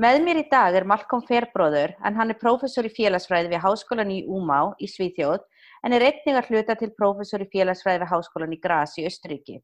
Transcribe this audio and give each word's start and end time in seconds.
Með 0.00 0.22
mér 0.24 0.38
í 0.40 0.42
dag 0.48 0.72
er 0.78 0.86
Malcolm 0.88 1.20
Fairbróður 1.28 1.90
en 2.08 2.14
hann 2.16 2.32
er 2.32 2.38
prófessor 2.40 2.86
í 2.88 2.90
félagsfræði 2.94 3.50
við 3.52 3.60
Háskólan 3.60 4.12
í 4.14 4.22
Umá 4.32 4.70
í 4.80 4.86
Svíþjóð 4.88 5.42
en 5.84 5.92
er 5.92 6.04
einnig 6.06 6.38
að 6.38 6.46
hluta 6.48 6.76
til 6.80 6.88
prófessor 6.96 7.42
í 7.44 7.48
félagsfræði 7.52 8.00
við 8.00 8.08
Háskólan 8.08 8.54
í 8.56 8.58
Graz 8.62 8.94
í 8.96 9.04
Östuríki. 9.04 9.58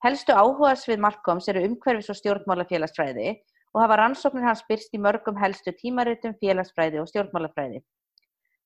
Helstu 0.00 0.32
áhugas 0.32 0.86
við 0.88 1.02
Malcolms 1.04 1.50
eru 1.52 1.66
umhverfis 1.66 2.08
og 2.08 2.16
stjórnmálafélagsfræði 2.22 3.34
og 3.74 3.82
hafa 3.82 3.98
rannsóknir 4.00 4.46
hans 4.48 4.62
byrst 4.70 4.96
í 4.96 5.00
mörgum 5.04 5.36
helstu 5.36 5.74
tímaritum 5.76 6.38
félagsfræði 6.40 7.02
og 7.02 7.10
stjórnmálafræði. 7.10 7.82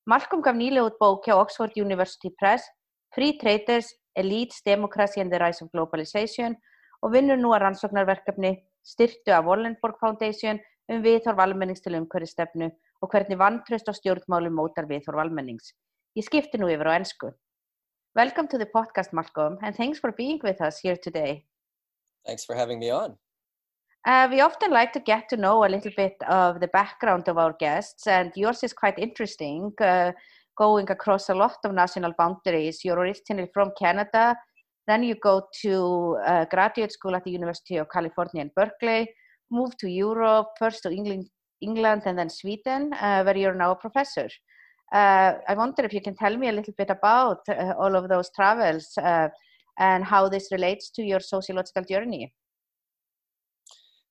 Malcolm 0.07 0.45
gaf 0.47 0.55
nýlega 0.55 0.93
út 0.93 1.01
bók 1.01 1.27
hjá 1.27 1.35
Oxford 1.41 1.74
University 1.74 2.30
Press 2.38 2.69
Free 3.16 3.35
Traders, 3.41 3.91
Elites, 4.15 4.63
Democracy 4.63 5.24
and 5.24 5.35
the 5.35 5.43
Rise 5.43 5.65
of 5.65 5.73
Globalization 5.74 6.55
og 7.02 7.16
vinnur 7.16 7.43
nú 7.43 7.51
að 7.51 7.65
rannsóknarverkefni 7.66 8.61
styrtu 8.87 9.35
af 9.35 9.49
Wallenborg 9.49 9.99
Foundation 9.99 10.63
um 10.93 11.02
viðhorf 11.05 11.41
almennings 11.41 11.83
til 11.84 11.97
umhverfistefnu 11.98 12.69
og 13.02 13.12
hvernig 13.12 13.38
vantraust 13.41 13.88
á 13.88 13.93
stjórnmálum 13.97 14.56
mótar 14.59 14.88
viðhorf 14.91 15.23
almennings. 15.23 15.73
Ég 16.16 16.27
skipti 16.27 16.60
nú 16.60 16.69
yfir 16.73 16.90
á 16.90 16.96
ennsku. 16.99 17.32
Welcome 18.15 18.49
to 18.49 18.59
the 18.59 18.66
podcast, 18.66 19.12
Malcolm, 19.12 19.59
and 19.62 19.74
thanks 19.74 19.99
for 19.99 20.12
being 20.12 20.40
with 20.45 20.60
us 20.60 20.79
here 20.80 20.96
today. 20.96 21.45
Thanks 22.27 22.45
for 22.45 22.55
having 22.55 22.79
me 22.79 22.90
on. 22.90 23.16
Uh, 24.07 24.29
we 24.30 24.40
often 24.40 24.71
like 24.71 24.93
to 24.93 25.01
get 25.01 25.29
to 25.30 25.37
know 25.37 25.65
a 25.65 25.68
little 25.68 25.93
bit 25.96 26.16
of 26.29 26.60
the 26.60 26.68
background 26.68 27.29
of 27.29 27.38
our 27.38 27.55
guests, 27.59 28.07
and 28.07 28.32
yours 28.37 28.62
is 28.62 28.73
quite 28.73 28.99
interesting, 28.99 29.73
uh, 29.80 30.12
going 30.57 30.88
across 30.90 31.30
a 31.30 31.35
lot 31.35 31.57
of 31.65 31.73
national 31.73 32.12
boundaries. 32.18 32.85
You're 32.85 32.99
originally 32.99 33.49
from 33.52 33.73
Canada, 33.79 34.37
Then 34.87 35.02
you 35.02 35.15
go 35.15 35.46
to 35.62 36.18
uh, 36.27 36.45
graduate 36.51 36.93
school 36.93 37.16
at 37.16 37.24
the 37.24 37.30
University 37.30 37.77
of 37.77 37.88
California 37.90 38.43
in 38.43 38.51
Berkeley, 38.55 39.09
move 39.55 39.77
to 39.79 39.88
Europe, 39.88 40.49
first 40.59 40.83
to 40.83 40.91
England, 40.91 41.29
England 41.60 42.02
and 42.07 42.19
then 42.19 42.30
Sweden, 42.30 42.93
uh, 42.95 43.23
where 43.23 43.37
you're 43.37 43.55
now 43.55 43.73
a 43.73 43.77
professor. 43.77 44.29
Uh, 44.93 45.33
I 45.49 45.55
wonder 45.55 45.85
if 45.85 45.93
you 45.93 46.01
can 46.01 46.16
tell 46.16 46.37
me 46.37 46.49
a 46.49 46.52
little 46.52 46.74
bit 46.77 46.91
about 46.91 47.41
uh, 47.49 47.74
all 47.79 47.96
of 47.96 48.09
those 48.09 48.30
travels 48.35 48.87
and 49.79 50.05
how 50.05 50.29
this 50.29 50.49
relates 50.52 50.91
to 50.91 51.02
your 51.02 51.21
sociological 51.21 51.85
journey. 51.85 52.33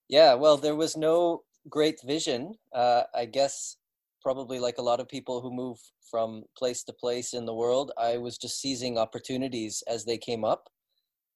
Yeah, 0.09 0.33
well, 0.33 0.57
there 0.57 0.75
was 0.75 0.97
no 0.97 1.43
great 1.69 2.01
vision. 2.03 2.55
Uh, 2.73 3.03
I 3.15 3.25
guess 3.25 3.77
probably 4.21 4.59
like 4.59 4.77
a 4.77 4.81
lot 4.81 4.99
of 4.99 5.07
people 5.07 5.41
who 5.41 5.51
move 5.51 5.77
from 6.09 6.43
place 6.57 6.83
to 6.83 6.93
place 6.93 7.33
in 7.33 7.45
the 7.45 7.53
world, 7.53 7.91
I 7.97 8.17
was 8.17 8.37
just 8.37 8.59
seizing 8.59 8.97
opportunities 8.97 9.83
as 9.87 10.05
they 10.05 10.17
came 10.17 10.43
up. 10.43 10.69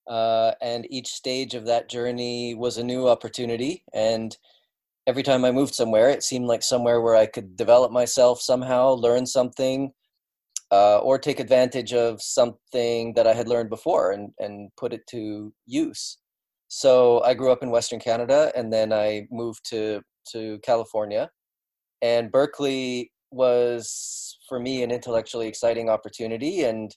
Uh, 0.10 0.54
and 0.62 0.88
each 0.90 1.08
stage 1.08 1.54
of 1.54 1.66
that 1.66 1.90
journey 1.90 2.56
was 2.56 2.78
a 2.78 2.84
new 2.84 3.08
opportunity. 3.08 3.84
And 3.94 4.36
every 5.06 5.24
time 5.24 5.44
I 5.44 5.52
moved 5.52 5.76
somewhere, 5.76 6.10
it 6.10 6.24
seemed 6.24 6.46
like 6.46 6.64
somewhere 6.64 7.02
where 7.02 7.16
I 7.16 7.26
could 7.26 7.56
develop 7.56 7.92
myself 7.92 8.42
somehow, 8.42 8.94
learn 8.94 9.26
something, 9.26 9.92
uh, 10.72 11.00
or 11.00 11.18
take 11.18 11.40
advantage 11.40 11.94
of 11.94 12.22
something 12.22 13.14
that 13.14 13.28
I 13.28 13.34
had 13.34 13.48
learned 13.48 13.70
before 13.70 14.12
and, 14.12 14.32
and 14.40 14.70
put 14.78 14.94
it 14.94 15.06
to 15.10 15.54
use. 15.66 16.18
So 16.68 17.22
I 17.22 17.34
grew 17.34 17.52
up 17.52 17.64
in 17.64 17.70
Western 17.70 18.00
Canada 18.00 18.52
and 18.56 18.72
then 18.72 18.92
I 18.92 19.28
moved 19.32 19.70
to, 19.70 20.02
to 20.32 20.60
California 20.64 21.30
and 22.02 22.32
Berkeley 22.32 23.12
was 23.32 24.38
for 24.48 24.60
me 24.60 24.84
an 24.84 24.92
intellectually 24.92 25.48
exciting 25.48 25.90
opportunity 25.90 26.64
and 26.64 26.96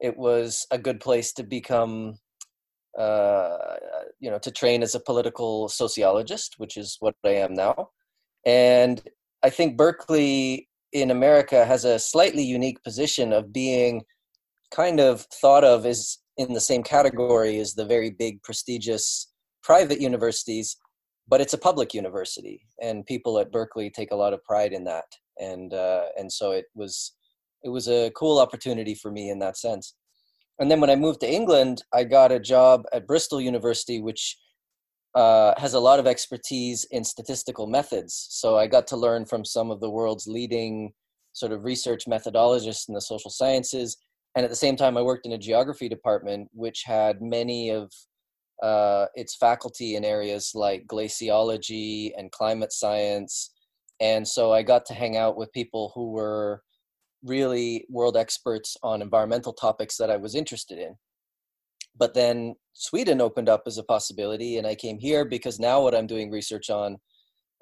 it 0.00 0.16
was 0.16 0.66
a 0.70 0.78
good 0.78 1.00
place 1.00 1.32
to 1.34 1.42
become 1.42 2.14
uh, 2.98 3.56
you 4.18 4.30
know 4.30 4.38
to 4.38 4.50
train 4.50 4.82
as 4.82 4.94
a 4.94 5.00
political 5.00 5.68
sociologist 5.68 6.54
which 6.58 6.76
is 6.76 6.96
what 7.00 7.14
i 7.24 7.30
am 7.30 7.54
now. 7.54 7.90
And 8.44 9.02
i 9.42 9.50
think 9.50 9.76
berkeley 9.76 10.68
in 10.92 11.10
america 11.10 11.64
has 11.64 11.84
a 11.84 11.98
slightly 11.98 12.42
unique 12.42 12.82
position 12.82 13.32
of 13.32 13.52
being 13.52 14.02
kind 14.70 15.00
of 15.00 15.26
thought 15.40 15.64
of 15.64 15.86
as 15.86 16.18
in 16.36 16.52
the 16.54 16.60
same 16.60 16.82
category 16.82 17.58
as 17.58 17.74
the 17.74 17.84
very 17.84 18.10
big 18.10 18.42
prestigious 18.42 19.30
private 19.62 20.00
universities 20.00 20.76
but 21.30 21.40
it's 21.40 21.54
a 21.54 21.58
public 21.58 21.94
university 21.94 22.66
and 22.82 23.06
people 23.06 23.38
at 23.38 23.52
berkeley 23.52 23.88
take 23.88 24.10
a 24.10 24.16
lot 24.16 24.34
of 24.34 24.42
pride 24.44 24.72
in 24.72 24.84
that. 24.84 25.04
And 25.38 25.72
uh, 25.72 26.06
and 26.18 26.30
so 26.30 26.50
it 26.50 26.66
was 26.74 27.14
it 27.62 27.70
was 27.70 27.88
a 27.88 28.10
cool 28.16 28.38
opportunity 28.38 28.94
for 28.94 29.10
me 29.10 29.30
in 29.30 29.38
that 29.38 29.56
sense 29.56 29.94
and 30.60 30.70
then 30.70 30.80
when 30.80 30.90
i 30.90 30.96
moved 30.96 31.20
to 31.20 31.30
england 31.30 31.82
i 31.92 32.04
got 32.04 32.32
a 32.32 32.38
job 32.38 32.84
at 32.92 33.06
bristol 33.06 33.40
university 33.40 34.00
which 34.00 34.36
uh, 35.16 35.52
has 35.58 35.74
a 35.74 35.80
lot 35.80 35.98
of 35.98 36.06
expertise 36.06 36.86
in 36.92 37.02
statistical 37.02 37.66
methods 37.66 38.28
so 38.30 38.56
i 38.56 38.66
got 38.66 38.86
to 38.86 38.96
learn 38.96 39.24
from 39.24 39.44
some 39.44 39.72
of 39.72 39.80
the 39.80 39.90
world's 39.90 40.28
leading 40.28 40.92
sort 41.32 41.50
of 41.50 41.64
research 41.64 42.04
methodologists 42.06 42.88
in 42.88 42.94
the 42.94 43.00
social 43.00 43.30
sciences 43.30 43.96
and 44.36 44.44
at 44.44 44.50
the 44.50 44.56
same 44.56 44.76
time 44.76 44.96
i 44.96 45.02
worked 45.02 45.26
in 45.26 45.32
a 45.32 45.38
geography 45.38 45.88
department 45.88 46.48
which 46.52 46.84
had 46.86 47.20
many 47.20 47.70
of 47.70 47.90
uh, 48.62 49.06
its 49.14 49.34
faculty 49.34 49.96
in 49.96 50.04
areas 50.04 50.52
like 50.54 50.86
glaciology 50.86 52.12
and 52.16 52.30
climate 52.30 52.72
science. 52.72 53.52
And 54.00 54.26
so 54.26 54.52
I 54.52 54.62
got 54.62 54.86
to 54.86 54.94
hang 54.94 55.16
out 55.16 55.36
with 55.36 55.52
people 55.52 55.92
who 55.94 56.10
were 56.10 56.62
really 57.24 57.86
world 57.88 58.16
experts 58.16 58.76
on 58.82 59.02
environmental 59.02 59.52
topics 59.52 59.96
that 59.96 60.10
I 60.10 60.16
was 60.16 60.34
interested 60.34 60.78
in. 60.78 60.96
But 61.96 62.14
then 62.14 62.54
Sweden 62.72 63.20
opened 63.20 63.48
up 63.48 63.64
as 63.66 63.78
a 63.78 63.82
possibility, 63.82 64.56
and 64.56 64.66
I 64.66 64.74
came 64.74 64.98
here 64.98 65.24
because 65.24 65.58
now 65.58 65.82
what 65.82 65.94
I'm 65.94 66.06
doing 66.06 66.30
research 66.30 66.70
on 66.70 66.98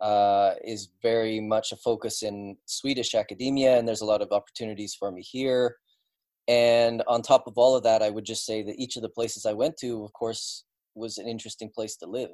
uh, 0.01 0.53
is 0.65 0.91
very 1.03 1.41
much 1.41 1.73
a 1.73 1.77
focus 1.77 2.23
in 2.23 2.57
Swedish 2.67 3.15
academia, 3.15 3.79
and 3.79 3.89
there's 3.89 4.03
a 4.03 4.07
lot 4.07 4.23
of 4.23 4.31
opportunities 4.31 4.95
for 4.95 5.11
me 5.11 5.23
here. 5.23 5.77
And 6.47 7.03
on 7.09 7.21
top 7.21 7.47
of 7.47 7.59
all 7.59 7.77
of 7.77 7.83
that, 7.83 8.03
I 8.03 8.11
would 8.11 8.25
just 8.25 8.47
say 8.47 8.63
that 8.63 8.79
each 8.79 8.97
of 8.97 9.03
the 9.03 9.09
places 9.09 9.45
I 9.45 9.53
went 9.53 9.77
to, 9.79 10.05
of 10.05 10.13
course, 10.13 10.65
was 10.95 11.19
an 11.19 11.27
interesting 11.27 11.71
place 11.75 11.97
to 11.97 12.07
live. 12.07 12.31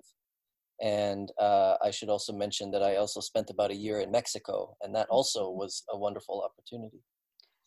And 0.82 1.32
uh, 1.40 1.76
I 1.82 1.90
should 1.90 2.08
also 2.08 2.32
mention 2.32 2.70
that 2.72 2.82
I 2.82 2.96
also 2.96 3.20
spent 3.20 3.50
about 3.50 3.70
a 3.70 3.76
year 3.76 4.00
in 4.00 4.10
Mexico, 4.10 4.76
and 4.82 4.94
that 4.94 5.08
also 5.08 5.48
mm-hmm. 5.48 5.58
was 5.58 5.84
a 5.90 5.98
wonderful 5.98 6.42
opportunity. 6.44 7.00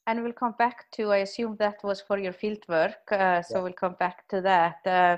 And 0.08 0.24
we'll 0.24 0.32
come 0.32 0.56
back 0.58 0.90
to, 0.94 1.12
I 1.12 1.18
assume 1.18 1.58
that 1.60 1.84
was 1.84 2.02
for 2.02 2.18
your 2.18 2.32
field 2.32 2.64
work, 2.70 3.12
uh, 3.12 3.42
so 3.42 3.58
yeah. 3.58 3.64
we'll 3.64 3.74
come 3.74 3.96
back 4.00 4.26
to 4.30 4.40
that. 4.42 4.78
Uh, 4.86 5.18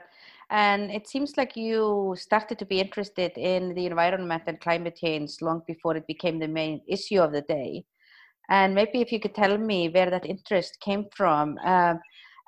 and 0.50 0.90
it 0.90 1.08
seems 1.08 1.38
like 1.38 1.56
you 1.56 2.16
started 2.18 2.58
to 2.58 2.66
be 2.66 2.80
interested 2.80 3.38
in 3.38 3.76
the 3.76 3.86
environment 3.86 4.44
and 4.48 4.60
climate 4.60 4.96
change 4.96 5.42
long 5.42 5.62
before 5.68 5.96
it 5.96 6.08
became 6.08 6.40
the 6.40 6.48
main 6.48 6.82
issue 6.88 7.22
of 7.22 7.32
the 7.32 7.44
day. 7.44 7.86
And 8.50 8.74
maybe 8.74 9.00
if 9.00 9.12
you 9.12 9.20
could 9.20 9.36
tell 9.36 9.60
me 9.60 9.90
where 9.90 10.10
that 10.10 10.26
interest 10.26 10.80
came 10.82 11.06
from. 11.16 11.58
Uh, 11.64 11.94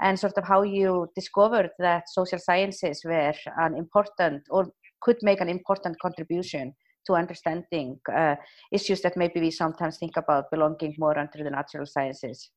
and 0.01 0.19
sort 0.19 0.37
of 0.37 0.43
how 0.43 0.63
you 0.63 1.07
discovered 1.15 1.69
that 1.79 2.09
social 2.09 2.39
sciences 2.39 3.03
were 3.05 3.33
an 3.57 3.75
important 3.75 4.41
or 4.49 4.67
could 4.99 5.17
make 5.21 5.39
an 5.39 5.49
important 5.49 5.95
contribution 6.01 6.73
to 7.07 7.13
understanding 7.13 7.99
uh, 8.13 8.35
issues 8.71 9.01
that 9.01 9.17
maybe 9.17 9.39
we 9.39 9.51
sometimes 9.51 9.97
think 9.97 10.17
about 10.17 10.51
belonging 10.51 10.95
more 10.97 11.17
under 11.17 11.43
the 11.43 11.49
natural 11.49 11.85
sciences. 11.85 12.51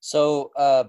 So, 0.00 0.50
uh, 0.56 0.84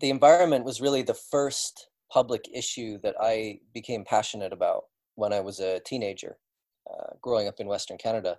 the 0.00 0.10
environment 0.10 0.64
was 0.64 0.80
really 0.80 1.02
the 1.02 1.14
first 1.14 1.88
public 2.10 2.44
issue 2.54 2.98
that 3.02 3.14
I 3.20 3.60
became 3.74 4.04
passionate 4.04 4.52
about 4.52 4.84
when 5.16 5.32
I 5.32 5.40
was 5.40 5.60
a 5.60 5.80
teenager, 5.80 6.38
uh, 6.90 7.14
growing 7.20 7.48
up 7.48 7.56
in 7.58 7.66
Western 7.66 7.98
Canada. 7.98 8.38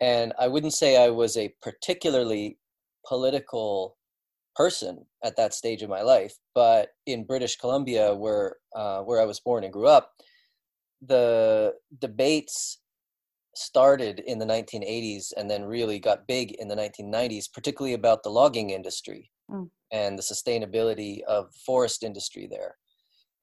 And 0.00 0.32
I 0.38 0.48
wouldn't 0.48 0.74
say 0.74 0.96
I 0.96 1.10
was 1.10 1.36
a 1.36 1.54
particularly 1.62 2.58
political 3.06 3.96
person 4.54 5.06
at 5.24 5.36
that 5.36 5.54
stage 5.54 5.82
of 5.82 5.90
my 5.90 6.02
life. 6.02 6.34
But 6.54 6.90
in 7.06 7.24
British 7.24 7.56
Columbia, 7.56 8.14
where 8.14 8.56
uh, 8.74 9.00
where 9.00 9.20
I 9.20 9.24
was 9.24 9.40
born 9.40 9.64
and 9.64 9.72
grew 9.72 9.86
up, 9.86 10.12
the 11.06 11.74
debates 12.00 12.78
started 13.54 14.20
in 14.20 14.38
the 14.38 14.46
1980s 14.46 15.32
and 15.36 15.50
then 15.50 15.64
really 15.64 15.98
got 15.98 16.26
big 16.26 16.52
in 16.52 16.68
the 16.68 16.76
1990s, 16.76 17.52
particularly 17.52 17.94
about 17.94 18.22
the 18.22 18.30
logging 18.30 18.70
industry 18.70 19.30
mm. 19.50 19.68
and 19.90 20.18
the 20.18 20.22
sustainability 20.22 21.22
of 21.24 21.52
the 21.52 21.58
forest 21.66 22.02
industry 22.02 22.48
there. 22.50 22.76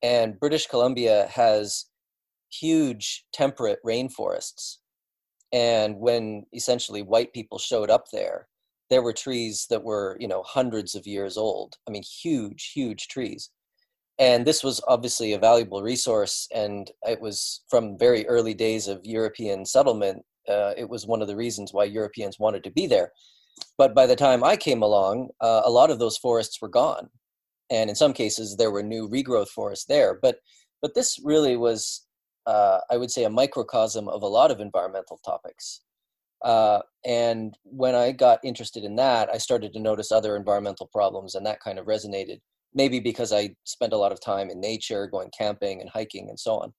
And 0.02 0.40
British 0.40 0.68
Columbia 0.68 1.28
has 1.28 1.86
huge 2.52 3.26
temperate 3.34 3.80
rainforests. 3.86 4.78
and 5.52 5.98
when 5.98 6.46
essentially 6.54 7.02
white 7.02 7.34
people 7.34 7.58
showed 7.58 7.90
up 7.90 8.06
there 8.12 8.48
there 8.90 9.02
were 9.04 9.14
trees 9.14 9.68
that 9.70 9.84
were 9.84 10.18
you 10.20 10.28
know 10.28 10.44
hundreds 10.44 10.96
of 10.96 11.08
years 11.08 11.38
old 11.38 11.76
i 11.88 11.92
mean 11.92 12.04
huge 12.04 12.72
huge 12.74 13.08
trees 13.08 13.50
and 14.20 14.46
this 14.46 14.64
was 14.64 14.82
obviously 14.88 15.34
a 15.34 15.40
valuable 15.40 15.82
resource 15.82 16.48
and 16.54 16.92
it 17.08 17.20
was 17.20 17.62
from 17.70 17.98
very 17.98 18.28
early 18.28 18.54
days 18.54 18.88
of 18.88 19.00
european 19.04 19.66
settlement 19.66 20.24
uh, 20.48 20.74
it 20.78 20.88
was 20.88 21.08
one 21.08 21.22
of 21.22 21.28
the 21.28 21.36
reasons 21.36 21.74
why 21.74 21.84
europeans 21.84 22.40
wanted 22.40 22.64
to 22.64 22.72
be 22.72 22.88
there. 22.88 23.12
But 23.78 23.96
by 23.96 24.06
the 24.06 24.16
time 24.16 24.44
i 24.44 24.56
came 24.56 24.84
along 24.84 25.30
uh, 25.42 25.62
a 25.66 25.70
lot 25.70 25.90
of 25.90 26.00
those 26.00 26.18
forests 26.18 26.62
were 26.62 26.70
gone 26.70 27.10
and 27.72 27.90
in 27.90 27.96
some 27.96 28.14
cases 28.14 28.56
there 28.56 28.72
were 28.72 28.84
new 28.84 29.08
regrowth 29.10 29.50
forests 29.50 29.86
there. 29.86 30.20
But 30.22 30.38
but 30.82 30.96
this 30.96 31.20
really 31.24 31.56
was 31.58 32.06
uh, 32.46 32.80
i 32.92 32.98
would 32.98 33.12
say 33.12 33.24
a 33.24 33.30
microcosm 33.30 34.08
of 34.10 34.22
a 34.22 34.28
lot 34.28 34.52
of 34.52 34.60
environmental 34.60 35.20
topics. 35.26 35.82
Uh, 36.44 36.80
and 37.06 37.58
when 37.64 37.96
i 37.96 38.12
got 38.12 38.40
interested 38.44 38.84
in 38.86 38.96
that 38.96 39.30
i 39.30 39.38
started 39.38 39.74
to 39.74 39.80
notice 39.80 40.12
other 40.12 40.38
environmental 40.38 40.88
problems 40.88 41.36
and 41.36 41.46
that 41.46 41.60
kind 41.60 41.78
of 41.78 41.86
resonated 41.86 42.40
maybe 42.74 43.00
because 43.00 43.32
i 43.34 43.50
spend 43.64 43.94
a 43.94 43.98
lot 43.98 44.12
of 44.12 44.22
time 44.22 44.50
in 44.50 44.60
nature 44.60 45.08
going 45.08 45.30
camping 45.38 45.82
and 45.82 45.90
hiking 45.90 46.30
and 46.30 46.40
so 46.40 46.56
on. 46.60 46.74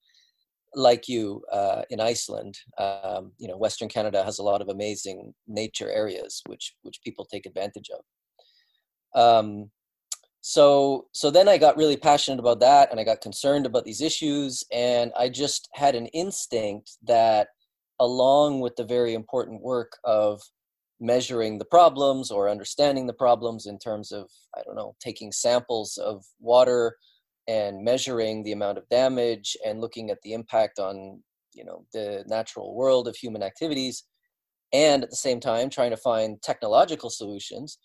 Like 0.74 1.08
you 1.08 1.42
uh, 1.52 1.82
in 1.90 2.00
iceland 2.00 2.56
um, 2.78 3.32
you 3.38 3.48
know 3.48 3.56
western 3.56 3.88
canada 3.88 4.22
has 4.24 4.38
a 4.38 4.42
lot 4.42 4.62
of 4.62 4.68
amazing 4.68 5.34
nature 5.48 5.90
areas 5.90 6.42
which 6.46 6.74
which 6.82 7.00
people 7.04 7.24
take 7.24 7.46
advantage 7.46 7.90
of. 7.90 8.02
Um, 9.20 9.70
so 10.42 11.06
so 11.12 11.30
then 11.30 11.48
i 11.48 11.58
got 11.58 11.76
really 11.76 11.96
passionate 11.96 12.40
about 12.40 12.60
that 12.60 12.90
and 12.90 12.98
i 12.98 13.04
got 13.04 13.20
concerned 13.20 13.66
about 13.66 13.84
these 13.84 14.00
issues 14.00 14.64
and 14.72 15.12
i 15.18 15.28
just 15.28 15.68
had 15.74 15.94
an 15.94 16.06
instinct 16.06 16.96
that 17.02 17.48
along 18.00 18.60
with 18.60 18.74
the 18.76 18.84
very 18.84 19.12
important 19.12 19.60
work 19.60 19.98
of 20.04 20.40
measuring 21.00 21.58
the 21.58 21.64
problems 21.64 22.30
or 22.30 22.48
understanding 22.48 23.06
the 23.06 23.12
problems 23.12 23.66
in 23.66 23.78
terms 23.78 24.12
of 24.12 24.28
i 24.56 24.62
don't 24.64 24.76
know 24.76 24.94
taking 25.00 25.32
samples 25.32 25.96
of 25.96 26.24
water 26.40 26.96
and 27.48 27.82
measuring 27.82 28.42
the 28.42 28.52
amount 28.52 28.78
of 28.78 28.88
damage 28.90 29.56
and 29.64 29.80
looking 29.80 30.10
at 30.10 30.18
the 30.22 30.32
impact 30.32 30.78
on 30.78 31.22
you 31.54 31.64
know 31.64 31.84
the 31.92 32.24
natural 32.26 32.74
world 32.74 33.08
of 33.08 33.16
human 33.16 33.42
activities 33.42 34.04
and 34.72 35.02
at 35.02 35.10
the 35.10 35.16
same 35.16 35.40
time 35.40 35.68
trying 35.68 35.90
to 35.90 35.96
find 35.96 36.40
technological 36.42 37.10
solutions 37.10 37.78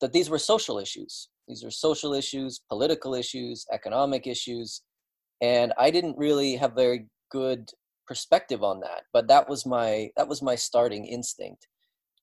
that 0.00 0.12
these 0.12 0.30
were 0.30 0.38
social 0.38 0.78
issues 0.78 1.28
these 1.48 1.64
are 1.64 1.70
social 1.70 2.12
issues, 2.12 2.60
political 2.68 3.14
issues, 3.14 3.66
economic 3.72 4.26
issues. 4.26 4.82
And 5.40 5.72
I 5.78 5.90
didn't 5.90 6.18
really 6.18 6.56
have 6.56 6.74
very 6.74 7.06
good 7.30 7.70
perspective 8.06 8.62
on 8.62 8.80
that, 8.80 9.04
but 9.12 9.28
that 9.28 9.48
was 9.48 9.64
my 9.64 10.10
that 10.16 10.28
was 10.28 10.42
my 10.42 10.54
starting 10.54 11.06
instinct. 11.06 11.66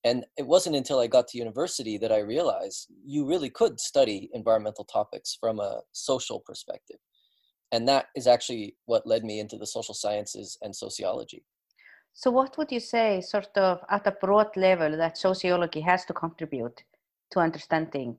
And 0.04 0.24
it 0.36 0.46
wasn't 0.46 0.76
until 0.76 1.00
I 1.00 1.06
got 1.06 1.28
to 1.28 1.38
university 1.38 1.98
that 1.98 2.12
I 2.12 2.18
realized 2.18 2.88
you 3.04 3.26
really 3.26 3.50
could 3.50 3.80
study 3.80 4.30
environmental 4.32 4.84
topics 4.84 5.36
from 5.40 5.58
a 5.60 5.80
social 5.92 6.40
perspective. 6.40 6.98
And 7.72 7.88
that 7.88 8.06
is 8.14 8.26
actually 8.26 8.76
what 8.84 9.06
led 9.06 9.24
me 9.24 9.40
into 9.40 9.56
the 9.56 9.66
social 9.66 9.94
sciences 9.94 10.56
and 10.62 10.74
sociology. 10.74 11.44
So, 12.14 12.30
what 12.30 12.56
would 12.56 12.72
you 12.72 12.80
say, 12.80 13.20
sort 13.20 13.50
of 13.56 13.80
at 13.90 14.06
a 14.06 14.12
broad 14.12 14.56
level, 14.56 14.96
that 14.96 15.18
sociology 15.18 15.80
has 15.80 16.04
to 16.06 16.14
contribute 16.14 16.82
to 17.32 17.40
understanding 17.40 18.16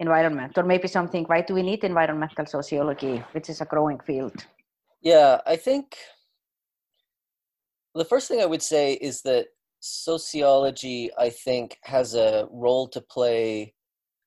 environment 0.00 0.56
or 0.56 0.64
maybe 0.64 0.88
something 0.88 1.24
why 1.24 1.42
do 1.42 1.54
we 1.54 1.62
need 1.62 1.84
environmental 1.84 2.46
sociology 2.46 3.22
which 3.32 3.50
is 3.50 3.60
a 3.60 3.66
growing 3.66 4.00
field 4.00 4.46
yeah 5.02 5.38
i 5.46 5.54
think 5.54 5.96
the 7.94 8.04
first 8.04 8.26
thing 8.26 8.40
i 8.40 8.46
would 8.46 8.62
say 8.62 8.94
is 8.94 9.20
that 9.22 9.48
sociology 9.80 11.10
i 11.18 11.28
think 11.30 11.78
has 11.82 12.14
a 12.14 12.46
role 12.50 12.88
to 12.88 13.00
play 13.00 13.74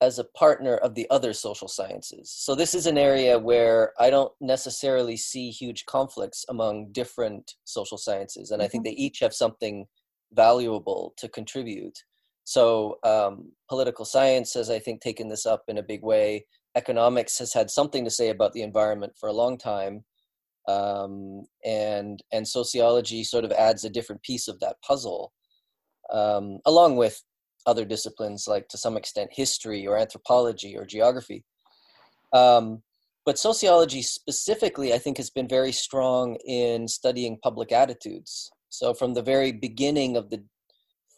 as 0.02 0.20
a 0.20 0.26
partner 0.36 0.76
of 0.78 0.96
the 0.96 1.08
other 1.10 1.32
social 1.34 1.68
sciences 1.68 2.34
so 2.36 2.56
this 2.56 2.74
is 2.74 2.88
an 2.88 2.98
area 2.98 3.38
where 3.38 3.94
i 4.00 4.10
don't 4.10 4.34
necessarily 4.42 5.16
see 5.16 5.50
huge 5.50 5.86
conflicts 5.86 6.44
among 6.50 6.92
different 6.92 7.54
social 7.64 7.98
sciences 7.98 8.52
and 8.52 8.60
mm-hmm. 8.60 8.66
i 8.66 8.68
think 8.68 8.86
mm-hmm. 8.86 8.96
they 8.96 9.02
each 9.02 9.20
have 9.20 9.34
something 9.34 9.86
valuable 10.34 11.14
to 11.18 11.30
contribute 11.30 11.98
so 12.46 12.98
um, 13.04 13.54
political 13.70 14.06
science 14.06 14.54
has, 14.54 14.70
I 14.70 14.80
think, 14.80 15.02
taken 15.02 15.30
this 15.30 15.46
up 15.46 15.64
in 15.68 15.78
a 15.78 15.84
big 15.84 16.04
way. 16.04 16.46
Economics 16.76 17.38
has 17.40 17.54
had 17.54 17.70
something 17.70 18.04
to 18.04 18.12
say 18.12 18.30
about 18.30 18.54
the 18.54 18.64
environment 18.64 19.14
for 19.20 19.30
a 19.30 19.34
long 19.34 19.58
time, 19.58 20.04
um, 20.68 21.44
and 21.64 22.22
and 22.32 22.48
sociology 22.48 23.24
sort 23.24 23.46
of 23.46 23.52
adds 23.52 23.84
a 23.84 23.90
different 23.90 24.24
piece 24.24 24.48
of 24.48 24.60
that 24.60 24.78
puzzle, 24.86 25.32
um, 26.12 26.60
along 26.66 26.98
with 26.98 27.22
other 27.66 27.86
disciplines 27.86 28.48
like 28.48 28.68
to 28.68 28.78
some 28.78 28.98
extent 28.98 29.30
history 29.32 29.88
or 29.88 29.98
anthropology 29.98 30.76
or 30.78 30.86
geography. 30.86 31.44
Um, 32.34 32.82
but 33.26 33.40
sociology 33.40 34.02
specifically, 34.02 34.94
I 34.94 34.98
think, 34.98 35.18
has 35.18 35.30
been 35.30 35.48
very 35.48 35.72
strong 35.72 36.36
in 36.46 36.88
studying 36.88 37.40
public 37.42 37.72
attitudes. 37.72 38.52
So 38.70 38.94
from 38.94 39.14
the 39.14 39.22
very 39.22 39.52
beginning 39.52 40.18
of 40.18 40.30
the 40.30 40.44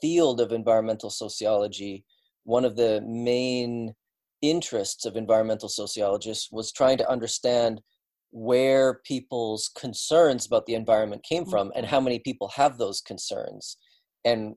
field 0.01 0.39
of 0.39 0.51
environmental 0.51 1.09
sociology, 1.09 2.05
one 2.43 2.63
of 2.65 2.75
the 2.75 3.01
main 3.01 3.93
interests 4.41 5.05
of 5.05 5.15
environmental 5.15 5.69
sociologists 5.69 6.49
was 6.51 6.71
trying 6.71 6.97
to 6.99 7.09
understand 7.09 7.81
where 8.29 8.99
people's 9.05 9.71
concerns 9.75 10.45
about 10.45 10.65
the 10.65 10.75
environment 10.75 11.23
came 11.23 11.43
mm-hmm. 11.43 11.51
from 11.51 11.71
and 11.75 11.87
how 11.87 11.99
many 11.99 12.19
people 12.19 12.49
have 12.49 12.77
those 12.77 13.01
concerns 13.01 13.77
and 14.25 14.55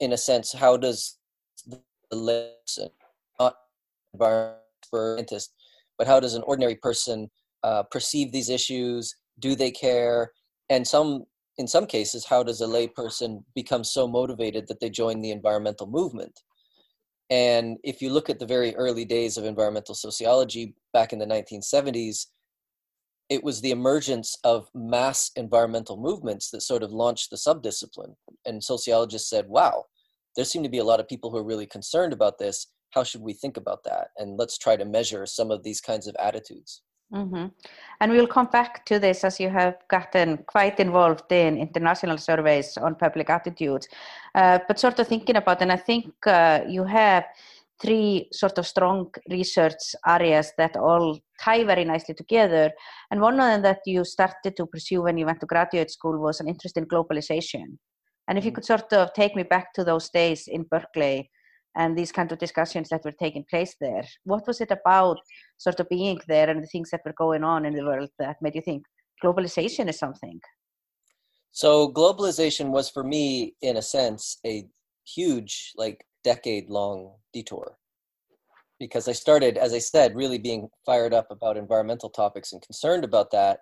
in 0.00 0.12
a 0.12 0.16
sense 0.16 0.52
how 0.52 0.76
does 0.76 1.18
the 1.66 2.16
lesson 2.16 2.88
not 3.40 3.56
scientist 4.90 5.52
but 5.98 6.06
how 6.06 6.20
does 6.20 6.34
an 6.34 6.42
ordinary 6.46 6.76
person 6.76 7.30
uh, 7.62 7.82
perceive 7.84 8.32
these 8.32 8.50
issues 8.50 9.16
do 9.38 9.54
they 9.54 9.70
care 9.70 10.30
and 10.70 10.86
some 10.86 11.24
in 11.58 11.66
some 11.66 11.86
cases, 11.86 12.26
how 12.26 12.42
does 12.42 12.60
a 12.60 12.66
layperson 12.66 13.42
become 13.54 13.82
so 13.82 14.06
motivated 14.06 14.68
that 14.68 14.80
they 14.80 14.90
join 14.90 15.20
the 15.20 15.30
environmental 15.30 15.86
movement? 15.86 16.40
And 17.30 17.78
if 17.82 18.02
you 18.02 18.10
look 18.10 18.30
at 18.30 18.38
the 18.38 18.46
very 18.46 18.74
early 18.76 19.04
days 19.04 19.36
of 19.36 19.44
environmental 19.44 19.94
sociology 19.94 20.74
back 20.92 21.12
in 21.12 21.18
the 21.18 21.26
1970s, 21.26 22.26
it 23.28 23.42
was 23.42 23.60
the 23.60 23.70
emergence 23.70 24.38
of 24.44 24.68
mass 24.74 25.30
environmental 25.36 25.96
movements 25.96 26.50
that 26.50 26.62
sort 26.62 26.82
of 26.82 26.92
launched 26.92 27.30
the 27.30 27.36
subdiscipline. 27.36 28.14
And 28.44 28.62
sociologists 28.62 29.28
said, 29.28 29.48
wow, 29.48 29.86
there 30.36 30.44
seem 30.44 30.62
to 30.62 30.68
be 30.68 30.78
a 30.78 30.84
lot 30.84 31.00
of 31.00 31.08
people 31.08 31.30
who 31.30 31.38
are 31.38 31.44
really 31.44 31.66
concerned 31.66 32.12
about 32.12 32.38
this. 32.38 32.68
How 32.90 33.02
should 33.02 33.22
we 33.22 33.32
think 33.32 33.56
about 33.56 33.82
that? 33.84 34.08
And 34.16 34.38
let's 34.38 34.58
try 34.58 34.76
to 34.76 34.84
measure 34.84 35.26
some 35.26 35.50
of 35.50 35.62
these 35.62 35.80
kinds 35.80 36.06
of 36.06 36.14
attitudes. 36.16 36.82
Mm-hmm. 37.12 37.46
And 38.00 38.12
we'll 38.12 38.26
come 38.26 38.46
back 38.46 38.84
to 38.86 38.98
this 38.98 39.22
as 39.22 39.38
you 39.38 39.48
have 39.48 39.76
gotten 39.88 40.38
quite 40.38 40.80
involved 40.80 41.30
in 41.30 41.56
international 41.56 42.18
surveys 42.18 42.76
on 42.76 42.96
public 42.96 43.30
attitudes. 43.30 43.88
Uh, 44.34 44.58
but 44.66 44.78
sort 44.78 44.98
of 44.98 45.06
thinking 45.06 45.36
about, 45.36 45.62
and 45.62 45.70
I 45.70 45.76
think 45.76 46.12
uh, 46.26 46.60
you 46.68 46.84
have 46.84 47.24
three 47.80 48.28
sort 48.32 48.58
of 48.58 48.66
strong 48.66 49.10
research 49.30 49.94
areas 50.06 50.52
that 50.58 50.76
all 50.76 51.18
tie 51.40 51.64
very 51.64 51.84
nicely 51.84 52.14
together. 52.14 52.70
And 53.10 53.20
one 53.20 53.34
of 53.34 53.40
them 53.40 53.62
that 53.62 53.80
you 53.86 54.04
started 54.04 54.56
to 54.56 54.66
pursue 54.66 55.02
when 55.02 55.18
you 55.18 55.26
went 55.26 55.40
to 55.40 55.46
graduate 55.46 55.90
school 55.90 56.18
was 56.18 56.40
an 56.40 56.48
interest 56.48 56.76
in 56.76 56.86
globalization. 56.86 57.76
And 58.28 58.38
if 58.38 58.44
you 58.44 58.50
mm-hmm. 58.50 58.56
could 58.56 58.64
sort 58.64 58.92
of 58.92 59.12
take 59.12 59.36
me 59.36 59.42
back 59.42 59.72
to 59.74 59.84
those 59.84 60.08
days 60.10 60.48
in 60.48 60.64
Berkeley 60.64 61.30
and 61.76 61.96
these 61.96 62.10
kind 62.10 62.32
of 62.32 62.38
discussions 62.38 62.88
that 62.88 63.04
were 63.04 63.12
taking 63.12 63.44
place 63.48 63.76
there. 63.80 64.04
What 64.24 64.46
was 64.46 64.60
it 64.60 64.70
about 64.70 65.18
sort 65.58 65.78
of 65.78 65.88
being 65.88 66.18
there 66.26 66.48
and 66.48 66.62
the 66.62 66.66
things 66.66 66.90
that 66.90 67.02
were 67.04 67.12
going 67.16 67.44
on 67.44 67.66
in 67.66 67.74
the 67.74 67.84
world 67.84 68.08
that 68.18 68.36
made 68.40 68.54
you 68.54 68.62
think 68.62 68.82
globalization 69.22 69.88
is 69.88 69.98
something? 69.98 70.40
So 71.52 71.92
globalization 71.92 72.70
was 72.70 72.88
for 72.88 73.04
me, 73.04 73.54
in 73.60 73.76
a 73.76 73.82
sense, 73.82 74.38
a 74.46 74.66
huge, 75.06 75.72
like 75.76 76.04
decade 76.26 76.68
long 76.68 77.14
detour. 77.32 77.78
Because 78.78 79.08
I 79.08 79.12
started, 79.12 79.56
as 79.56 79.72
I 79.72 79.78
said, 79.78 80.14
really 80.14 80.38
being 80.38 80.68
fired 80.84 81.14
up 81.14 81.28
about 81.30 81.56
environmental 81.56 82.10
topics 82.10 82.52
and 82.52 82.60
concerned 82.60 83.04
about 83.04 83.30
that. 83.30 83.60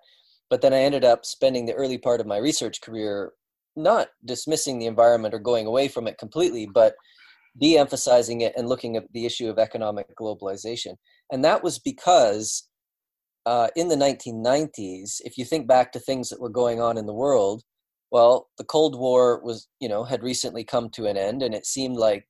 But 0.49 0.61
then 0.61 0.73
I 0.73 0.79
ended 0.79 1.05
up 1.05 1.25
spending 1.25 1.65
the 1.65 1.73
early 1.81 1.97
part 1.97 2.19
of 2.19 2.27
my 2.27 2.37
research 2.37 2.81
career 2.81 3.31
not 3.77 4.07
dismissing 4.25 4.79
the 4.79 4.87
environment 4.87 5.33
or 5.33 5.39
going 5.39 5.67
away 5.67 5.87
from 5.87 6.07
it 6.07 6.17
completely, 6.17 6.67
but 6.73 6.95
de-emphasizing 7.59 8.41
it 8.41 8.53
and 8.57 8.67
looking 8.67 8.97
at 8.97 9.11
the 9.13 9.25
issue 9.25 9.49
of 9.49 9.57
economic 9.57 10.07
globalization 10.19 10.95
and 11.31 11.43
that 11.43 11.63
was 11.63 11.79
because 11.79 12.67
uh, 13.45 13.67
in 13.75 13.87
the 13.87 13.95
1990s 13.95 15.21
if 15.23 15.37
you 15.37 15.45
think 15.45 15.67
back 15.67 15.91
to 15.91 15.99
things 15.99 16.29
that 16.29 16.41
were 16.41 16.49
going 16.49 16.81
on 16.81 16.97
in 16.97 17.05
the 17.05 17.13
world 17.13 17.63
well 18.11 18.49
the 18.57 18.63
cold 18.63 18.97
war 18.97 19.41
was 19.43 19.67
you 19.79 19.87
know 19.87 20.03
had 20.03 20.23
recently 20.23 20.63
come 20.63 20.89
to 20.89 21.05
an 21.05 21.17
end 21.17 21.41
and 21.41 21.53
it 21.53 21.65
seemed 21.65 21.95
like 21.95 22.27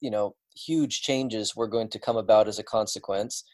you 0.00 0.10
know 0.10 0.34
huge 0.56 1.02
changes 1.02 1.54
were 1.54 1.68
going 1.68 1.88
to 1.88 1.98
come 1.98 2.16
about 2.16 2.48
as 2.48 2.58
a 2.58 2.64
consequence 2.64 3.44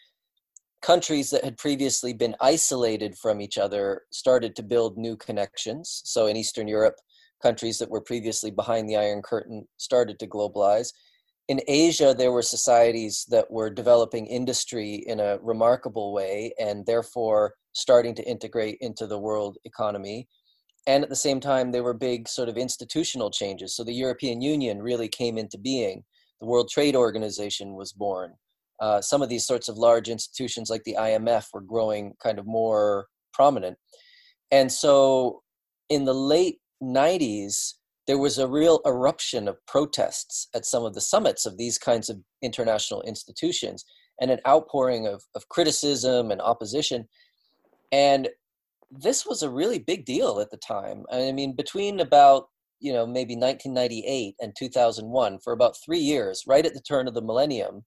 countries 0.82 1.30
that 1.30 1.44
had 1.44 1.56
previously 1.56 2.12
been 2.12 2.34
isolated 2.40 3.16
from 3.16 3.40
each 3.40 3.58
other 3.58 4.02
started 4.10 4.54
to 4.54 4.62
build 4.62 4.96
new 4.96 5.16
connections 5.16 6.02
so 6.04 6.26
in 6.26 6.36
eastern 6.36 6.68
europe 6.68 6.96
countries 7.44 7.78
that 7.78 7.90
were 7.90 8.00
previously 8.00 8.50
behind 8.50 8.88
the 8.88 8.96
Iron 8.96 9.20
Curtain 9.20 9.68
started 9.76 10.18
to 10.18 10.26
globalize. 10.26 10.92
In 11.48 11.60
Asia, 11.68 12.14
there 12.16 12.32
were 12.32 12.42
societies 12.42 13.26
that 13.28 13.50
were 13.50 13.68
developing 13.68 14.26
industry 14.26 15.04
in 15.06 15.20
a 15.20 15.38
remarkable 15.42 16.14
way 16.14 16.54
and 16.58 16.86
therefore 16.86 17.54
starting 17.74 18.14
to 18.14 18.26
integrate 18.26 18.78
into 18.80 19.06
the 19.06 19.18
world 19.18 19.58
economy. 19.64 20.26
And 20.86 21.04
at 21.04 21.10
the 21.10 21.24
same 21.26 21.38
time, 21.38 21.70
there 21.70 21.82
were 21.82 21.94
big 21.94 22.28
sort 22.28 22.48
of 22.48 22.56
institutional 22.56 23.30
changes. 23.30 23.76
So 23.76 23.84
the 23.84 23.92
European 23.92 24.40
Union 24.40 24.82
really 24.82 25.08
came 25.08 25.36
into 25.36 25.58
being. 25.58 26.02
The 26.44 26.50
World 26.50 26.68
Trade 26.68 26.94
Organization 26.94 27.72
was 27.72 27.94
born. 27.94 28.34
Uh, 28.78 29.00
some 29.00 29.22
of 29.22 29.30
these 29.30 29.46
sorts 29.46 29.70
of 29.70 29.78
large 29.78 30.10
institutions 30.10 30.68
like 30.68 30.84
the 30.84 30.94
IMF 31.00 31.46
were 31.54 31.62
growing 31.62 32.12
kind 32.22 32.38
of 32.38 32.46
more 32.46 33.06
prominent. 33.32 33.78
And 34.50 34.70
so 34.70 35.40
in 35.88 36.04
the 36.04 36.12
late 36.12 36.58
90s, 36.82 37.72
there 38.06 38.18
was 38.18 38.36
a 38.36 38.46
real 38.46 38.82
eruption 38.84 39.48
of 39.48 39.56
protests 39.66 40.48
at 40.54 40.66
some 40.66 40.84
of 40.84 40.92
the 40.92 41.00
summits 41.00 41.46
of 41.46 41.56
these 41.56 41.78
kinds 41.78 42.10
of 42.10 42.18
international 42.42 43.00
institutions 43.04 43.82
and 44.20 44.30
an 44.30 44.40
outpouring 44.46 45.06
of, 45.06 45.22
of 45.34 45.48
criticism 45.48 46.30
and 46.30 46.42
opposition. 46.42 47.08
And 47.90 48.28
this 48.90 49.24
was 49.24 49.42
a 49.42 49.48
really 49.48 49.78
big 49.78 50.04
deal 50.04 50.40
at 50.40 50.50
the 50.50 50.58
time. 50.58 51.06
I 51.10 51.32
mean, 51.32 51.56
between 51.56 52.00
about 52.00 52.48
you 52.84 52.92
know 52.92 53.06
maybe 53.06 53.34
1998 53.34 54.34
and 54.40 54.52
2001 54.58 55.38
for 55.42 55.52
about 55.52 55.74
three 55.84 55.98
years 55.98 56.44
right 56.46 56.66
at 56.66 56.74
the 56.74 56.80
turn 56.80 57.08
of 57.08 57.14
the 57.14 57.22
millennium 57.22 57.82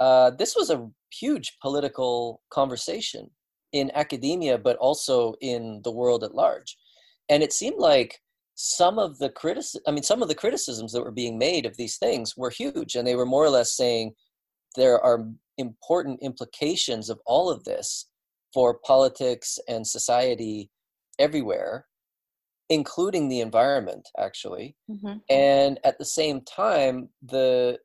uh, 0.00 0.30
this 0.30 0.54
was 0.54 0.70
a 0.70 0.88
huge 1.12 1.56
political 1.60 2.40
conversation 2.50 3.30
in 3.72 3.90
academia 3.94 4.58
but 4.58 4.76
also 4.76 5.34
in 5.40 5.80
the 5.84 5.92
world 5.92 6.24
at 6.24 6.34
large. 6.34 6.76
And 7.28 7.42
it 7.42 7.52
seemed 7.52 7.78
like 7.78 8.18
some 8.54 8.98
of 8.98 9.18
the 9.18 9.30
criticism 9.30 9.80
i 9.86 9.92
mean 9.92 10.02
some 10.02 10.20
of 10.20 10.26
the 10.26 10.34
criticisms 10.34 10.90
that 10.90 11.04
were 11.04 11.12
being 11.12 11.38
made 11.38 11.64
of 11.64 11.76
these 11.76 11.96
things 11.96 12.36
were 12.36 12.50
huge 12.50 12.96
and 12.96 13.06
they 13.06 13.14
were 13.14 13.24
more 13.24 13.44
or 13.44 13.50
less 13.50 13.76
saying 13.76 14.12
there 14.74 15.00
are 15.00 15.28
important 15.58 16.18
implications 16.22 17.08
of 17.08 17.20
all 17.24 17.48
of 17.48 17.62
this 17.62 18.06
for 18.52 18.80
politics 18.84 19.60
and 19.68 19.86
society 19.86 20.68
everywhere 21.20 21.86
including 22.70 23.28
the 23.28 23.40
environment 23.40 24.08
actually 24.18 24.76
mm-hmm. 24.90 25.14
and 25.30 25.78
at 25.84 25.98
the 25.98 26.04
same 26.04 26.40
time 26.42 27.08
the 27.22 27.78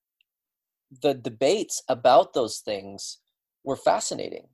the 1.02 1.14
debates 1.14 1.82
about 1.90 2.34
those 2.34 2.60
things 2.60 3.20
were 3.64 3.76
fascinating 3.76 4.46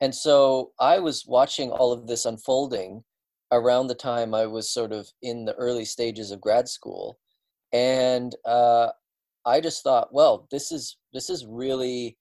and 0.00 0.14
so 0.14 0.70
i 0.80 0.98
was 0.98 1.24
watching 1.26 1.70
all 1.70 1.92
of 1.92 2.06
this 2.06 2.24
unfolding 2.24 3.02
around 3.52 3.86
the 3.88 3.94
time 3.94 4.34
i 4.34 4.46
was 4.46 4.72
sort 4.72 4.92
of 4.92 5.08
in 5.22 5.44
the 5.44 5.54
early 5.54 5.84
stages 5.84 6.30
of 6.30 6.40
grad 6.40 6.68
school 6.68 7.18
and 7.72 8.36
uh, 8.44 8.88
i 9.44 9.60
just 9.60 9.82
thought 9.82 10.12
well 10.12 10.46
this 10.50 10.70
is 10.70 10.96
this 11.12 11.28
is 11.28 11.44
really 11.46 12.16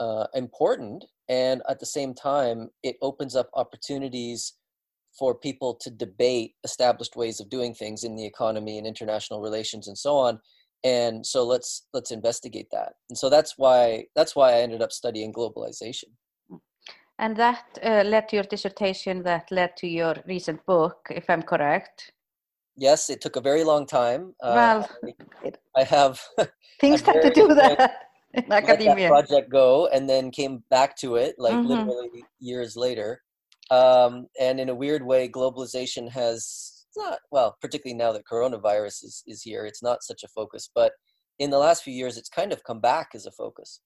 uh, 0.00 0.26
important 0.34 1.04
and 1.28 1.62
at 1.68 1.80
the 1.80 1.86
same 1.86 2.12
time 2.12 2.68
it 2.82 2.96
opens 3.00 3.34
up 3.34 3.48
opportunities 3.54 4.54
for 5.18 5.34
people 5.34 5.74
to 5.80 5.90
debate 5.90 6.54
established 6.64 7.16
ways 7.16 7.40
of 7.40 7.48
doing 7.48 7.74
things 7.74 8.04
in 8.04 8.16
the 8.16 8.26
economy 8.26 8.78
and 8.78 8.86
international 8.86 9.40
relations 9.40 9.88
and 9.88 9.96
so 9.96 10.16
on. 10.16 10.38
And 10.84 11.26
so 11.26 11.44
let's 11.44 11.86
let's 11.94 12.10
investigate 12.10 12.68
that. 12.72 12.92
And 13.08 13.18
so 13.18 13.30
that's 13.30 13.54
why 13.56 14.04
that's 14.14 14.36
why 14.36 14.52
i 14.52 14.60
ended 14.60 14.82
up 14.82 14.92
studying 14.92 15.32
globalization. 15.32 16.10
And 17.18 17.34
that 17.36 17.78
uh, 17.82 18.02
led 18.04 18.28
to 18.28 18.36
your 18.36 18.44
dissertation 18.44 19.22
that 19.22 19.50
led 19.50 19.74
to 19.78 19.86
your 19.86 20.16
recent 20.26 20.64
book 20.66 20.98
if 21.10 21.30
i'm 21.30 21.42
correct? 21.42 22.12
Yes 22.76 23.08
it 23.08 23.20
took 23.20 23.36
a 23.36 23.40
very 23.40 23.64
long 23.64 23.86
time. 23.86 24.34
Uh, 24.42 24.52
well 24.54 24.90
uh, 25.44 25.50
i 25.76 25.82
have 25.82 26.20
things 26.80 27.00
have 27.00 27.22
to 27.22 27.30
do 27.30 27.48
that 27.54 28.02
in 28.34 28.52
academia 28.52 29.08
that 29.08 29.08
project 29.08 29.50
go 29.50 29.88
and 29.94 30.08
then 30.08 30.30
came 30.30 30.62
back 30.68 30.94
to 30.96 31.16
it 31.16 31.34
like 31.38 31.54
mm-hmm. 31.54 31.68
literally 31.68 32.24
years 32.38 32.76
later 32.76 33.22
um, 33.70 34.26
and 34.40 34.60
in 34.60 34.68
a 34.68 34.74
weird 34.74 35.04
way, 35.04 35.28
globalization 35.28 36.10
has 36.10 36.86
not, 36.96 37.18
well, 37.30 37.56
particularly 37.60 37.96
now 37.96 38.12
that 38.12 38.26
coronavirus 38.30 39.04
is, 39.04 39.22
is 39.26 39.42
here, 39.42 39.66
it's 39.66 39.82
not 39.82 40.02
such 40.02 40.22
a 40.22 40.28
focus. 40.28 40.70
But 40.74 40.92
in 41.38 41.50
the 41.50 41.58
last 41.58 41.82
few 41.82 41.92
years, 41.92 42.16
it's 42.16 42.28
kind 42.28 42.52
of 42.52 42.64
come 42.64 42.80
back 42.80 43.08
as 43.14 43.26
a 43.26 43.32
focus. 43.32 43.80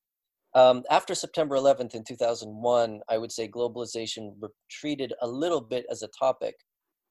Um, 0.55 0.83
after 0.91 1.15
September 1.15 1.57
11th 1.57 1.95
in 1.95 2.05
2001, 2.05 3.01
I 3.09 3.19
would 3.19 3.33
say 3.33 3.49
globalization 3.49 4.33
retreated 4.41 5.13
a 5.23 5.27
little 5.27 5.61
bit 5.61 5.87
as 5.91 6.03
a 6.03 6.09
topic. 6.19 6.55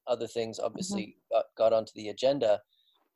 Other 0.06 0.26
things 0.26 0.58
mm-hmm. 0.58 0.66
obviously 0.66 1.16
mm-hmm. 1.32 1.38
got, 1.38 1.44
got 1.56 1.76
onto 1.76 1.92
the 1.94 2.08
agenda, 2.08 2.60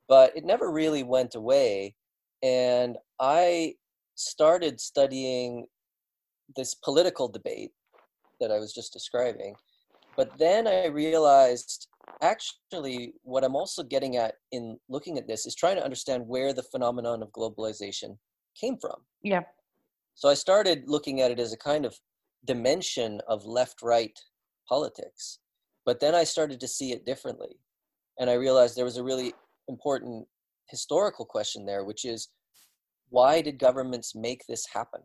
but 0.07 0.35
it 0.35 0.45
never 0.45 0.71
really 0.71 1.03
went 1.03 1.35
away. 1.35 1.95
And 2.43 2.97
I 3.19 3.75
started 4.15 4.79
studying 4.79 5.65
this 6.55 6.75
political 6.75 7.27
debate 7.27 7.71
that 8.39 8.51
I 8.51 8.59
was 8.59 8.73
just 8.73 8.93
describing. 8.93 9.55
But 10.15 10.37
then 10.37 10.67
I 10.67 10.87
realized 10.87 11.87
actually 12.21 13.13
what 13.23 13.43
I'm 13.43 13.55
also 13.55 13.83
getting 13.83 14.17
at 14.17 14.35
in 14.51 14.77
looking 14.89 15.17
at 15.17 15.27
this 15.27 15.45
is 15.45 15.55
trying 15.55 15.75
to 15.75 15.83
understand 15.83 16.27
where 16.27 16.53
the 16.53 16.63
phenomenon 16.63 17.21
of 17.21 17.31
globalization 17.31 18.17
came 18.59 18.77
from. 18.77 18.95
Yeah. 19.21 19.41
So 20.13 20.29
I 20.29 20.33
started 20.33 20.83
looking 20.87 21.21
at 21.21 21.31
it 21.31 21.39
as 21.39 21.51
a 21.51 21.57
kind 21.57 21.85
of 21.85 21.97
dimension 22.45 23.21
of 23.27 23.45
left 23.45 23.81
right 23.81 24.17
politics. 24.69 25.39
But 25.85 25.99
then 25.99 26.15
I 26.15 26.23
started 26.23 26.59
to 26.61 26.67
see 26.67 26.93
it 26.93 27.05
differently. 27.05 27.59
And 28.19 28.29
I 28.29 28.33
realized 28.33 28.75
there 28.75 28.85
was 28.85 28.97
a 28.97 29.03
really 29.03 29.33
important 29.67 30.25
historical 30.69 31.25
question 31.25 31.65
there, 31.65 31.83
which 31.83 32.05
is 32.05 32.29
why 33.09 33.41
did 33.41 33.59
governments 33.59 34.15
make 34.15 34.45
this 34.47 34.65
happen? 34.73 35.01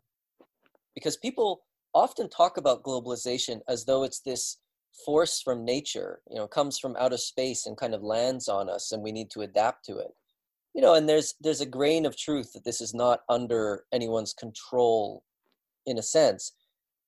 Because 0.95 1.17
people 1.17 1.61
often 1.93 2.29
talk 2.29 2.57
about 2.57 2.83
globalization 2.83 3.59
as 3.67 3.85
though 3.85 4.03
it's 4.03 4.19
this 4.21 4.57
force 5.05 5.41
from 5.41 5.63
nature 5.63 6.21
you 6.29 6.35
know 6.35 6.47
comes 6.47 6.77
from 6.77 6.95
outer 6.99 7.17
space 7.17 7.65
and 7.65 7.77
kind 7.77 7.93
of 7.93 8.03
lands 8.03 8.47
on 8.47 8.69
us 8.69 8.91
and 8.91 9.01
we 9.01 9.11
need 9.11 9.29
to 9.31 9.41
adapt 9.41 9.85
to 9.85 9.97
it. 9.97 10.11
You 10.73 10.81
know 10.81 10.95
and 10.95 11.07
there's 11.07 11.35
there's 11.41 11.61
a 11.61 11.65
grain 11.65 12.05
of 12.05 12.17
truth 12.17 12.53
that 12.53 12.63
this 12.63 12.81
is 12.81 12.93
not 12.93 13.21
under 13.29 13.85
anyone's 13.91 14.33
control 14.33 15.23
in 15.85 15.97
a 15.97 16.03
sense 16.03 16.53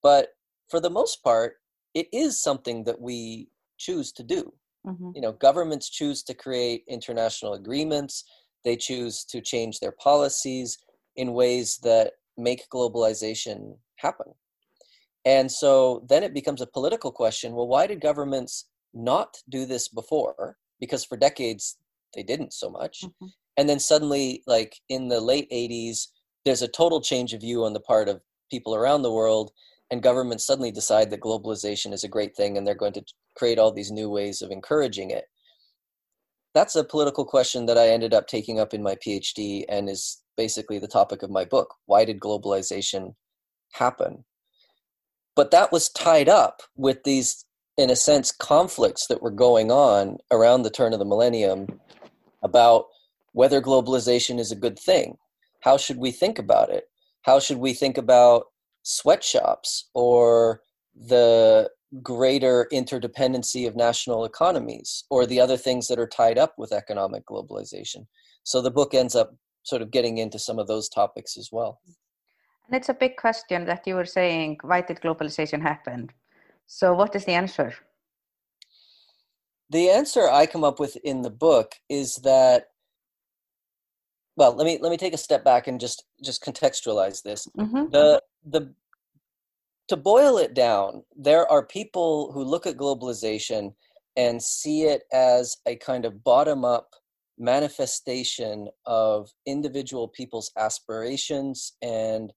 but 0.02 0.30
for 0.70 0.80
the 0.80 0.90
most 0.90 1.24
part 1.24 1.56
it 1.94 2.08
is 2.12 2.42
something 2.42 2.84
that 2.86 3.00
we 3.00 3.50
choose 3.78 4.12
to 4.14 4.24
do. 4.24 4.54
Mm-hmm. 4.86 5.12
you 5.16 5.22
know 5.22 5.32
governments 5.32 5.90
choose 5.90 6.24
to 6.24 6.34
create 6.34 6.84
international 6.90 7.54
agreements 7.54 8.26
they 8.66 8.76
choose 8.76 9.24
to 9.26 9.40
change 9.40 9.80
their 9.80 9.94
policies 9.94 10.78
in 11.16 11.32
ways 11.32 11.80
that 11.84 12.14
make 12.38 12.70
globalization 12.70 13.78
happen 13.96 14.34
and 15.26 15.52
so 15.52 16.06
then 16.10 16.24
it 16.24 16.34
becomes 16.34 16.62
a 16.62 16.68
political 16.68 17.12
question 17.12 17.54
well, 17.54 17.68
why 17.68 17.88
did 17.88 18.02
governments 18.02 18.66
not 18.94 19.38
do 19.50 19.66
this 19.66 19.88
before? 19.88 20.58
Because 20.80 21.06
for 21.06 21.18
decades 21.18 21.78
they 22.16 22.24
didn't 22.24 22.54
so 22.54 22.70
much. 22.70 23.02
Mm-hmm. 23.04 23.28
And 23.58 23.70
then 23.70 23.80
suddenly, 23.80 24.44
like 24.48 24.76
in 24.90 25.08
the 25.08 25.22
late 25.22 25.50
80s, 25.52 26.08
there's 26.46 26.62
a 26.62 26.68
total 26.68 27.02
change 27.02 27.34
of 27.34 27.42
view 27.42 27.64
on 27.64 27.74
the 27.74 27.80
part 27.80 28.10
of 28.10 28.22
people 28.52 28.76
around 28.76 29.02
the 29.02 29.12
world, 29.12 29.52
and 29.92 30.02
governments 30.02 30.46
suddenly 30.46 30.72
decide 30.72 31.10
that 31.10 31.22
globalization 31.22 31.94
is 31.94 32.04
a 32.04 32.10
great 32.10 32.36
thing 32.36 32.58
and 32.58 32.66
they're 32.66 32.76
going 32.76 32.94
to 32.94 33.04
create 33.36 33.60
all 33.60 33.72
these 33.72 33.92
new 33.92 34.10
ways 34.10 34.42
of 34.42 34.52
encouraging 34.52 35.12
it. 35.12 35.26
That's 36.56 36.76
a 36.76 36.84
political 36.84 37.26
question 37.26 37.66
that 37.68 37.78
I 37.78 37.90
ended 37.90 38.14
up 38.14 38.28
taking 38.28 38.60
up 38.60 38.74
in 38.74 38.84
my 38.84 38.96
PhD 38.96 39.66
and 39.70 39.90
is 39.90 40.22
basically 40.36 40.80
the 40.80 40.88
topic 40.88 41.24
of 41.24 41.30
my 41.30 41.46
book. 41.46 41.76
Why 41.86 42.06
did 42.06 42.20
globalization 42.20 43.16
happen? 43.74 44.24
But 45.36 45.52
that 45.52 45.72
was 45.72 45.90
tied 45.90 46.30
up 46.30 46.62
with 46.76 47.04
these 47.04 47.46
in 47.78 47.90
a 47.90 47.96
sense 47.96 48.32
conflicts 48.32 49.08
that 49.08 49.22
were 49.22 49.32
going 49.32 49.72
on 49.72 50.18
around 50.32 50.62
the 50.62 50.70
turn 50.70 50.94
of 50.94 51.00
the 51.00 51.06
millennium 51.06 51.68
about 52.44 52.86
whether 53.32 53.62
globalization 53.62 54.40
is 54.40 54.52
a 54.52 54.56
good 54.56 54.78
thing. 54.78 55.18
How 55.62 55.78
should 55.78 55.98
we 55.98 56.12
think 56.12 56.38
about 56.38 56.70
it? 56.70 56.86
How 57.24 57.40
should 57.40 57.58
we 57.58 57.74
think 57.74 57.98
about 57.98 58.46
sweatshops 58.84 59.90
or 59.94 60.62
the 60.96 61.72
greater 62.02 62.68
interdependency 62.72 63.68
of 63.68 63.76
national 63.76 64.26
economies 64.26 65.04
or 65.10 65.26
the 65.26 65.40
other 65.40 65.58
things 65.58 65.88
that 65.88 66.00
are 66.00 66.08
tied 66.08 66.38
up 66.38 66.54
with 66.58 66.72
economic 66.72 67.26
globalization? 67.26 68.06
So 68.44 68.62
the 68.62 68.72
book 68.72 68.94
ends 68.94 69.16
up 69.16 69.36
sort 69.64 69.82
of 69.82 69.90
getting 69.90 70.20
into 70.20 70.38
some 70.38 70.60
of 70.60 70.68
those 70.68 70.90
topics 70.90 71.38
as 71.38 71.50
well 71.52 71.80
and 72.66 72.76
it's 72.76 72.90
a 72.90 72.94
big 72.94 73.18
question 73.18 73.66
that 73.66 73.86
you 73.86 73.96
were 73.96 74.06
saying, 74.06 74.58
why 74.62 74.82
did 74.82 75.02
globalization 75.02 75.62
happen? 75.62 76.10
So 76.66 76.94
what 76.94 77.16
is 77.16 77.26
the 77.26 77.34
answer? 77.34 77.74
The 79.70 79.90
answer 79.90 80.30
I 80.30 80.46
come 80.46 80.64
up 80.64 80.80
with 80.80 80.96
in 81.04 81.22
the 81.22 81.30
book 81.30 81.76
is 81.90 82.16
that 82.24 82.68
well, 84.36 84.56
let 84.56 84.66
me 84.66 84.80
let 84.82 84.90
me 84.90 84.98
take 84.98 85.14
a 85.14 85.18
step 85.18 85.44
back 85.44 85.68
and 85.68 85.80
just 85.80 86.06
just 86.24 86.44
contextualize 86.44 87.22
this. 87.22 87.48
Mm-hmm. 87.58 87.90
The 87.92 88.22
the 88.46 88.74
to 89.90 89.98
boil 89.98 90.38
it 90.38 90.54
down, 90.54 91.04
there 91.16 91.50
are 91.52 91.66
people 91.66 92.32
who 92.32 92.44
look 92.44 92.66
at 92.66 92.78
globalization 92.78 93.74
and 94.16 94.42
see 94.42 94.84
it 94.84 95.04
as 95.12 95.58
a 95.68 95.76
kind 95.76 96.06
of 96.06 96.24
bottom 96.24 96.64
up 96.64 96.90
manifestation 97.38 98.70
of 98.86 99.30
individual 99.46 100.08
people's 100.08 100.52
aspirations 100.58 101.74
and 101.82 102.32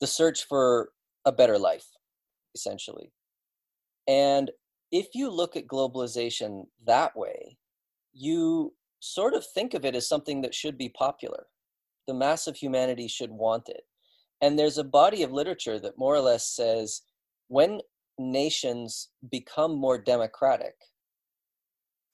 the 0.00 0.06
search 0.06 0.44
for 0.44 0.90
a 1.24 1.32
better 1.32 1.58
life, 1.58 1.86
essentially. 2.54 3.12
And 4.06 4.50
if 4.90 5.08
you 5.14 5.30
look 5.30 5.56
at 5.56 5.66
globalization 5.66 6.66
that 6.86 7.16
way, 7.16 7.58
you 8.12 8.74
sort 9.00 9.34
of 9.34 9.44
think 9.46 9.74
of 9.74 9.84
it 9.84 9.94
as 9.94 10.08
something 10.08 10.40
that 10.42 10.54
should 10.54 10.78
be 10.78 10.88
popular. 10.88 11.46
The 12.06 12.14
mass 12.14 12.46
of 12.46 12.56
humanity 12.56 13.06
should 13.06 13.30
want 13.30 13.68
it. 13.68 13.82
And 14.40 14.58
there's 14.58 14.78
a 14.78 14.84
body 14.84 15.22
of 15.22 15.32
literature 15.32 15.78
that 15.80 15.98
more 15.98 16.14
or 16.14 16.20
less 16.20 16.46
says 16.46 17.02
when 17.48 17.80
nations 18.18 19.08
become 19.30 19.76
more 19.76 19.98
democratic, 19.98 20.74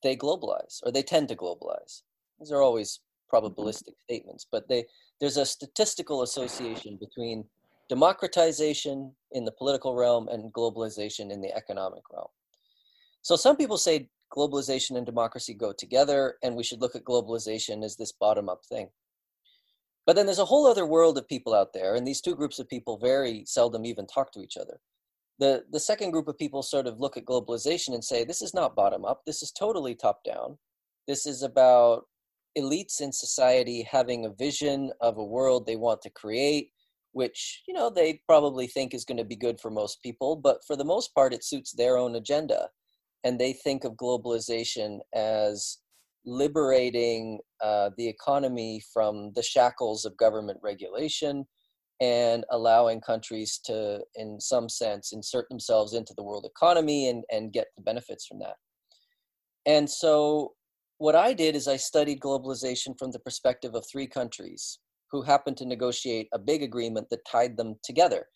they 0.03 0.17
globalize 0.17 0.81
or 0.83 0.93
they 0.93 1.03
tend 1.03 1.29
to 1.29 1.37
globalize. 1.37 2.03
These 2.38 2.53
are 2.53 2.62
always 2.62 3.00
mm-hmm. 3.33 3.47
probabilistic 3.47 3.95
statements, 4.05 4.47
but 4.50 4.69
they, 4.69 4.85
there's 5.21 5.37
a 5.37 5.47
statistical 5.47 6.23
association 6.23 6.99
between 7.00 7.45
democratization 7.88 9.12
in 9.33 9.45
the 9.45 9.53
political 9.53 9.95
realm 9.95 10.29
and 10.29 10.53
globalization 10.53 11.31
in 11.31 11.41
the 11.41 11.55
economic 11.55 12.03
realm. 12.12 12.29
So 13.23 13.37
some 13.37 13.57
people 13.57 13.79
say 13.79 14.09
globalization 14.35 14.97
and 14.97 15.07
democracy 15.07 15.55
go 15.55 15.73
together, 15.73 16.37
and 16.43 16.57
we 16.57 16.64
should 16.64 16.81
look 16.81 16.95
at 16.95 17.05
globalization 17.05 17.85
as 17.85 17.97
this 17.97 18.12
bottom 18.12 18.49
up 18.49 18.64
thing. 18.64 18.88
But 20.07 20.17
then 20.17 20.26
there's 20.26 20.38
a 20.38 20.45
whole 20.45 20.67
other 20.67 20.87
world 20.87 21.17
of 21.17 21.29
people 21.29 21.55
out 21.55 21.73
there, 21.73 21.95
and 21.95 22.07
these 22.07 22.21
two 22.21 22.35
groups 22.35 22.59
of 22.59 22.69
people 22.69 22.99
very 22.99 23.45
seldom 23.47 23.87
even 23.87 24.07
talk 24.07 24.33
to 24.33 24.41
each 24.41 24.57
other. 24.57 24.79
The, 25.38 25.64
the 25.73 25.81
second 25.81 26.11
group 26.11 26.29
of 26.29 26.38
people 26.38 26.62
sort 26.62 26.87
of 26.87 27.00
look 27.00 27.17
at 27.17 27.25
globalization 27.25 27.95
and 27.95 28.05
say, 28.05 28.25
this 28.25 28.43
is 28.43 28.55
not 28.55 28.76
bottom 28.76 29.05
up, 29.05 29.23
this 29.26 29.43
is 29.43 29.50
totally 29.50 29.95
top 29.95 30.23
down. 30.25 30.59
This 31.09 31.26
is 31.26 31.43
about 31.43 32.07
elites 32.57 33.00
in 33.00 33.12
society 33.12 33.83
having 33.91 34.25
a 34.25 34.31
vision 34.31 34.93
of 35.00 35.19
a 35.19 35.25
world 35.25 35.67
they 35.67 35.76
want 35.76 36.03
to 36.03 36.11
create, 36.11 36.71
which, 37.14 37.62
you 37.66 37.73
know, 37.73 37.88
they 37.88 38.21
probably 38.26 38.66
think 38.66 38.92
is 38.92 39.04
going 39.04 39.16
to 39.16 39.25
be 39.25 39.37
good 39.37 39.61
for 39.61 39.71
most 39.71 40.02
people, 40.02 40.35
but 40.35 40.59
for 40.66 40.76
the 40.76 40.85
most 40.85 41.14
part, 41.14 41.33
it 41.33 41.44
suits 41.44 41.73
their 41.73 41.97
own 41.97 42.16
agenda. 42.16 42.68
And 43.23 43.38
they 43.38 43.52
think 43.52 43.85
of 43.85 43.92
globalization 43.92 44.99
as 45.14 45.78
liberating 46.26 47.38
uh, 47.62 47.90
the 47.97 48.09
economy 48.09 48.83
from 48.92 49.33
the 49.37 49.42
shackles 49.42 50.04
of 50.04 50.16
government 50.16 50.59
regulation 50.61 51.47
and 52.00 52.44
allowing 52.50 53.00
countries 53.00 53.61
to, 53.64 54.00
in 54.16 54.40
some 54.40 54.68
sense, 54.68 55.12
insert 55.12 55.49
themselves 55.49 55.94
into 55.94 56.14
the 56.16 56.25
world 56.25 56.44
economy 56.44 57.09
and, 57.09 57.23
and 57.30 57.52
get 57.52 57.68
the 57.76 57.83
benefits 57.83 58.26
from 58.26 58.40
that. 58.40 58.56
And 59.66 59.88
so, 59.88 60.54
what 60.99 61.14
I 61.14 61.33
did 61.33 61.54
is 61.54 61.68
I 61.68 61.76
studied 61.76 62.21
globalization 62.21 62.99
from 62.99 63.12
the 63.12 63.21
perspective 63.21 63.75
of 63.76 63.87
three 63.87 64.09
countries 64.09 64.80
who 65.11 65.23
happened 65.23 65.57
to 65.59 65.67
negotiate 65.67 66.29
a 66.33 66.39
big 66.39 66.63
agreement 66.63 67.09
that 67.11 67.27
tied 67.31 67.57
them 67.57 67.77
together 67.85 68.27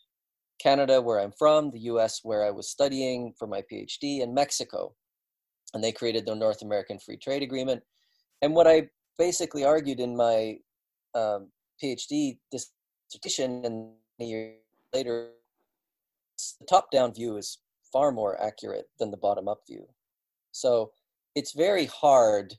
Canada, 0.58 1.00
where 1.00 1.20
I'm 1.20 1.32
from, 1.38 1.70
the 1.70 1.80
US, 1.80 2.20
where 2.22 2.44
I 2.44 2.50
was 2.50 2.70
studying 2.70 3.32
for 3.38 3.46
my 3.46 3.62
PhD, 3.72 4.22
and 4.22 4.34
Mexico. 4.34 4.94
And 5.74 5.82
they 5.82 5.92
created 5.92 6.26
the 6.26 6.34
North 6.34 6.62
American 6.62 6.98
Free 6.98 7.16
Trade 7.16 7.42
Agreement. 7.42 7.82
And 8.42 8.54
what 8.54 8.66
I 8.66 8.88
basically 9.18 9.64
argued 9.64 10.00
in 10.00 10.16
my 10.16 10.56
um, 11.14 11.50
PhD 11.82 12.38
dissertation 12.50 13.64
and 13.64 13.92
a 14.20 14.24
year 14.24 14.54
later, 14.94 15.30
the 16.60 16.66
top 16.66 16.90
down 16.90 17.14
view 17.14 17.36
is 17.36 17.58
far 17.92 18.12
more 18.12 18.40
accurate 18.42 18.86
than 18.98 19.10
the 19.10 19.16
bottom 19.16 19.48
up 19.48 19.60
view. 19.68 19.86
So 20.52 20.92
it's 21.34 21.52
very 21.52 21.86
hard 21.86 22.54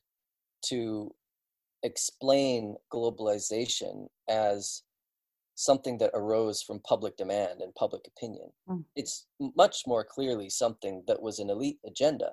to 0.65 1.13
explain 1.83 2.75
globalization 2.91 4.07
as 4.27 4.83
something 5.55 5.97
that 5.97 6.11
arose 6.13 6.61
from 6.61 6.79
public 6.79 7.17
demand 7.17 7.61
and 7.61 7.75
public 7.75 8.01
opinion. 8.07 8.49
Mm. 8.69 8.85
It's 8.95 9.27
much 9.57 9.83
more 9.85 10.05
clearly 10.05 10.49
something 10.49 11.03
that 11.07 11.21
was 11.21 11.39
an 11.39 11.49
elite 11.49 11.79
agenda. 11.85 12.31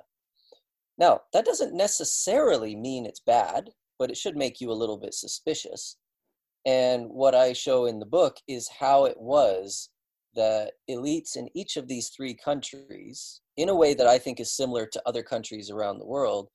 Now, 0.98 1.22
that 1.32 1.44
doesn't 1.44 1.74
necessarily 1.74 2.76
mean 2.76 3.04
it's 3.04 3.20
bad, 3.20 3.70
but 3.98 4.10
it 4.10 4.16
should 4.16 4.36
make 4.36 4.60
you 4.60 4.70
a 4.70 4.80
little 4.80 4.96
bit 4.96 5.12
suspicious. 5.12 5.96
And 6.64 7.08
what 7.08 7.34
I 7.34 7.52
show 7.52 7.86
in 7.86 7.98
the 7.98 8.06
book 8.06 8.36
is 8.48 8.68
how 8.68 9.04
it 9.04 9.18
was 9.18 9.90
that 10.34 10.72
elites 10.88 11.36
in 11.36 11.48
each 11.54 11.76
of 11.76 11.88
these 11.88 12.10
three 12.10 12.34
countries, 12.34 13.40
in 13.56 13.68
a 13.68 13.74
way 13.74 13.94
that 13.94 14.06
I 14.06 14.18
think 14.18 14.38
is 14.38 14.56
similar 14.56 14.86
to 14.86 15.02
other 15.06 15.22
countries 15.22 15.70
around 15.70 15.98
the 15.98 16.06
world, 16.06 16.48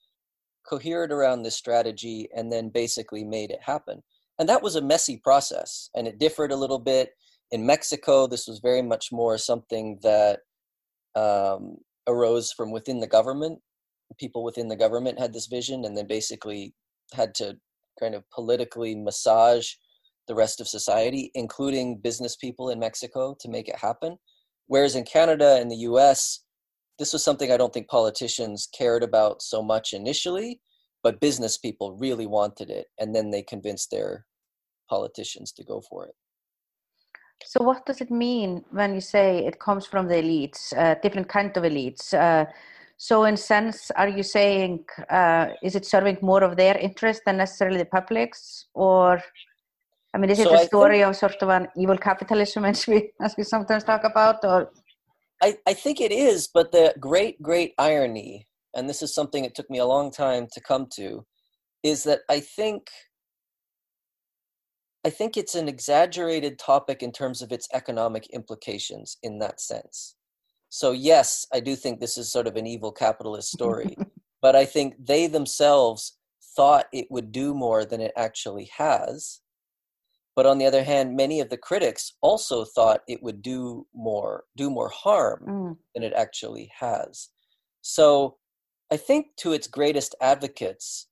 cohered 0.68 1.12
around 1.12 1.44
this 1.44 1.56
strategy 1.56 2.30
and 2.36 2.52
then 2.52 2.70
basically 2.70 3.24
made 3.24 3.52
it 3.52 3.62
happen. 3.62 4.02
And 4.40 4.48
that 4.50 4.64
was 4.64 4.76
a 4.76 4.82
messy 4.82 5.18
process 5.18 5.90
and 5.96 6.08
it 6.08 6.20
differed 6.20 6.52
a 6.52 6.56
little 6.56 6.80
bit. 6.80 7.12
In 7.52 7.66
Mexico, 7.66 8.28
this 8.28 8.48
was 8.48 8.60
very 8.60 8.82
much 8.82 9.12
more 9.12 9.38
something 9.38 10.00
that 10.04 10.40
um, 11.16 11.78
arose 12.08 12.52
from 12.52 12.72
within 12.72 13.00
the 13.00 13.08
government. 13.08 13.60
People 14.20 14.44
within 14.44 14.68
the 14.68 14.76
government 14.76 15.20
had 15.20 15.34
this 15.34 15.48
vision 15.48 15.86
and 15.86 15.98
then 15.98 16.08
basically 16.08 16.74
had 17.14 17.36
to 17.36 17.58
kind 18.00 18.16
of 18.16 18.24
politically 18.32 18.96
massage 18.96 19.74
the 20.28 20.36
rest 20.36 20.62
of 20.62 20.68
society, 20.68 21.32
including 21.34 21.98
business 21.98 22.36
people 22.36 22.70
in 22.70 22.80
Mexico, 22.80 23.36
to 23.40 23.50
make 23.50 23.68
it 23.68 23.76
happen. 23.76 24.18
Whereas 24.68 24.96
in 24.96 25.04
Canada 25.04 25.58
and 25.60 25.70
the 25.70 25.84
US, 25.88 26.44
this 27.02 27.14
was 27.14 27.24
something 27.24 27.52
I 27.52 27.58
don't 27.58 27.74
think 27.74 27.88
politicians 27.88 28.70
cared 28.78 29.02
about 29.02 29.42
so 29.42 29.64
much 29.64 29.92
initially, 29.92 30.62
but 31.02 31.20
business 31.20 31.58
people 31.58 31.98
really 31.98 32.28
wanted 32.28 32.70
it, 32.70 32.86
and 33.00 33.16
then 33.16 33.32
they 33.32 33.42
convinced 33.42 33.90
their 33.90 34.28
politicians 34.88 35.52
to 35.54 35.64
go 35.64 35.82
for 35.90 36.06
it. 36.06 36.14
So, 37.44 37.64
what 37.64 37.88
does 37.88 38.02
it 38.02 38.12
mean 38.12 38.64
when 38.70 38.94
you 38.94 39.02
say 39.02 39.44
it 39.48 39.60
comes 39.60 39.88
from 39.88 40.08
the 40.08 40.18
elites, 40.24 40.62
uh, 40.78 40.94
different 41.02 41.28
kind 41.28 41.58
of 41.58 41.64
elites? 41.64 42.14
Uh, 42.14 42.46
so, 42.98 43.24
in 43.24 43.36
sense, 43.36 43.90
are 43.96 44.10
you 44.18 44.22
saying 44.22 44.86
uh, 45.10 45.48
is 45.64 45.76
it 45.76 45.88
serving 45.88 46.20
more 46.22 46.44
of 46.44 46.56
their 46.56 46.78
interest 46.78 47.24
than 47.26 47.38
necessarily 47.38 47.80
the 47.80 47.86
public's, 48.00 48.68
or 48.76 49.20
I 50.14 50.20
mean, 50.20 50.30
is 50.30 50.38
it 50.38 50.50
so 50.50 50.54
a 50.54 50.66
story 50.66 51.00
think, 51.00 51.10
of 51.10 51.16
sort 51.16 51.42
of 51.42 51.50
an 51.50 51.68
evil 51.76 51.98
capitalism, 51.98 52.64
as 52.72 52.86
we 52.86 53.12
as 53.20 53.34
we 53.40 53.44
sometimes 53.44 53.86
talk 53.86 54.04
about, 54.04 54.46
or 54.46 54.70
I, 55.42 55.58
I 55.68 55.74
think 55.74 56.00
it 56.00 56.12
is, 56.12 56.48
but 56.54 56.72
the 56.72 56.94
great, 57.00 57.42
great 57.42 57.74
irony, 57.78 58.48
and 58.76 58.88
this 58.88 59.02
is 59.02 59.14
something 59.14 59.44
it 59.44 59.56
took 59.56 59.70
me 59.70 59.80
a 59.80 59.86
long 59.86 60.12
time 60.12 60.48
to 60.54 60.62
come 60.62 60.88
to, 60.96 61.26
is 61.84 62.04
that 62.04 62.20
I 62.30 62.40
think 62.40 62.90
I 65.04 65.10
think 65.10 65.36
it's 65.36 65.56
an 65.56 65.68
exaggerated 65.68 66.60
topic 66.60 67.02
in 67.02 67.12
terms 67.12 67.42
of 67.42 67.52
its 67.52 67.68
economic 67.74 68.28
implications 68.32 69.18
in 69.24 69.40
that 69.40 69.60
sense. 69.60 70.16
So 70.70 70.92
yes, 70.92 71.48
I 71.52 71.60
do 71.60 71.76
think 71.76 72.00
this 72.00 72.20
is 72.20 72.32
sort 72.32 72.46
of 72.46 72.56
an 72.56 72.68
evil 72.68 72.92
capitalist 72.92 73.50
story, 73.52 73.98
but 74.44 74.56
I 74.56 74.64
think 74.66 74.94
they 75.04 75.26
themselves 75.26 76.18
thought 76.56 76.86
it 76.94 77.08
would 77.10 77.32
do 77.32 77.56
more 77.56 77.84
than 77.84 78.00
it 78.00 78.14
actually 78.16 78.70
has 78.78 79.42
but 80.36 80.46
on 80.46 80.58
the 80.58 80.66
other 80.66 80.84
hand 80.84 81.16
many 81.16 81.40
of 81.40 81.50
the 81.50 81.58
critics 81.58 82.14
also 82.22 82.64
thought 82.66 83.02
it 83.08 83.22
would 83.22 83.42
do 83.42 83.86
more 83.94 84.44
do 84.56 84.70
more 84.70 84.90
harm 84.90 85.46
mm. 85.48 85.78
than 85.94 86.04
it 86.04 86.14
actually 86.14 86.72
has 86.78 87.30
so 87.82 88.38
i 88.92 88.98
think 88.98 89.28
to 89.38 89.54
its 89.54 89.68
greatest 89.68 90.16
advocates 90.22 91.08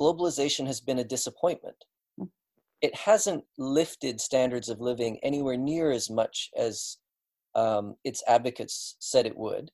globalization 0.00 0.66
has 0.66 0.80
been 0.80 0.98
a 0.98 1.04
disappointment 1.04 1.76
mm. 2.20 2.28
it 2.80 2.94
hasn't 2.94 3.44
lifted 3.58 4.20
standards 4.20 4.68
of 4.68 4.80
living 4.80 5.18
anywhere 5.22 5.56
near 5.56 5.90
as 5.90 6.10
much 6.10 6.50
as 6.56 6.98
um, 7.56 7.96
its 8.04 8.22
advocates 8.28 8.96
said 9.00 9.26
it 9.26 9.36
would 9.36 9.70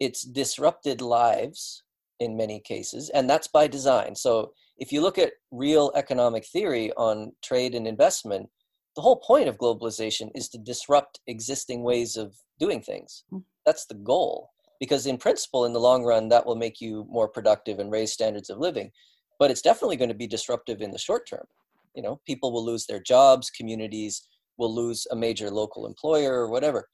it's 0.00 0.22
disrupted 0.22 1.00
lives 1.00 1.84
in 2.20 2.36
many 2.36 2.60
cases 2.60 3.10
and 3.10 3.28
that's 3.28 3.48
by 3.48 3.66
design 3.66 4.14
so 4.14 4.52
if 4.82 4.90
you 4.90 5.00
look 5.00 5.16
at 5.16 5.34
real 5.52 5.92
economic 5.94 6.44
theory 6.44 6.92
on 6.96 7.32
trade 7.40 7.76
and 7.76 7.86
investment, 7.86 8.48
the 8.96 9.02
whole 9.02 9.16
point 9.16 9.48
of 9.48 9.56
globalization 9.56 10.30
is 10.34 10.48
to 10.48 10.58
disrupt 10.58 11.20
existing 11.28 11.84
ways 11.84 12.16
of 12.16 12.34
doing 12.58 12.82
things. 12.82 13.22
Hmm. 13.30 13.38
That's 13.64 13.86
the 13.86 13.94
goal. 13.94 14.50
Because 14.80 15.06
in 15.06 15.18
principle, 15.18 15.64
in 15.64 15.72
the 15.72 15.78
long 15.78 16.02
run, 16.02 16.28
that 16.30 16.44
will 16.44 16.56
make 16.56 16.80
you 16.80 17.06
more 17.08 17.28
productive 17.28 17.78
and 17.78 17.92
raise 17.92 18.12
standards 18.12 18.50
of 18.50 18.58
living. 18.58 18.90
But 19.38 19.52
it's 19.52 19.62
definitely 19.62 19.96
going 19.96 20.08
to 20.08 20.16
be 20.16 20.26
disruptive 20.26 20.82
in 20.82 20.90
the 20.90 20.98
short 20.98 21.28
term. 21.28 21.46
You 21.94 22.02
know, 22.02 22.20
people 22.26 22.50
will 22.50 22.64
lose 22.64 22.86
their 22.86 23.00
jobs, 23.00 23.50
communities 23.50 24.26
will 24.58 24.74
lose 24.74 25.06
a 25.12 25.16
major 25.16 25.48
local 25.48 25.86
employer 25.86 26.34
or 26.34 26.48
whatever. 26.48 26.88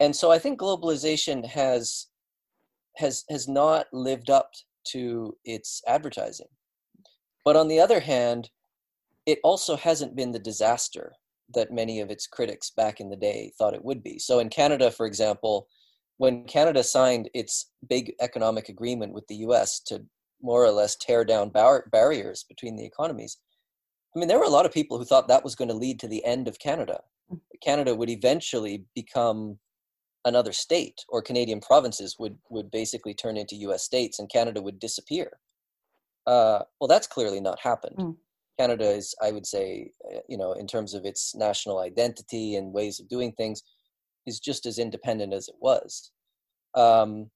And 0.00 0.14
so 0.14 0.30
I 0.30 0.38
think 0.38 0.60
globalization 0.60 1.46
has 1.46 2.08
has 2.96 3.24
has 3.30 3.48
not 3.48 3.86
lived 3.92 4.30
up 4.30 4.50
to 4.88 5.36
its 5.44 5.82
advertising. 5.86 6.48
But 7.44 7.56
on 7.56 7.68
the 7.68 7.80
other 7.80 8.00
hand, 8.00 8.50
it 9.26 9.38
also 9.44 9.76
hasn't 9.76 10.16
been 10.16 10.32
the 10.32 10.38
disaster 10.38 11.12
that 11.54 11.72
many 11.72 12.00
of 12.00 12.10
its 12.10 12.26
critics 12.26 12.70
back 12.70 13.00
in 13.00 13.10
the 13.10 13.16
day 13.16 13.52
thought 13.58 13.74
it 13.74 13.84
would 13.84 14.02
be. 14.02 14.18
So 14.18 14.38
in 14.38 14.48
Canada, 14.48 14.90
for 14.90 15.06
example, 15.06 15.68
when 16.18 16.44
Canada 16.44 16.82
signed 16.82 17.28
its 17.34 17.70
big 17.88 18.14
economic 18.20 18.68
agreement 18.68 19.12
with 19.12 19.26
the 19.28 19.36
US 19.36 19.80
to 19.86 20.04
more 20.40 20.64
or 20.64 20.70
less 20.70 20.96
tear 20.96 21.24
down 21.24 21.50
bar- 21.50 21.86
barriers 21.90 22.44
between 22.48 22.76
the 22.76 22.84
economies, 22.84 23.38
I 24.14 24.18
mean, 24.18 24.28
there 24.28 24.38
were 24.38 24.44
a 24.44 24.50
lot 24.50 24.66
of 24.66 24.72
people 24.72 24.98
who 24.98 25.04
thought 25.04 25.28
that 25.28 25.44
was 25.44 25.54
going 25.54 25.68
to 25.68 25.74
lead 25.74 25.98
to 26.00 26.08
the 26.08 26.24
end 26.24 26.48
of 26.48 26.58
Canada. 26.58 27.00
Mm. 27.32 27.40
Canada 27.62 27.94
would 27.94 28.10
eventually 28.10 28.84
become 28.94 29.58
another 30.24 30.52
state, 30.52 31.04
or 31.08 31.22
Canadian 31.22 31.60
provinces 31.60 32.16
would, 32.18 32.38
would 32.50 32.70
basically 32.70 33.14
turn 33.14 33.36
into 33.36 33.56
US 33.56 33.82
states 33.82 34.18
and 34.18 34.30
Canada 34.30 34.62
would 34.62 34.78
disappear. 34.78 35.38
Uh, 36.26 36.60
well, 36.80 36.88
that's 36.88 37.06
clearly 37.06 37.40
not 37.40 37.58
happened. 37.60 37.96
Mm. 37.98 38.16
Canada 38.58 38.88
is, 38.88 39.14
I 39.20 39.32
would 39.32 39.46
say, 39.46 39.90
uh, 40.12 40.20
you 40.28 40.36
know, 40.36 40.52
in 40.52 40.66
terms 40.66 40.94
of 40.94 41.04
its 41.04 41.34
national 41.34 41.78
identity 41.80 42.54
and 42.54 42.72
ways 42.72 43.00
of 43.00 43.08
doing 43.08 43.32
things, 43.32 43.62
is 44.26 44.38
just 44.38 44.66
as 44.66 44.78
independent 44.78 45.32
as 45.32 45.48
it 45.48 45.56
was. 45.60 46.12
Um, 46.74 47.30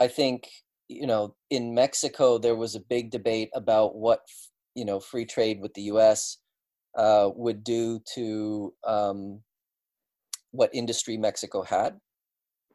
I 0.00 0.08
think, 0.08 0.48
you 0.88 1.06
know, 1.06 1.34
in 1.50 1.74
Mexico, 1.74 2.38
there 2.38 2.56
was 2.56 2.74
a 2.74 2.80
big 2.80 3.10
debate 3.10 3.50
about 3.54 3.96
what, 3.96 4.20
you 4.74 4.84
know, 4.84 5.00
free 5.00 5.26
trade 5.26 5.60
with 5.60 5.74
the 5.74 5.82
US 5.82 6.38
uh, 6.96 7.30
would 7.34 7.62
do 7.62 8.00
to 8.14 8.72
um, 8.86 9.40
what 10.52 10.70
industry 10.74 11.16
Mexico 11.16 11.62
had 11.62 11.98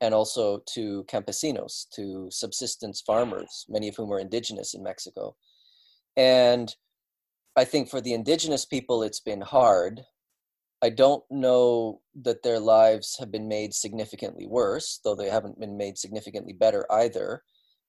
and 0.01 0.13
also 0.13 0.63
to 0.73 1.03
campesinos, 1.09 1.85
to 1.95 2.27
subsistence 2.31 3.01
farmers, 3.01 3.65
many 3.69 3.87
of 3.87 3.95
whom 3.95 4.11
are 4.11 4.19
indigenous 4.19 4.73
in 4.73 4.83
Mexico. 4.83 5.35
And 6.15 6.73
I 7.55 7.65
think 7.65 7.89
for 7.89 8.01
the 8.01 8.13
indigenous 8.13 8.65
people, 8.65 9.03
it's 9.03 9.19
been 9.19 9.41
hard. 9.41 10.01
I 10.81 10.89
don't 10.89 11.23
know 11.29 12.01
that 12.23 12.43
their 12.43 12.59
lives 12.59 13.17
have 13.19 13.31
been 13.31 13.49
made 13.49 13.73
significantly 13.73 14.47
worse, 14.47 15.01
though 15.03 15.15
they 15.15 15.29
haven't 15.29 15.59
been 15.59 15.75
made 15.75 15.97
significantly 15.97 16.53
better 16.53 16.85
either. 16.89 17.43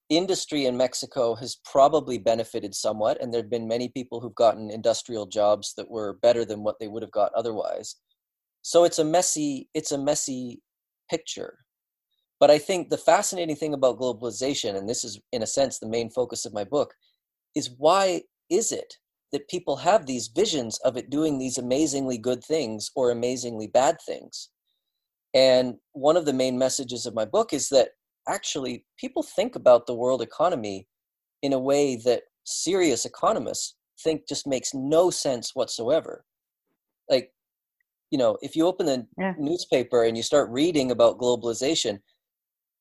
Industry 0.09 0.67
in 0.67 0.77
Mexico 0.77 1.37
has 1.37 1.61
probably 1.65 2.19
benefited 2.19 2.75
somewhat, 2.75 3.23
and 3.23 3.33
there 3.33 3.43
have 3.43 3.51
been 3.51 3.69
many 3.69 3.89
people 3.89 4.21
who've 4.21 4.35
gotten 4.35 4.69
industrial 4.69 5.27
jobs 5.27 5.75
that 5.77 5.89
were 5.89 6.19
better 6.21 6.45
than 6.45 6.65
what 6.65 6.81
they 6.81 6.89
would 6.89 7.03
have 7.03 7.13
got 7.13 7.33
otherwise. 7.35 7.95
So 8.63 8.83
it's 8.83 8.99
a 8.99 9.05
messy, 9.05 9.69
it's 9.73 9.93
a 9.93 9.99
messy 9.99 10.61
picture. 11.09 11.59
But 12.41 12.51
I 12.51 12.59
think 12.59 12.89
the 12.89 12.99
fascinating 12.99 13.55
thing 13.55 13.75
about 13.75 13.99
globalization, 13.99 14.77
and 14.77 14.89
this 14.89 15.05
is 15.05 15.21
in 15.31 15.43
a 15.43 15.47
sense 15.47 15.79
the 15.79 15.89
main 15.89 16.11
focus 16.11 16.47
of 16.47 16.55
my 16.55 16.65
book, 16.65 16.95
is 17.55 17.71
why 17.77 18.23
is 18.49 18.73
it 18.73 18.97
that 19.33 19.49
people 19.49 19.77
have 19.77 20.07
these 20.07 20.29
visions 20.29 20.79
of 20.85 20.97
it 20.97 21.11
doing 21.11 21.39
these 21.39 21.59
amazingly 21.59 22.19
good 22.19 22.43
things 22.43 22.91
or 22.97 23.11
amazingly 23.11 23.69
bad 23.69 23.99
things. 24.05 24.49
And 25.35 25.77
one 25.93 26.17
of 26.17 26.25
the 26.25 26.33
main 26.33 26.59
messages 26.59 27.07
of 27.07 27.15
my 27.15 27.25
book 27.25 27.53
is 27.53 27.69
that 27.69 27.91
actually 28.29 28.85
people 28.99 29.23
think 29.23 29.55
about 29.55 29.87
the 29.87 29.95
world 29.95 30.23
economy 30.23 30.89
in 31.43 31.53
a 31.53 31.59
way 31.59 31.97
that 32.05 32.23
serious 32.45 33.05
economists 33.05 33.77
think 34.03 34.27
just 34.29 34.47
makes 34.47 34.75
no 34.75 35.11
sense 35.11 35.55
whatsoever. 35.55 36.25
Like, 37.09 37.33
you 38.11 38.19
know, 38.19 38.37
if 38.43 38.57
you 38.57 38.67
open 38.67 38.87
the 38.87 39.07
yeah. 39.19 39.35
newspaper 39.39 40.05
and 40.05 40.17
you 40.17 40.23
start 40.25 40.51
reading 40.51 40.91
about 40.91 41.19
globalization, 41.19 42.01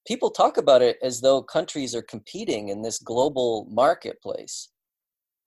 people 0.10 0.32
talk 0.32 0.58
about 0.58 0.82
it 0.82 0.98
as 1.04 1.22
though 1.22 1.40
countries 1.40 1.94
are 1.94 2.02
competing 2.02 2.70
in 2.70 2.82
this 2.82 2.98
global 2.98 3.68
marketplace. 3.70 4.70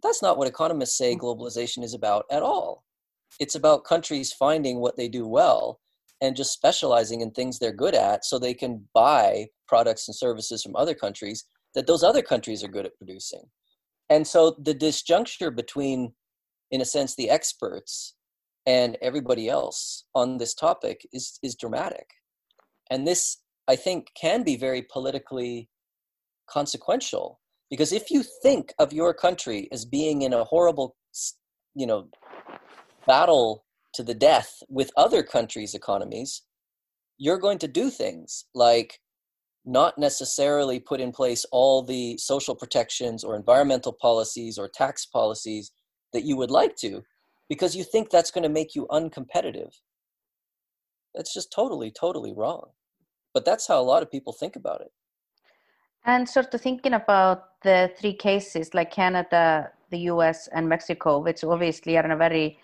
That's 0.05 0.23
not 0.23 0.39
what 0.39 0.47
economists 0.47 0.97
say 0.97 1.17
mm. 1.17 1.19
globalization 1.19 1.83
is 1.83 1.95
about 1.95 2.27
at 2.31 2.45
all. 2.45 2.85
It's 3.41 3.57
about 3.57 3.85
countries 3.85 4.33
finding 4.33 4.79
what 4.79 4.97
they 4.97 5.09
do 5.09 5.27
well 5.27 5.81
and 6.21 6.37
just 6.37 6.53
specializing 6.53 7.23
in 7.23 7.33
things 7.33 7.59
they're 7.59 7.73
good 7.73 7.97
at 7.97 8.25
so 8.25 8.39
they 8.39 8.55
can 8.55 8.89
buy 8.95 9.47
products 9.67 10.07
and 10.07 10.15
services 10.15 10.63
from 10.63 10.77
other 10.77 10.95
countries 10.95 11.45
that 11.75 11.89
those 11.89 12.05
other 12.05 12.23
countries 12.23 12.63
are 12.63 12.69
good 12.69 12.87
at 12.87 12.97
producing. 12.99 13.43
And 14.11 14.25
so 14.25 14.55
the 14.63 14.75
disjuncture 14.77 15.55
between, 15.55 16.13
in 16.71 16.81
a 16.81 16.85
sense, 16.85 17.17
the 17.17 17.31
experts 17.31 18.15
and 18.65 18.97
everybody 19.03 19.49
else 19.49 20.05
on 20.15 20.39
this 20.39 20.55
topic 20.55 21.05
is, 21.13 21.41
is 21.43 21.57
dramatic. 21.57 22.07
And 22.91 23.05
this, 23.09 23.39
I 23.69 23.77
think, 23.77 24.09
can 24.21 24.43
be 24.43 24.57
very 24.57 24.83
politically 24.83 25.69
consequential. 26.49 27.41
Because 27.71 27.93
if 27.93 28.11
you 28.11 28.23
think 28.43 28.75
of 28.79 28.93
your 28.93 29.15
country 29.15 29.69
as 29.73 29.85
being 29.85 30.23
in 30.23 30.33
a 30.33 30.45
horrible 30.45 30.97
you 31.75 31.87
know 31.87 32.09
battle 33.07 33.65
to 33.95 34.03
the 34.03 34.15
death 34.15 34.63
with 34.69 34.91
other 34.97 35.23
countries 35.23 35.75
economies 35.75 36.43
you're 37.19 37.39
going 37.39 37.59
to 37.59 37.69
do 37.69 37.91
things 37.91 38.45
like 38.55 39.01
not 39.65 39.97
necessarily 39.97 40.81
put 40.81 41.01
in 41.01 41.13
place 41.13 41.47
all 41.53 41.83
the 41.83 42.19
social 42.19 42.55
protections 42.57 43.23
or 43.23 43.37
environmental 43.37 43.93
policies 43.93 44.59
or 44.59 44.69
tax 44.69 45.07
policies 45.07 45.71
that 46.13 46.25
you 46.25 46.37
would 46.37 46.51
like 46.51 46.75
to 46.77 47.03
because 47.49 47.77
you 47.77 47.85
think 47.85 48.11
that's 48.11 48.31
going 48.31 48.43
to 48.43 48.49
make 48.49 48.75
you 48.75 48.87
uncompetitive. 48.91 49.73
That's 51.15 51.33
just 51.33 51.53
totally 51.53 51.91
totally 51.91 52.33
wrong 52.33 52.71
but 53.35 53.45
that's 53.45 53.67
how 53.67 53.81
a 53.81 53.83
lot 53.83 54.03
of 54.03 54.11
people 54.11 54.33
think 54.33 54.57
about 54.57 54.81
it 54.81 54.93
and 56.05 56.29
sort 56.29 56.53
of 56.53 56.61
thinking 56.61 56.95
about 56.95 57.61
the 57.63 57.91
three 57.97 58.15
cases 58.15 58.75
like 58.75 58.91
Canada, 58.91 59.71
the 59.91 59.99
US, 60.13 60.49
and 60.49 60.69
Mexico, 60.69 61.19
which 61.19 61.45
obviously 61.45 61.97
are 61.97 62.05
in 62.05 62.11
a 62.11 62.17
very 62.17 62.59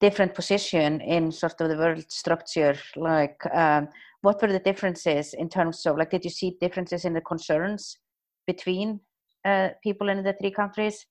different 0.00 0.34
position 0.34 1.00
in 1.00 1.32
sort 1.32 1.60
of 1.60 1.68
the 1.68 1.76
world 1.76 2.04
structure, 2.10 2.76
like 2.96 3.40
um, 3.54 3.88
what 4.20 4.40
were 4.40 4.52
the 4.52 4.60
differences 4.60 5.34
in 5.34 5.48
terms 5.48 5.84
of 5.86 5.96
like 5.96 6.10
did 6.10 6.24
you 6.24 6.30
see 6.30 6.56
differences 6.60 7.04
in 7.04 7.12
the 7.12 7.20
concerns 7.20 7.98
between 8.46 9.00
uh, 9.44 9.70
people 9.82 10.08
in 10.08 10.22
the 10.22 10.34
three 10.34 10.50
countries? 10.50 11.06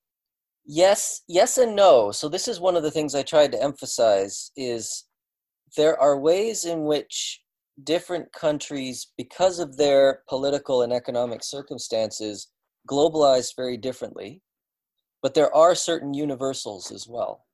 Yes, 0.65 1.21
yes 1.27 1.57
and 1.57 1.75
no. 1.75 2.11
So 2.11 2.29
this 2.29 2.47
is 2.47 2.59
one 2.59 2.75
of 2.75 2.83
the 2.83 2.91
things 2.91 3.13
I 3.13 3.23
tried 3.23 3.51
to 3.51 3.61
emphasize 3.61 4.51
is 4.55 5.05
there 5.75 5.99
are 5.99 6.17
ways 6.17 6.63
in 6.65 6.85
which 6.85 7.41
different 7.83 8.31
countries, 8.31 9.07
because 9.17 9.59
of 9.59 9.77
their 9.77 10.21
political 10.29 10.81
and 10.81 10.93
economic 10.93 11.43
circumstances, 11.43 12.47
globalize 12.89 13.55
very 13.55 13.77
differently. 13.77 14.41
But 15.21 15.33
there 15.33 15.53
are 15.55 15.75
certain 15.75 16.13
universals 16.13 16.91
as 16.91 17.07
well. 17.07 17.45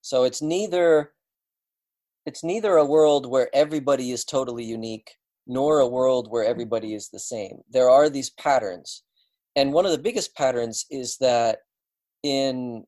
So 0.00 0.24
it's 0.24 0.40
neither 0.40 1.12
it's 2.24 2.44
neither 2.44 2.76
a 2.76 2.84
world 2.84 3.24
where 3.26 3.48
everybody 3.54 4.10
is 4.12 4.24
totally 4.24 4.64
unique 4.64 5.16
nor 5.46 5.78
a 5.78 5.88
world 5.88 6.30
where 6.30 6.44
everybody 6.44 6.94
is 6.94 7.08
the 7.08 7.18
same. 7.18 7.62
There 7.70 7.88
are 7.88 8.10
these 8.10 8.30
patterns. 8.30 9.02
And 9.56 9.72
one 9.72 9.86
of 9.86 9.92
the 9.92 9.98
biggest 9.98 10.36
patterns 10.36 10.84
is 10.90 11.16
that 11.20 11.60
in 12.22 12.84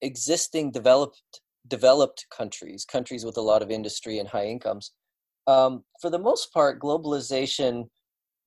existing 0.00 0.72
developed 0.72 1.20
developed 1.68 2.26
countries, 2.36 2.84
countries 2.84 3.24
with 3.24 3.36
a 3.36 3.42
lot 3.42 3.62
of 3.62 3.70
industry 3.70 4.18
and 4.18 4.28
high 4.28 4.46
incomes, 4.46 4.92
um, 5.46 5.84
for 6.00 6.10
the 6.10 6.18
most 6.18 6.52
part, 6.52 6.80
globalization 6.80 7.88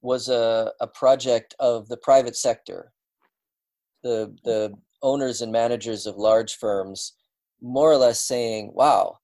was 0.01 0.29
a, 0.29 0.71
a 0.81 0.87
project 0.87 1.55
of 1.59 1.87
the 1.87 1.97
private 1.97 2.35
sector. 2.35 2.91
The, 4.03 4.35
the 4.43 4.73
owners 5.01 5.41
and 5.41 5.51
managers 5.51 6.05
of 6.05 6.17
large 6.17 6.55
firms 6.55 7.13
more 7.61 7.89
or 7.89 7.97
less 7.97 8.19
saying, 8.19 8.71
wow, 8.73 9.17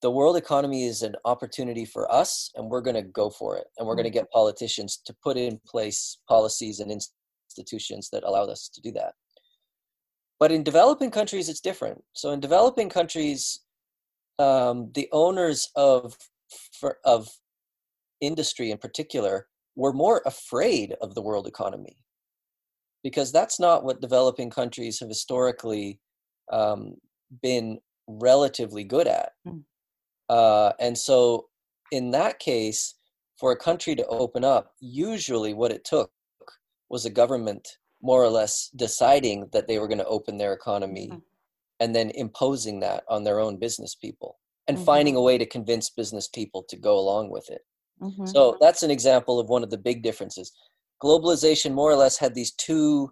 the 0.00 0.10
world 0.10 0.36
economy 0.36 0.84
is 0.84 1.02
an 1.02 1.14
opportunity 1.24 1.84
for 1.84 2.10
us 2.12 2.50
and 2.54 2.70
we're 2.70 2.80
going 2.80 2.96
to 2.96 3.02
go 3.02 3.28
for 3.28 3.56
it. 3.56 3.66
And 3.76 3.86
we're 3.86 3.94
going 3.94 4.04
to 4.04 4.10
mm-hmm. 4.10 4.20
get 4.20 4.30
politicians 4.30 5.00
to 5.04 5.14
put 5.22 5.36
in 5.36 5.60
place 5.66 6.18
policies 6.28 6.80
and 6.80 6.90
institutions 6.90 8.08
that 8.12 8.24
allow 8.24 8.44
us 8.44 8.68
to 8.74 8.80
do 8.80 8.92
that. 8.92 9.12
But 10.38 10.52
in 10.52 10.62
developing 10.62 11.10
countries, 11.10 11.48
it's 11.48 11.60
different. 11.60 12.02
So 12.12 12.30
in 12.30 12.40
developing 12.40 12.88
countries, 12.88 13.60
um, 14.38 14.90
the 14.94 15.08
owners 15.12 15.68
of 15.74 16.16
for, 16.78 16.98
of 17.04 17.28
industry 18.20 18.70
in 18.70 18.78
particular 18.78 19.46
were 19.76 19.92
more 19.92 20.22
afraid 20.26 20.94
of 21.00 21.14
the 21.14 21.22
world 21.22 21.46
economy 21.46 21.96
because 23.04 23.30
that's 23.30 23.60
not 23.60 23.84
what 23.84 24.00
developing 24.00 24.50
countries 24.50 24.98
have 25.00 25.08
historically 25.08 26.00
um, 26.52 26.94
been 27.42 27.78
relatively 28.08 28.84
good 28.84 29.06
at. 29.06 29.32
Mm. 29.46 29.62
Uh, 30.28 30.72
and 30.80 30.96
so, 30.96 31.46
in 31.92 32.10
that 32.10 32.38
case, 32.38 32.94
for 33.38 33.52
a 33.52 33.56
country 33.56 33.94
to 33.94 34.06
open 34.06 34.44
up, 34.44 34.72
usually 34.80 35.54
what 35.54 35.70
it 35.70 35.84
took 35.84 36.10
was 36.90 37.04
a 37.04 37.10
government 37.10 37.66
more 38.02 38.22
or 38.22 38.30
less 38.30 38.70
deciding 38.76 39.48
that 39.52 39.68
they 39.68 39.78
were 39.78 39.88
going 39.88 39.98
to 39.98 40.06
open 40.06 40.36
their 40.36 40.52
economy 40.52 41.08
mm. 41.12 41.22
and 41.80 41.94
then 41.94 42.10
imposing 42.10 42.80
that 42.80 43.04
on 43.08 43.24
their 43.24 43.40
own 43.40 43.58
business 43.58 43.94
people 43.94 44.38
and 44.68 44.76
mm-hmm. 44.76 44.86
finding 44.86 45.16
a 45.16 45.22
way 45.22 45.38
to 45.38 45.46
convince 45.46 45.90
business 45.90 46.28
people 46.28 46.62
to 46.68 46.76
go 46.76 46.98
along 46.98 47.30
with 47.30 47.48
it. 47.50 47.62
Mm-hmm. 48.00 48.26
So 48.26 48.56
that's 48.60 48.82
an 48.82 48.90
example 48.90 49.40
of 49.40 49.48
one 49.48 49.64
of 49.64 49.70
the 49.70 49.78
big 49.78 50.02
differences. 50.02 50.52
Globalization 51.02 51.72
more 51.72 51.90
or 51.90 51.96
less 51.96 52.18
had 52.18 52.34
these 52.34 52.52
two 52.52 53.10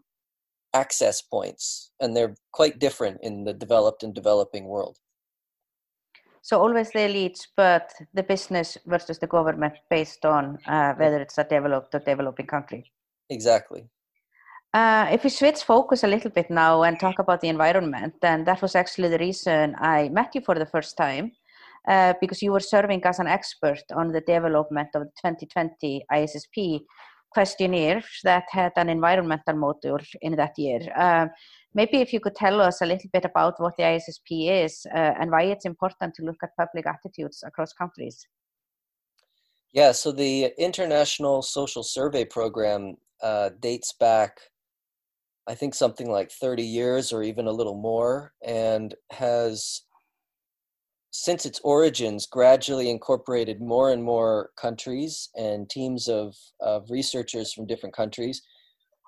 access 0.75 1.23
points, 1.23 1.90
and 2.01 2.14
they're 2.14 2.35
quite 2.53 2.79
different 2.79 3.19
in 3.23 3.45
the 3.45 3.55
developed 3.55 4.03
and 4.03 4.14
developing 4.14 4.66
world. 4.66 4.99
So 6.42 6.61
always 6.61 6.92
the 6.92 7.01
elites, 7.01 7.49
but 7.57 7.92
the 8.14 8.23
business 8.23 8.79
versus 8.87 9.19
the 9.19 9.27
government 9.27 9.75
based 9.90 10.25
on 10.25 10.59
uh, 10.66 10.92
whether 10.95 11.19
it's 11.21 11.38
a 11.38 11.45
developed 11.45 11.92
or 11.95 11.99
developing 11.99 12.47
country. 12.47 12.92
Exactly. 13.31 13.88
Uh, 14.73 15.09
if 15.11 15.25
we 15.25 15.31
switch 15.31 15.62
focus 15.64 16.05
a 16.05 16.07
little 16.07 16.31
bit 16.31 16.51
now 16.51 16.83
and 16.83 17.01
talk 17.01 17.19
about 17.19 17.40
the 17.40 17.49
environment, 17.49 18.14
then 18.21 18.45
that 18.45 18.62
was 18.62 18.77
actually 18.77 19.09
the 19.09 19.19
reason 19.19 19.75
I 19.79 20.09
met 20.11 20.35
you 20.35 20.40
for 20.40 20.55
the 20.55 20.66
first 20.66 20.97
time, 20.97 21.33
uh, 21.88 22.14
because 22.20 22.42
you 22.42 22.53
were 22.53 22.61
serving 22.61 23.03
as 23.05 23.18
an 23.18 23.27
expert 23.27 23.83
on 23.94 24.12
the 24.12 24.20
development 24.20 24.88
of 24.94 25.03
the 25.03 25.11
2020 25.25 26.05
ISSP 26.12 26.81
questionnaire 27.31 28.03
that 28.25 28.44
had 28.51 28.72
an 28.77 28.88
environmental 28.88 29.55
module 29.55 30.05
in 30.22 30.37
that 30.37 30.53
year. 30.57 30.81
Uh, 30.96 31.27
maybe 31.75 31.99
if 32.01 32.12
you 32.12 32.20
could 32.20 32.35
tell 32.35 32.61
us 32.61 32.81
a 32.81 32.87
little 32.87 33.11
bit 33.12 33.25
about 33.25 33.55
what 33.59 33.77
the 33.77 33.83
ISSP 33.83 34.64
is 34.64 34.87
uh, 34.94 35.14
and 35.20 35.31
why 35.31 35.42
it's 35.42 35.66
important 35.66 36.14
to 36.14 36.22
look 36.22 36.38
at 36.42 36.57
public 36.57 36.87
attitudes 36.87 37.42
across 37.46 37.72
countries. 37.72 38.27
Yeah, 39.72 39.92
so 39.92 40.12
the 40.12 40.53
International 40.57 41.42
Social 41.42 41.83
Survey 41.83 42.25
Program 42.25 42.96
uh, 43.22 43.51
dates 43.61 43.92
back 43.92 44.40
I 45.49 45.55
think 45.55 45.75
something 45.75 46.11
like 46.11 46.31
30 46.31 46.62
years 46.62 47.12
or 47.12 47.22
even 47.22 47.46
a 47.46 47.53
little 47.53 47.77
more, 47.77 48.33
and 48.44 48.94
has, 49.12 49.83
since 51.18 51.46
its 51.46 51.61
origins, 51.64 52.26
gradually 52.26 52.90
incorporated 52.90 53.59
more 53.61 53.90
and 53.90 54.05
more 54.05 54.50
countries 54.61 55.31
and 55.35 55.68
teams 55.70 56.09
of, 56.09 56.37
of 56.61 56.90
researchers 56.90 57.55
from 57.55 57.66
different 57.66 57.94
countries 57.94 58.42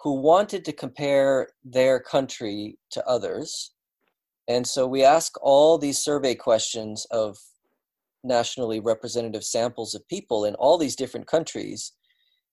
who 0.02 0.14
wanted 0.14 0.64
to 0.64 0.72
compare 0.72 1.48
their 1.62 2.00
country 2.00 2.78
to 2.90 3.06
others. 3.06 3.72
And 4.48 4.66
so 4.66 4.86
we 4.86 5.04
ask 5.04 5.34
all 5.42 5.76
these 5.76 5.98
survey 5.98 6.34
questions 6.34 7.06
of 7.10 7.36
nationally 8.24 8.80
representative 8.80 9.44
samples 9.44 9.94
of 9.94 10.08
people 10.08 10.46
in 10.46 10.54
all 10.54 10.78
these 10.78 10.96
different 10.96 11.26
countries. 11.26 11.92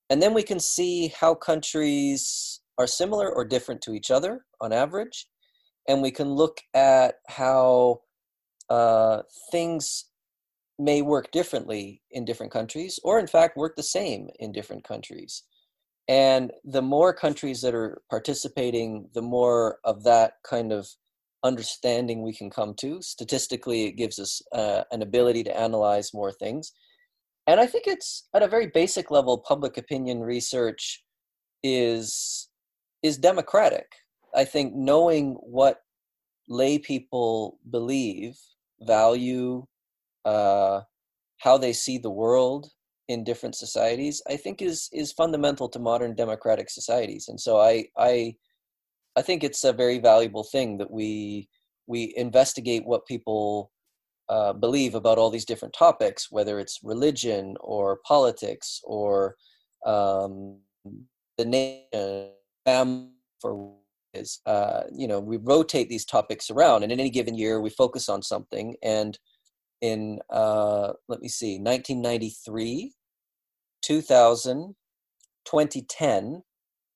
And 0.10 0.22
then 0.22 0.34
we 0.34 0.44
can 0.44 0.60
see 0.60 1.14
how 1.18 1.34
countries 1.34 2.60
are 2.78 2.88
similar 2.88 3.32
or 3.34 3.46
different 3.46 3.82
to 3.84 3.94
each 3.94 4.12
other 4.12 4.46
on 4.60 4.74
average. 4.74 5.28
And 5.88 6.02
we 6.02 6.12
can 6.12 6.28
look 6.28 6.60
at 6.74 7.16
how 7.30 8.02
uh, 8.70 9.22
things 9.52 10.06
may 10.78 11.02
work 11.02 11.32
differently 11.32 12.02
in 12.12 12.26
different 12.26 12.52
countries, 12.52 13.00
or 13.04 13.20
in 13.20 13.28
fact, 13.28 13.58
work 13.58 13.76
the 13.76 13.84
same 13.84 14.30
in 14.40 14.52
different 14.52 14.84
countries. 14.84 15.44
And 16.08 16.52
the 16.64 16.82
more 16.82 17.14
countries 17.14 17.62
that 17.62 17.74
are 17.74 18.02
participating, 18.10 19.10
the 19.14 19.22
more 19.22 19.80
of 19.84 20.04
that 20.04 20.34
kind 20.44 20.72
of 20.72 20.88
understanding 21.44 22.22
we 22.22 22.34
can 22.34 22.50
come 22.50 22.74
to. 22.76 23.02
Statistically, 23.02 23.86
it 23.86 23.94
gives 23.94 24.20
us 24.20 24.42
uh, 24.52 24.84
an 24.92 25.02
ability 25.02 25.44
to 25.44 25.58
analyze 25.58 26.14
more 26.14 26.32
things. 26.32 26.74
And 27.48 27.60
I 27.60 27.68
think 27.68 27.86
it's 27.88 28.28
at 28.34 28.44
a 28.44 28.48
very 28.48 28.68
basic 28.68 29.12
level, 29.12 29.38
public 29.38 29.78
opinion 29.78 30.22
research 30.22 31.04
is 31.64 32.50
is 33.04 33.18
democratic. 33.18 33.86
I 34.36 34.46
think 34.46 34.74
knowing 34.74 35.36
what 35.36 35.82
lay 36.50 36.80
people 36.80 37.60
believe, 37.70 38.36
value, 38.82 39.66
uh, 40.26 40.82
how 41.38 41.58
they 41.58 41.74
see 41.74 41.98
the 41.98 42.10
world 42.10 42.68
in 43.08 43.24
different 43.24 43.56
societies, 43.56 44.22
I 44.28 44.36
think 44.36 44.62
is 44.62 44.90
is 44.92 45.12
fundamental 45.12 45.70
to 45.70 45.80
modern 45.80 46.16
democratic 46.16 46.70
societies. 46.70 47.28
And 47.28 47.40
so 47.40 47.60
I 47.60 47.86
I 47.98 48.36
I 49.16 49.22
think 49.22 49.44
it's 49.44 49.64
a 49.64 49.74
very 49.74 50.00
valuable 50.00 50.44
thing 50.44 50.78
that 50.78 50.92
we 50.92 51.48
we 51.88 52.14
investigate 52.18 52.86
what 52.86 53.06
people 53.06 53.72
uh, 54.28 54.54
believe 54.54 54.96
about 54.96 55.20
all 55.20 55.30
these 55.30 55.46
different 55.46 55.74
topics, 55.74 56.32
whether 56.32 56.60
it's 56.60 56.80
religion 56.84 57.56
or 57.60 58.00
politics 58.08 58.82
or 58.84 59.36
um, 59.86 60.58
the 61.38 61.46
nation 61.46 63.12
for 63.40 63.76
is 64.16 64.40
uh, 64.46 64.84
you 64.92 65.08
know 65.08 65.20
we 65.20 65.38
rotate 65.38 65.90
these 65.90 66.06
topics 66.06 66.50
around 66.50 66.84
and 66.84 66.92
in 66.92 67.00
any 67.00 67.10
given 67.10 67.36
year 67.36 67.62
we 67.62 67.70
focus 67.70 68.10
on 68.10 68.22
something. 68.22 68.76
And 68.84 69.18
in 69.82 70.20
uh, 70.30 70.94
let 71.08 71.22
me 71.22 71.28
see 71.28 71.60
1993 71.60 72.94
2000 73.82 74.76
2010 75.46 76.42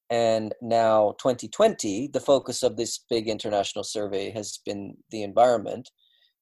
and 0.10 0.56
now 0.62 1.14
2020 1.20 2.10
the 2.14 2.20
focus 2.20 2.64
of 2.64 2.78
this 2.78 3.06
big 3.10 3.28
international 3.28 3.84
survey 3.84 4.32
has 4.32 4.60
been 4.66 4.96
the 5.12 5.24
environment. 5.24 5.90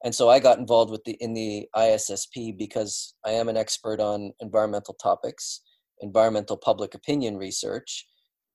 And 0.04 0.14
so 0.14 0.30
i 0.30 0.40
got 0.40 0.60
involved 0.60 0.92
with 0.92 1.04
the 1.06 1.18
in 1.20 1.34
the 1.34 1.68
issp 1.76 2.58
because 2.58 3.16
i 3.26 3.32
am 3.32 3.50
an 3.50 3.58
expert 3.58 4.00
on 4.00 4.32
environmental 4.40 4.94
topics 4.94 5.62
environmental 6.02 6.56
public 6.56 6.94
opinion 6.94 7.36
research 7.38 8.06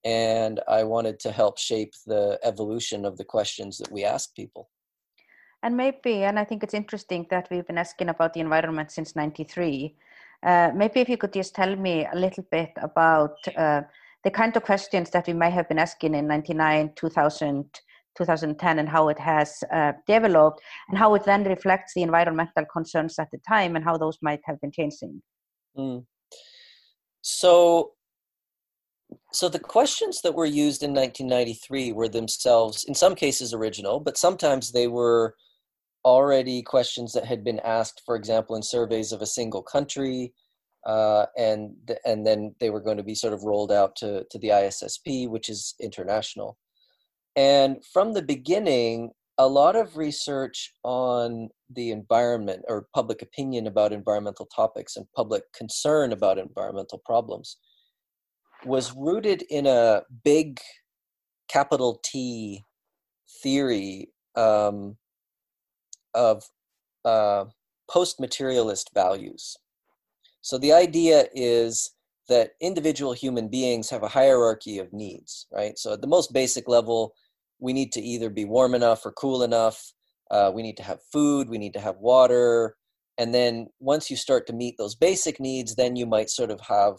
and 0.05 0.61
I 0.69 0.85
wanted 0.85 1.21
to 1.21 1.31
help 1.31 1.59
shape 1.59 1.93
the 2.07 2.39
evolution 2.43 3.05
of 3.05 3.17
the 3.17 3.25
questions 3.25 3.79
that 3.79 3.93
we 3.93 4.05
ask 4.05 4.35
people. 4.35 4.69
And 5.63 5.77
maybe, 5.77 6.25
and 6.25 6.39
I 6.39 6.45
think 6.45 6.63
it's 6.65 6.75
interesting 6.75 7.27
that 7.31 7.49
we've 7.51 7.67
been 7.67 7.79
asking 7.79 8.09
about 8.09 8.35
the 8.35 8.41
environment 8.41 8.91
since 8.91 9.15
93. 9.15 9.95
Uh, 10.43 10.71
maybe 10.75 11.01
if 11.01 11.09
you 11.09 11.17
could 11.17 11.33
just 11.33 11.55
tell 11.55 11.77
me 11.77 12.07
a 12.13 12.17
little 12.17 12.45
bit 12.51 12.73
about 12.83 13.37
uh, 13.57 13.83
the 14.25 14.31
kind 14.31 14.57
of 14.57 14.65
questions 14.65 15.11
that 15.11 15.29
we 15.29 15.33
might 15.33 15.53
have 15.53 15.69
been 15.69 15.79
asking 15.79 16.15
in 16.15 16.27
99, 16.27 16.93
2000, 16.97 17.65
2010, 18.17 18.79
and 18.81 18.89
how 18.89 19.09
it 19.09 19.19
has 19.21 19.63
uh, 19.73 19.93
developed, 20.07 20.61
and 20.89 20.99
how 20.99 21.15
it 21.15 21.25
then 21.25 21.45
reflects 21.45 21.95
the 21.95 22.03
environmental 22.03 22.65
concerns 22.73 23.19
at 23.21 23.31
the 23.31 23.39
time, 23.49 23.77
and 23.77 23.85
how 23.85 23.97
those 23.97 24.19
might 24.21 24.41
have 24.45 24.61
been 24.61 24.73
changing. 24.73 25.23
Mm. 25.79 26.05
So 27.21 27.93
so 29.33 29.49
the 29.49 29.59
questions 29.59 30.21
that 30.23 30.35
were 30.35 30.47
used 30.47 30.83
in 30.83 30.93
1993 30.93 31.93
were 31.93 32.09
themselves 32.09 32.85
in 32.85 32.95
some 32.95 33.15
cases 33.15 33.53
original 33.55 34.01
but 34.01 34.17
sometimes 34.17 34.73
they 34.73 34.89
were 34.89 35.35
already 36.05 36.63
questions 36.63 37.13
that 37.13 37.25
had 37.25 37.45
been 37.45 37.61
asked 37.61 38.03
for 38.05 38.17
example 38.17 38.57
in 38.57 38.63
surveys 38.63 39.13
of 39.13 39.23
a 39.23 39.27
single 39.27 39.63
country 39.63 40.33
uh, 40.87 41.27
and 41.37 41.75
and 42.05 42.27
then 42.27 42.55
they 42.59 42.71
were 42.71 42.81
going 42.81 42.97
to 42.97 43.03
be 43.03 43.15
sort 43.15 43.33
of 43.33 43.45
rolled 43.45 43.71
out 43.71 43.95
to, 43.97 44.25
to 44.31 44.39
the 44.39 44.49
ISSP 44.49 45.29
which 45.29 45.49
is 45.49 45.75
international. 45.81 46.59
And 47.37 47.77
from 47.93 48.13
the 48.13 48.23
beginning 48.23 49.13
a 49.39 49.47
lot 49.47 49.77
of 49.77 49.97
research 49.97 50.73
on 50.85 51.49
the 51.75 51.91
environment 51.91 52.63
or 52.69 52.87
public 52.95 53.23
opinion 53.23 53.67
about 53.67 53.93
environmental 53.93 54.47
topics 54.55 54.97
and 54.97 55.07
public 55.17 55.45
concern 55.55 56.13
about 56.13 56.39
environmental 56.39 57.01
problems 57.05 57.57
was 58.65 58.95
rooted 58.97 59.43
in 59.51 59.67
a 59.67 60.03
big 60.25 60.61
capital 61.49 62.01
T 62.05 62.65
theory 63.43 64.09
um, 64.37 64.97
of 66.15 66.45
uh, 67.05 67.47
post 67.91 68.21
materialist 68.21 68.91
values. 68.95 69.57
So 70.41 70.59
the 70.59 70.73
idea 70.73 71.27
is 71.35 71.93
that 72.29 72.53
individual 72.61 73.13
human 73.13 73.49
beings 73.49 73.91
have 73.91 74.03
a 74.03 74.09
hierarchy 74.09 74.79
of 74.79 74.93
needs, 74.93 75.47
right? 75.53 75.79
So 75.79 75.93
at 75.93 76.01
the 76.01 76.07
most 76.07 76.33
basic 76.33 76.69
level, 76.69 77.15
we 77.59 77.73
need 77.73 77.93
to 77.93 78.01
either 78.01 78.31
be 78.31 78.45
warm 78.45 78.75
enough 78.75 79.05
or 79.05 79.13
cool 79.13 79.43
enough. 79.43 79.93
Uh, 80.31 80.51
we 80.55 80.63
need 80.63 80.77
to 80.79 80.83
have 80.83 81.01
food. 81.13 81.49
We 81.49 81.59
need 81.59 81.75
to 81.75 81.81
have 81.81 81.97
water. 81.99 82.77
And 83.19 83.35
then 83.35 83.69
once 83.79 84.11
you 84.11 84.17
start 84.17 84.47
to 84.47 84.53
meet 84.53 84.77
those 84.79 84.95
basic 84.95 85.39
needs, 85.39 85.75
then 85.75 85.95
you 85.97 86.07
might 86.07 86.31
sort 86.31 86.51
of 86.51 86.61
have 86.63 86.99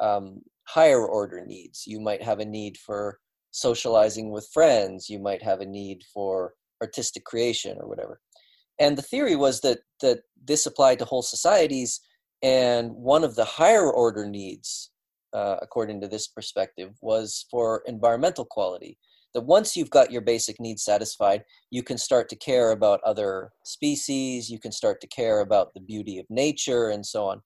um, 0.00 0.42
higher 0.74 1.04
order 1.06 1.44
needs. 1.44 1.84
You 1.86 2.00
might 2.00 2.22
have 2.22 2.40
a 2.40 2.44
need 2.44 2.76
for 2.78 3.18
socializing 3.50 4.30
with 4.30 4.48
friends. 4.52 5.08
You 5.08 5.18
might 5.18 5.42
have 5.42 5.60
a 5.60 5.66
need 5.66 6.02
for 6.14 6.54
artistic 6.80 7.24
creation 7.24 7.76
or 7.80 7.88
whatever. 7.88 8.20
And 8.78 8.96
the 8.96 9.02
theory 9.02 9.36
was 9.36 9.60
that 9.60 9.80
that 10.00 10.20
this 10.42 10.66
applied 10.66 10.98
to 11.00 11.04
whole 11.04 11.22
societies, 11.22 12.00
and 12.42 12.92
one 12.92 13.24
of 13.24 13.34
the 13.34 13.44
higher 13.44 13.90
order 13.90 14.26
needs, 14.26 14.90
uh, 15.34 15.56
according 15.60 16.00
to 16.00 16.08
this 16.08 16.28
perspective, 16.28 16.90
was 17.02 17.46
for 17.50 17.82
environmental 17.86 18.44
quality. 18.44 18.96
That 19.34 19.42
once 19.42 19.76
you've 19.76 19.90
got 19.90 20.10
your 20.10 20.22
basic 20.22 20.58
needs 20.58 20.82
satisfied, 20.82 21.44
you 21.70 21.82
can 21.84 21.98
start 21.98 22.28
to 22.30 22.36
care 22.36 22.72
about 22.72 23.00
other 23.04 23.50
species, 23.64 24.50
you 24.50 24.58
can 24.58 24.72
start 24.72 25.00
to 25.02 25.06
care 25.06 25.40
about 25.40 25.72
the 25.74 25.80
beauty 25.80 26.18
of 26.18 26.26
nature, 26.30 26.88
and 26.88 27.04
so 27.04 27.26
on. 27.26 27.42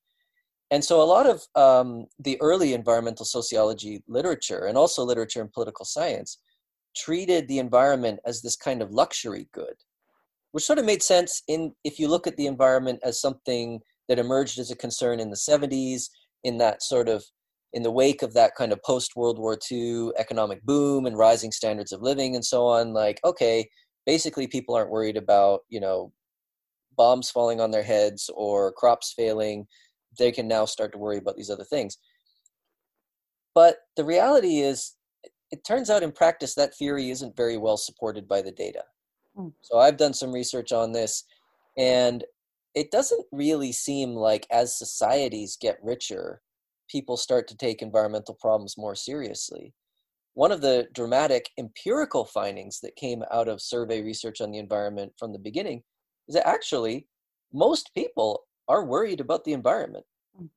And 0.75 0.85
so 0.85 1.01
a 1.01 1.05
lot 1.05 1.27
of 1.27 1.47
um, 1.55 2.07
the 2.19 2.37
early 2.41 2.75
environmental 2.75 3.25
sociology 3.25 4.03
literature 4.09 4.67
and 4.67 4.77
also 4.77 5.05
literature 5.05 5.41
in 5.41 5.49
political 5.55 5.85
science 5.85 6.41
treated 6.97 7.47
the 7.47 7.61
environment 7.61 8.19
as 8.27 8.43
this 8.43 8.57
kind 8.57 8.83
of 8.83 8.91
luxury 8.91 9.47
good, 9.53 9.77
which 10.51 10.65
sort 10.65 10.81
of 10.81 10.85
made 10.85 11.01
sense 11.01 11.45
in 11.47 11.73
if 11.85 12.01
you 12.01 12.09
look 12.09 12.27
at 12.27 12.37
the 12.37 12.49
environment 12.49 12.99
as 13.05 13.21
something 13.21 13.79
that 14.09 14.19
emerged 14.19 14.59
as 14.59 14.73
a 14.73 14.77
concern 14.77 15.21
in 15.21 15.31
the 15.31 15.37
70s, 15.37 16.09
in 16.43 16.59
that 16.59 16.83
sort 16.83 17.09
of 17.09 17.25
in 17.73 17.85
the 17.85 17.93
wake 17.93 18.23
of 18.23 18.35
that 18.35 18.57
kind 18.57 18.73
of 18.73 18.83
post 18.83 19.15
World 19.15 19.39
War 19.39 19.57
II 19.71 20.11
economic 20.19 20.61
boom 20.65 21.07
and 21.07 21.17
rising 21.17 21.53
standards 21.53 21.93
of 21.93 22.03
living 22.03 22.35
and 22.35 22.45
so 22.45 22.67
on, 22.67 22.93
like, 22.93 23.21
okay, 23.25 23.71
basically 24.07 24.49
people 24.49 24.75
aren't 24.75 24.91
worried 24.91 25.17
about, 25.17 25.61
you 25.69 25.79
know, 25.79 26.13
bombs 26.97 27.31
falling 27.31 27.61
on 27.61 27.71
their 27.71 27.85
heads 27.85 28.29
or 28.35 28.73
crops 28.73 29.15
failing, 29.17 29.69
they 30.19 30.33
can 30.33 30.49
now 30.49 30.65
start 30.65 30.93
to 30.93 30.99
worry 30.99 31.19
about 31.19 31.37
these 31.37 31.51
other 31.51 31.65
things. 31.65 31.99
But 33.55 33.79
the 33.97 34.05
reality 34.05 34.61
is, 34.61 34.97
it 35.51 35.65
turns 35.65 35.91
out 35.91 36.03
in 36.03 36.11
practice 36.11 36.55
that 36.55 36.77
theory 36.77 37.11
isn't 37.11 37.37
very 37.37 37.57
well 37.57 37.77
supported 37.77 38.27
by 38.27 38.43
the 38.43 38.51
data. 38.51 38.83
Mm. 39.37 39.53
So 39.63 39.79
I've 39.79 39.97
done 39.97 40.15
some 40.15 40.33
research 40.33 40.73
on 40.73 40.93
this, 40.93 41.25
and 41.79 42.25
it 42.75 42.91
doesn't 42.91 43.25
really 43.31 43.73
seem 43.73 44.15
like 44.15 44.47
as 44.51 44.77
societies 44.77 45.57
get 45.61 45.79
richer, 45.83 46.41
people 46.89 47.17
start 47.17 47.47
to 47.49 47.57
take 47.57 47.83
environmental 47.83 48.35
problems 48.41 48.77
more 48.77 48.95
seriously. 48.95 49.75
One 50.35 50.51
of 50.51 50.61
the 50.61 50.89
dramatic 50.93 51.49
empirical 51.59 52.25
findings 52.25 52.81
that 52.81 52.97
came 52.97 53.23
out 53.33 53.47
of 53.47 53.63
survey 53.63 54.03
research 54.03 54.41
on 54.41 54.51
the 54.51 54.59
environment 54.59 55.13
from 55.17 55.33
the 55.33 55.39
beginning 55.39 55.83
is 56.27 56.35
that 56.35 56.49
actually 56.49 57.07
most 57.53 57.95
people 57.95 58.43
are 58.69 58.85
worried 58.85 59.21
about 59.21 59.45
the 59.45 59.53
environment. 59.53 60.05
Mm. 60.41 60.49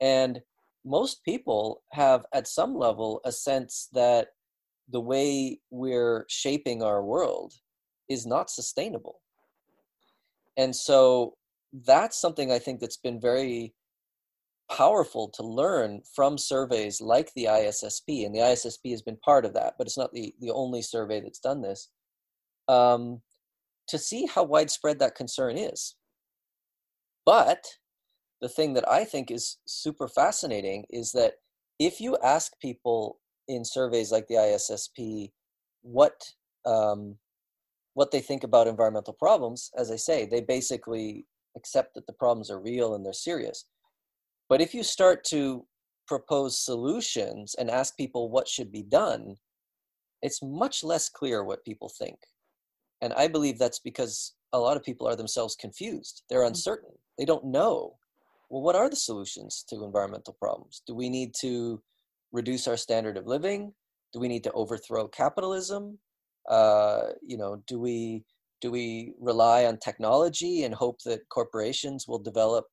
And 0.00 0.40
most 0.84 1.24
people 1.24 1.82
have, 1.92 2.26
at 2.32 2.48
some 2.48 2.74
level, 2.74 3.20
a 3.24 3.32
sense 3.32 3.88
that 3.92 4.28
the 4.88 5.00
way 5.00 5.60
we're 5.70 6.26
shaping 6.28 6.82
our 6.82 7.02
world 7.02 7.54
is 8.08 8.26
not 8.26 8.50
sustainable. 8.50 9.20
And 10.56 10.74
so 10.74 11.36
that's 11.72 12.20
something 12.20 12.52
I 12.52 12.58
think 12.58 12.80
that's 12.80 12.98
been 12.98 13.20
very 13.20 13.74
powerful 14.70 15.28
to 15.28 15.42
learn 15.42 16.02
from 16.14 16.38
surveys 16.38 17.00
like 17.00 17.32
the 17.34 17.44
ISSP, 17.44 18.26
and 18.26 18.34
the 18.34 18.40
ISSP 18.40 18.90
has 18.90 19.02
been 19.02 19.16
part 19.16 19.44
of 19.44 19.54
that, 19.54 19.74
but 19.78 19.86
it's 19.86 19.98
not 19.98 20.12
the, 20.12 20.34
the 20.40 20.50
only 20.50 20.82
survey 20.82 21.20
that's 21.20 21.38
done 21.38 21.62
this, 21.62 21.88
um, 22.68 23.20
to 23.88 23.98
see 23.98 24.26
how 24.26 24.42
widespread 24.42 24.98
that 24.98 25.14
concern 25.14 25.56
is. 25.56 25.94
But 27.24 27.64
the 28.40 28.48
thing 28.48 28.74
that 28.74 28.88
I 28.88 29.04
think 29.04 29.30
is 29.30 29.58
super 29.66 30.08
fascinating 30.08 30.84
is 30.90 31.12
that 31.12 31.34
if 31.78 32.00
you 32.00 32.16
ask 32.22 32.52
people 32.60 33.18
in 33.48 33.64
surveys 33.64 34.12
like 34.12 34.26
the 34.28 34.34
ISSP 34.34 35.30
what 35.82 36.22
um, 36.64 37.16
what 37.94 38.10
they 38.10 38.20
think 38.20 38.44
about 38.44 38.68
environmental 38.68 39.12
problems, 39.12 39.70
as 39.76 39.90
I 39.90 39.96
say, 39.96 40.24
they 40.24 40.40
basically 40.40 41.26
accept 41.56 41.94
that 41.94 42.06
the 42.06 42.12
problems 42.12 42.50
are 42.50 42.60
real 42.60 42.94
and 42.94 43.04
they're 43.04 43.12
serious. 43.12 43.66
But 44.48 44.60
if 44.60 44.72
you 44.74 44.82
start 44.82 45.24
to 45.24 45.66
propose 46.06 46.58
solutions 46.58 47.54
and 47.58 47.70
ask 47.70 47.96
people 47.96 48.30
what 48.30 48.48
should 48.48 48.72
be 48.72 48.82
done, 48.82 49.36
it's 50.22 50.42
much 50.42 50.82
less 50.82 51.08
clear 51.08 51.44
what 51.44 51.64
people 51.64 51.90
think. 51.90 52.16
And 53.02 53.12
I 53.12 53.28
believe 53.28 53.58
that's 53.58 53.80
because 53.80 54.34
a 54.52 54.58
lot 54.58 54.76
of 54.76 54.84
people 54.84 55.06
are 55.08 55.16
themselves 55.16 55.56
confused. 55.56 56.22
They're 56.28 56.44
mm. 56.44 56.48
uncertain. 56.48 56.92
They 57.18 57.24
don't 57.24 57.44
know. 57.46 57.96
Well, 58.50 58.62
what 58.62 58.76
are 58.76 58.90
the 58.90 58.96
solutions 58.96 59.64
to 59.68 59.84
environmental 59.84 60.36
problems? 60.38 60.82
Do 60.86 60.94
we 60.94 61.08
need 61.08 61.32
to 61.40 61.82
reduce 62.32 62.66
our 62.66 62.76
standard 62.76 63.16
of 63.16 63.26
living? 63.26 63.72
Do 64.12 64.20
we 64.20 64.28
need 64.28 64.44
to 64.44 64.52
overthrow 64.52 65.08
capitalism? 65.08 65.98
Uh, 66.48 67.10
you 67.26 67.36
know, 67.36 67.62
do 67.66 67.78
we 67.78 68.24
do 68.60 68.70
we 68.70 69.14
rely 69.20 69.64
on 69.64 69.78
technology 69.78 70.64
and 70.64 70.74
hope 70.74 70.98
that 71.04 71.28
corporations 71.28 72.06
will 72.06 72.18
develop, 72.18 72.66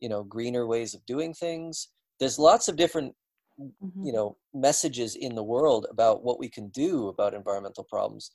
you 0.00 0.08
know, 0.08 0.22
greener 0.22 0.66
ways 0.66 0.94
of 0.94 1.04
doing 1.06 1.32
things? 1.32 1.88
There's 2.18 2.38
lots 2.38 2.68
of 2.68 2.76
different 2.76 3.14
mm-hmm. 3.60 4.04
you 4.04 4.12
know 4.12 4.36
messages 4.54 5.16
in 5.16 5.34
the 5.34 5.42
world 5.42 5.86
about 5.90 6.22
what 6.24 6.38
we 6.38 6.48
can 6.48 6.68
do 6.68 7.08
about 7.08 7.34
environmental 7.34 7.84
problems 7.84 8.32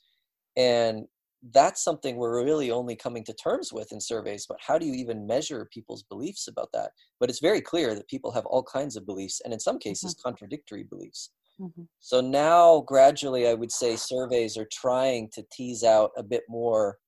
and 0.56 1.06
that's 1.52 1.84
something 1.84 2.16
we're 2.16 2.44
really 2.44 2.70
only 2.70 2.96
coming 2.96 3.22
to 3.24 3.34
terms 3.34 3.72
with 3.72 3.92
in 3.92 4.00
surveys 4.00 4.46
but 4.48 4.58
how 4.66 4.78
do 4.78 4.86
you 4.86 4.94
even 4.94 5.26
measure 5.26 5.68
people's 5.72 6.02
beliefs 6.04 6.48
about 6.48 6.68
that 6.72 6.90
but 7.20 7.30
it's 7.30 7.40
very 7.40 7.60
clear 7.60 7.94
that 7.94 8.08
people 8.08 8.32
have 8.32 8.46
all 8.46 8.62
kinds 8.62 8.96
of 8.96 9.06
beliefs 9.06 9.40
and 9.44 9.52
in 9.52 9.60
some 9.60 9.78
cases 9.78 10.14
mm-hmm. 10.14 10.28
contradictory 10.28 10.84
beliefs 10.84 11.30
mm-hmm. 11.60 11.82
so 12.00 12.20
now 12.20 12.82
gradually 12.86 13.46
i 13.48 13.54
would 13.54 13.72
say 13.72 13.96
surveys 13.96 14.56
are 14.56 14.68
trying 14.72 15.28
to 15.32 15.44
tease 15.52 15.84
out 15.84 16.10
a 16.16 16.22
bit 16.22 16.42
more 16.48 16.98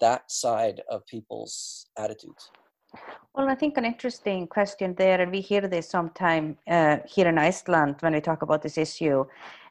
that 0.00 0.30
side 0.30 0.80
of 0.90 1.06
people's 1.06 1.86
attitudes 1.98 2.50
well, 3.38 3.48
I 3.48 3.54
think 3.54 3.76
an 3.76 3.84
interesting 3.84 4.46
question 4.46 4.94
there, 4.96 5.20
and 5.20 5.30
we 5.30 5.40
hear 5.40 5.68
this 5.68 5.88
sometime 5.88 6.56
uh, 6.68 6.98
here 7.06 7.28
in 7.28 7.38
Iceland 7.38 7.96
when 8.00 8.14
we 8.14 8.20
talk 8.20 8.42
about 8.42 8.62
this 8.62 8.78
issue, 8.78 9.24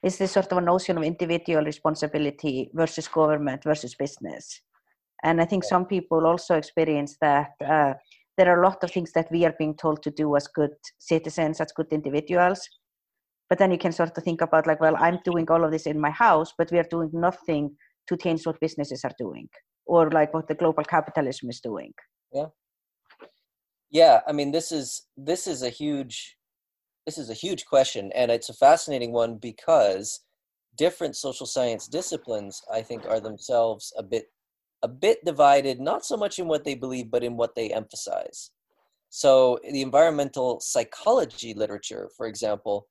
is 0.03 0.17
this 0.17 0.31
sort 0.31 0.51
of 0.51 0.57
a 0.59 0.61
notion 0.61 0.97
of 0.97 1.03
individual 1.03 1.65
responsibility 1.65 2.69
versus 2.73 3.07
government 3.07 3.63
versus 3.63 3.95
business. 3.95 4.61
And 5.23 5.41
I 5.41 5.45
think 5.45 5.63
some 5.63 5.85
people 5.85 6.25
also 6.25 6.55
experience 6.55 7.17
that 7.19 7.51
uh, 7.59 7.95
there 8.37 8.49
are 8.49 8.61
a 8.61 8.65
lot 8.65 8.83
of 8.83 8.91
things 8.91 9.11
that 9.13 9.31
we 9.31 9.43
are 9.45 9.55
being 9.57 9.75
told 9.75 10.03
to 10.03 10.11
do 10.11 10.35
as 10.35 10.47
good 10.47 10.75
citizens, 10.99 11.59
as 11.59 11.73
good 11.73 11.87
individuals. 11.91 12.69
But 13.49 13.57
then 13.57 13.71
you 13.71 13.77
can 13.77 13.91
sort 13.91 14.15
of 14.17 14.23
think 14.23 14.41
about, 14.41 14.67
like, 14.67 14.79
well, 14.79 14.95
I'm 14.97 15.19
doing 15.25 15.49
all 15.49 15.63
of 15.63 15.71
this 15.71 15.87
in 15.87 15.99
my 15.99 16.11
house, 16.11 16.53
but 16.57 16.71
we 16.71 16.77
are 16.77 16.87
doing 16.89 17.09
nothing 17.13 17.75
to 18.07 18.15
change 18.15 18.45
what 18.45 18.59
businesses 18.59 19.03
are 19.03 19.15
doing 19.17 19.49
or 19.85 20.11
like 20.11 20.33
what 20.33 20.47
the 20.47 20.55
global 20.55 20.83
capitalism 20.83 21.49
is 21.49 21.59
doing. 21.59 21.93
Yeah 22.31 22.47
yeah 23.89 24.21
i 24.27 24.31
mean 24.31 24.51
this 24.51 24.71
is 24.71 25.07
this 25.15 25.47
is 25.47 25.63
a 25.63 25.69
huge 25.69 26.37
this 27.05 27.17
is 27.17 27.29
a 27.29 27.33
huge 27.33 27.65
question 27.65 28.11
and 28.13 28.31
it's 28.31 28.49
a 28.49 28.53
fascinating 28.53 29.11
one 29.11 29.37
because 29.37 30.21
different 30.77 31.15
social 31.15 31.45
science 31.45 31.87
disciplines 31.87 32.61
i 32.73 32.81
think 32.81 33.05
are 33.05 33.19
themselves 33.19 33.93
a 33.97 34.03
bit 34.03 34.29
a 34.83 34.87
bit 34.87 35.23
divided 35.25 35.79
not 35.79 36.05
so 36.05 36.15
much 36.15 36.39
in 36.39 36.47
what 36.47 36.63
they 36.63 36.75
believe 36.75 37.09
but 37.09 37.23
in 37.23 37.37
what 37.37 37.55
they 37.55 37.69
emphasize. 37.69 38.51
So 39.09 39.59
the 39.63 39.81
environmental 39.81 40.59
psychology 40.59 41.53
literature 41.53 42.09
for 42.15 42.27
example 42.27 42.87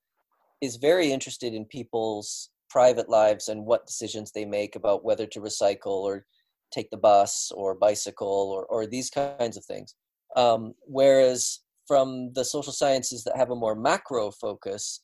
is 0.61 0.77
very 0.77 1.13
interested 1.13 1.53
in 1.55 1.65
people's 1.67 2.51
private 2.71 3.09
lives 3.09 3.49
and 3.49 3.65
what 3.65 3.87
decisions 3.87 4.33
they 4.33 4.45
make 4.45 4.75
about 4.75 5.05
whether 5.05 5.27
to 5.27 5.41
recycle 5.41 6.03
or 6.03 6.27
take 6.73 6.91
the 6.91 6.97
bus 6.97 7.53
or 7.55 7.75
bicycle 7.75 8.51
or, 8.53 8.65
or 8.67 8.87
these 8.87 9.11
kinds 9.11 9.57
of 9.57 9.65
things 9.65 9.95
um, 10.37 10.75
whereas 10.85 11.61
from 11.87 12.33
the 12.35 12.45
social 12.45 12.73
sciences 12.73 13.25
that 13.25 13.37
have 13.37 13.51
a 13.51 13.57
more 13.57 13.75
macro 13.75 14.31
focus, 14.31 15.01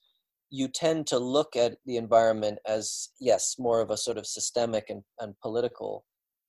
you 0.51 0.69
tend 0.69 1.07
to 1.07 1.19
look 1.19 1.57
at 1.57 1.79
the 1.87 1.97
environment 1.97 2.59
as, 2.67 3.09
yes, 3.19 3.57
more 3.59 3.81
of 3.81 3.91
a 3.91 3.97
sort 3.97 4.19
of 4.19 4.27
systemic 4.27 4.91
and, 4.91 5.03
and 5.21 5.35
political 5.41 6.05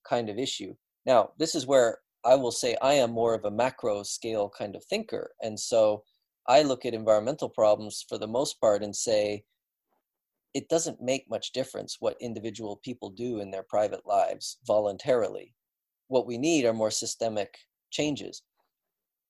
kind 0.08 0.30
of 0.30 0.38
issue. 0.38 0.74
Now, 1.06 1.30
this 1.40 1.56
is 1.56 1.66
where 1.66 2.00
I 2.26 2.36
will 2.36 2.52
say 2.52 2.76
I 2.82 2.94
am 2.94 3.12
more 3.12 3.34
of 3.34 3.46
a 3.46 3.52
macro 3.52 4.04
scale 4.04 4.52
kind 4.58 4.76
of 4.76 4.84
thinker. 4.86 5.32
And 5.42 5.58
so 5.58 6.04
I 6.48 6.64
look 6.64 6.86
at 6.86 6.94
environmental 6.94 7.50
problems 7.50 8.06
for 8.10 8.18
the 8.18 8.28
most 8.28 8.60
part 8.60 8.84
and 8.84 8.96
say, 8.96 9.44
it 10.54 10.70
doesn't 10.70 11.02
make 11.02 11.30
much 11.30 11.52
difference 11.52 11.98
what 12.00 12.18
individual 12.22 12.80
people 12.84 13.10
do 13.10 13.40
in 13.40 13.50
their 13.50 13.64
private 13.64 14.06
lives 14.06 14.58
voluntarily. 14.68 15.54
What 16.10 16.28
we 16.28 16.38
need 16.38 16.66
are 16.66 16.74
more 16.74 16.92
systemic 16.92 17.56
changes 17.90 18.42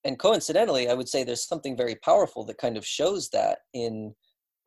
and 0.06 0.20
coincidentally, 0.20 0.90
I 0.90 0.94
would 0.94 1.08
say 1.08 1.24
there's 1.24 1.48
something 1.48 1.78
very 1.78 1.96
powerful 1.96 2.46
that 2.46 2.58
kind 2.58 2.78
of 2.78 2.86
shows 2.86 3.30
that 3.30 3.60
in 3.74 4.14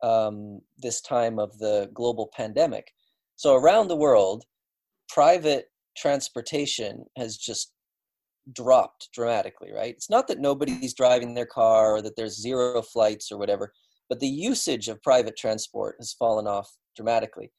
um, 0.03 0.61
this 0.77 1.01
time 1.01 1.39
of 1.39 1.57
the 1.59 1.89
global 1.93 2.29
pandemic. 2.35 2.91
So 3.35 3.55
around 3.55 3.87
the 3.87 3.95
world, 3.95 4.45
private 5.09 5.65
transportation 5.95 7.05
has 7.17 7.37
just 7.37 7.71
dropped 8.53 9.09
dramatically, 9.13 9.71
right? 9.73 9.93
It's 9.93 10.09
not 10.09 10.27
that 10.27 10.39
nobody's 10.39 10.93
driving 10.93 11.33
their 11.33 11.45
car 11.45 11.95
or 11.95 12.01
that 12.01 12.15
there's 12.15 12.41
zero 12.41 12.81
flights 12.81 13.31
or 13.31 13.37
whatever, 13.37 13.73
but 14.09 14.19
the 14.19 14.27
usage 14.27 14.87
of 14.87 15.01
private 15.03 15.37
transport 15.37 15.95
has 15.99 16.13
fallen 16.13 16.47
off 16.47 16.69
dramatically. 16.95 17.51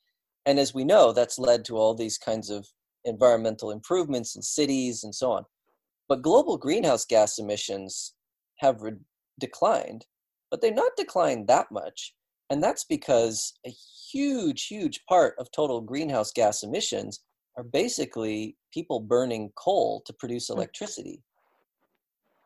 And 0.46 0.58
as 0.58 0.72
we 0.72 0.84
know, 0.84 1.12
that's 1.12 1.38
led 1.38 1.64
to 1.66 1.76
all 1.76 1.94
these 1.94 2.18
kinds 2.18 2.48
of 2.50 2.66
environmental 3.04 3.70
improvements 3.70 4.34
in 4.34 4.42
cities 4.42 5.04
and 5.04 5.14
so 5.14 5.30
on. 5.32 5.44
But 6.08 6.22
global 6.22 6.56
greenhouse 6.56 7.04
gas 7.04 7.38
emissions 7.38 8.14
have 8.58 8.82
re- 8.82 8.92
declined, 9.38 10.06
but 10.50 10.60
they've 10.60 10.74
not 10.74 10.96
declined 10.96 11.48
that 11.48 11.70
much. 11.70 12.14
And 12.50 12.62
that's 12.62 12.84
because 12.84 13.52
a 13.66 13.74
huge, 14.10 14.66
huge 14.66 15.00
part 15.06 15.34
of 15.38 15.50
total 15.50 15.80
greenhouse 15.82 16.32
gas 16.32 16.62
emissions 16.62 17.20
are 17.56 17.64
basically 17.64 18.56
people 18.72 19.00
burning 19.00 19.52
coal 19.56 20.02
to 20.06 20.12
produce 20.14 20.48
hmm. 20.48 20.54
electricity. 20.54 21.22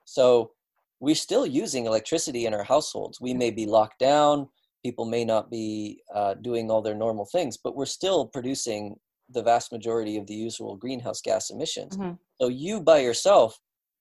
So 0.05 0.53
we're 1.01 1.15
still 1.15 1.47
using 1.47 1.87
electricity 1.87 2.47
in 2.47 2.55
our 2.55 2.65
households. 2.65 3.21
We 3.21 3.35
may 3.35 3.51
be 3.51 3.67
locked 3.67 3.99
down, 3.99 4.49
people 4.85 5.05
may 5.05 5.25
not 5.25 5.51
be 5.51 6.03
uh, 6.15 6.35
doing 6.35 6.71
all 6.71 6.83
their 6.83 6.95
normal 6.95 7.27
things, 7.27 7.57
but 7.57 7.77
we're 7.77 7.87
still 7.87 8.27
producing 8.27 8.97
the 9.33 9.43
vast 9.43 9.73
majority 9.73 10.17
of 10.17 10.27
the 10.27 10.35
usual 10.35 10.77
greenhouse 10.77 11.21
gas 11.21 11.51
emissions. 11.51 11.97
Mm-hmm. 11.97 12.15
So 12.41 12.49
you 12.49 12.81
by 12.81 12.99
yourself, 13.01 13.59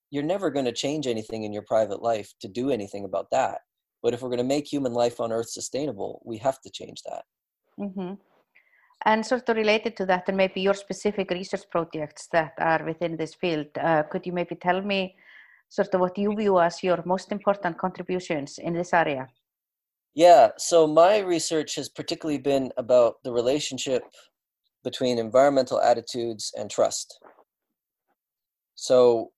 you're 0.09 0.23
never 0.23 0.49
going 0.49 0.65
to 0.65 0.71
change 0.71 1.07
anything 1.07 1.43
in 1.43 1.53
your 1.53 1.63
private 1.63 2.01
life 2.01 2.34
to 2.41 2.47
do 2.47 2.69
anything 2.69 3.05
about 3.05 3.27
that. 3.32 3.59
But 4.03 4.13
if 4.13 4.21
we're 4.21 4.29
going 4.29 4.39
to 4.39 4.55
make 4.55 4.67
human 4.67 4.93
life 4.93 5.19
on 5.19 5.32
Earth 5.32 5.49
sustainable, 5.49 6.21
we 6.25 6.38
have 6.38 6.59
to 6.61 6.69
change 6.69 7.01
that. 7.03 7.23
Mm-hmm. 7.79 8.13
And 9.05 9.25
sort 9.25 9.49
of 9.49 9.55
related 9.55 9.97
to 9.97 10.05
that, 10.07 10.27
and 10.27 10.38
maybe 10.38 10.61
your 10.61 10.75
specific 10.75 11.32
research 11.32 11.63
projects 11.71 12.27
that 12.32 12.53
are 12.59 12.84
within 12.86 13.17
this 13.17 13.34
field, 13.34 13.67
uh, 13.79 14.03
could 14.03 14.25
you 14.27 14.34
maybe 14.34 14.55
tell 14.55 14.82
me 14.82 15.15
sort 15.69 15.93
of 15.93 16.01
what 16.01 16.17
you 16.17 16.36
view 16.36 16.59
as 16.59 16.84
your 16.84 17.01
most 17.05 17.32
important 17.32 17.77
contributions 17.77 18.59
in 18.59 18.73
this 18.73 18.93
area? 18.93 19.27
Yeah, 20.13 20.49
so 20.57 20.86
my 20.88 21.19
research 21.19 21.75
has 21.75 21.88
particularly 21.88 22.38
been 22.38 22.71
about 22.77 23.23
the 23.23 23.32
relationship 23.32 24.03
between 24.84 25.17
environmental 25.17 25.82
attitudes 25.82 26.51
and 26.57 26.69
trust. 26.69 27.19
So, 28.75 29.32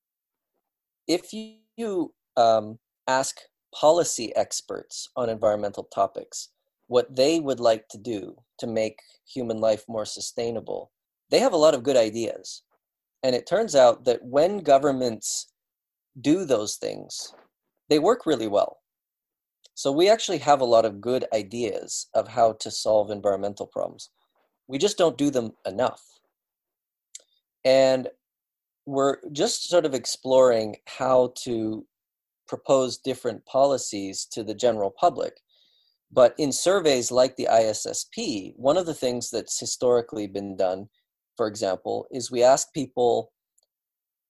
if 1.08 1.34
you 1.34 2.14
um, 2.38 2.80
ask 3.08 3.38
policy 3.76 4.34
experts 4.36 5.10
on 5.16 5.30
environmental 5.30 5.84
topics 5.86 6.50
what 6.88 7.14
they 7.16 7.40
would 7.40 7.60
like 7.60 7.88
to 7.90 7.98
do 7.98 8.36
to 8.60 8.68
make 8.68 9.00
human 9.28 9.60
life 9.60 9.84
more 9.88 10.06
sustainable, 10.06 10.92
they 11.30 11.40
have 11.40 11.54
a 11.54 11.58
lot 11.58 11.74
of 11.74 11.84
good 11.84 11.98
ideas. 11.98 12.64
And 13.24 13.36
it 13.36 13.48
turns 13.48 13.76
out 13.76 14.06
that 14.06 14.24
when 14.24 14.60
governments 14.60 15.52
do 16.22 16.46
those 16.46 16.76
things, 16.76 17.34
they 17.90 18.00
work 18.00 18.26
really 18.26 18.48
well. 18.48 18.80
So 19.76 19.92
we 19.92 20.10
actually 20.10 20.38
have 20.40 20.62
a 20.62 20.66
lot 20.66 20.86
of 20.86 21.02
good 21.02 21.26
ideas 21.34 22.08
of 22.14 22.28
how 22.28 22.54
to 22.54 22.70
solve 22.70 23.10
environmental 23.10 23.66
problems. 23.66 24.10
We 24.68 24.78
just 24.78 24.98
don't 24.98 25.18
do 25.18 25.30
them 25.30 25.54
enough. 25.66 26.02
And 27.66 28.10
we're 28.86 29.18
just 29.32 29.70
sort 29.70 29.86
of 29.86 29.94
exploring 29.94 30.78
how 30.86 31.34
to 31.44 31.86
propose 32.48 32.98
different 32.98 33.46
policies 33.46 34.26
to 34.32 34.44
the 34.44 34.54
general 34.54 34.92
public. 34.92 35.40
But 36.12 36.36
in 36.38 36.52
surveys 36.52 37.12
like 37.12 37.36
the 37.36 37.48
ISSP, 37.50 38.54
one 38.56 38.78
of 38.78 38.86
the 38.86 38.94
things 38.94 39.30
that's 39.30 39.60
historically 39.60 40.28
been 40.28 40.56
done, 40.56 40.90
for 41.38 41.48
example, 41.48 42.06
is 42.12 42.30
we 42.30 42.44
ask 42.44 42.72
people 42.74 43.32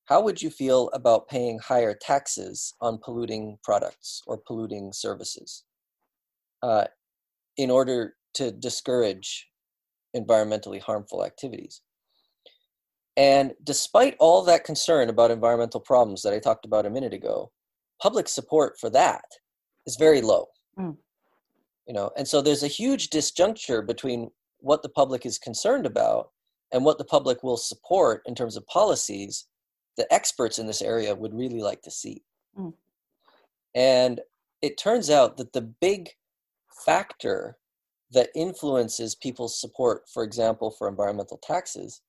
how 0.05 0.21
would 0.21 0.41
you 0.41 0.49
feel 0.49 0.89
about 0.93 1.29
paying 1.29 1.59
higher 1.59 1.95
taxes 1.99 2.73
on 2.81 2.99
polluting 3.03 3.57
products 3.63 4.21
or 4.27 4.37
polluting 4.37 4.91
services 4.93 5.63
uh, 6.61 6.85
in 7.57 7.71
order 7.71 8.15
to 8.35 8.51
discourage 8.51 9.47
environmentally 10.15 10.81
harmful 10.81 11.25
activities? 11.25 11.81
And 13.15 13.53
despite 13.63 14.15
all 14.19 14.43
that 14.43 14.63
concern 14.63 15.09
about 15.09 15.31
environmental 15.31 15.79
problems 15.79 16.23
that 16.23 16.33
I 16.33 16.39
talked 16.39 16.65
about 16.65 16.85
a 16.85 16.89
minute 16.89 17.13
ago, 17.13 17.51
public 18.01 18.27
support 18.27 18.79
for 18.79 18.89
that 18.89 19.25
is 19.85 19.95
very 19.97 20.21
low. 20.21 20.47
Mm. 20.79 20.97
You 21.87 21.93
know, 21.93 22.11
and 22.17 22.27
so 22.27 22.41
there's 22.41 22.63
a 22.63 22.67
huge 22.67 23.09
disjuncture 23.09 23.85
between 23.85 24.31
what 24.59 24.81
the 24.81 24.89
public 24.89 25.25
is 25.25 25.37
concerned 25.37 25.85
about 25.85 26.29
and 26.71 26.83
what 26.83 26.97
the 26.97 27.05
public 27.05 27.43
will 27.43 27.57
support 27.57 28.23
in 28.25 28.33
terms 28.33 28.55
of 28.55 28.65
policies 28.67 29.45
the 29.95 30.11
experts 30.11 30.57
in 30.57 30.65
this 30.65 30.81
area 30.81 31.13
would 31.13 31.33
really 31.35 31.61
like 31.61 31.81
to 31.83 31.91
see. 31.91 32.23
Mm. 32.57 32.73
And 33.75 34.21
it 34.61 34.77
turns 34.77 35.09
out 35.09 35.37
that 35.37 35.53
the 35.53 35.61
big 35.61 36.09
factor 36.85 37.57
that 38.13 38.29
influences 38.35 39.15
people's 39.15 39.59
support, 39.59 40.03
for 40.13 40.23
example, 40.23 40.71
for 40.71 40.87
environmental 40.87 41.39
taxes, 41.43 42.01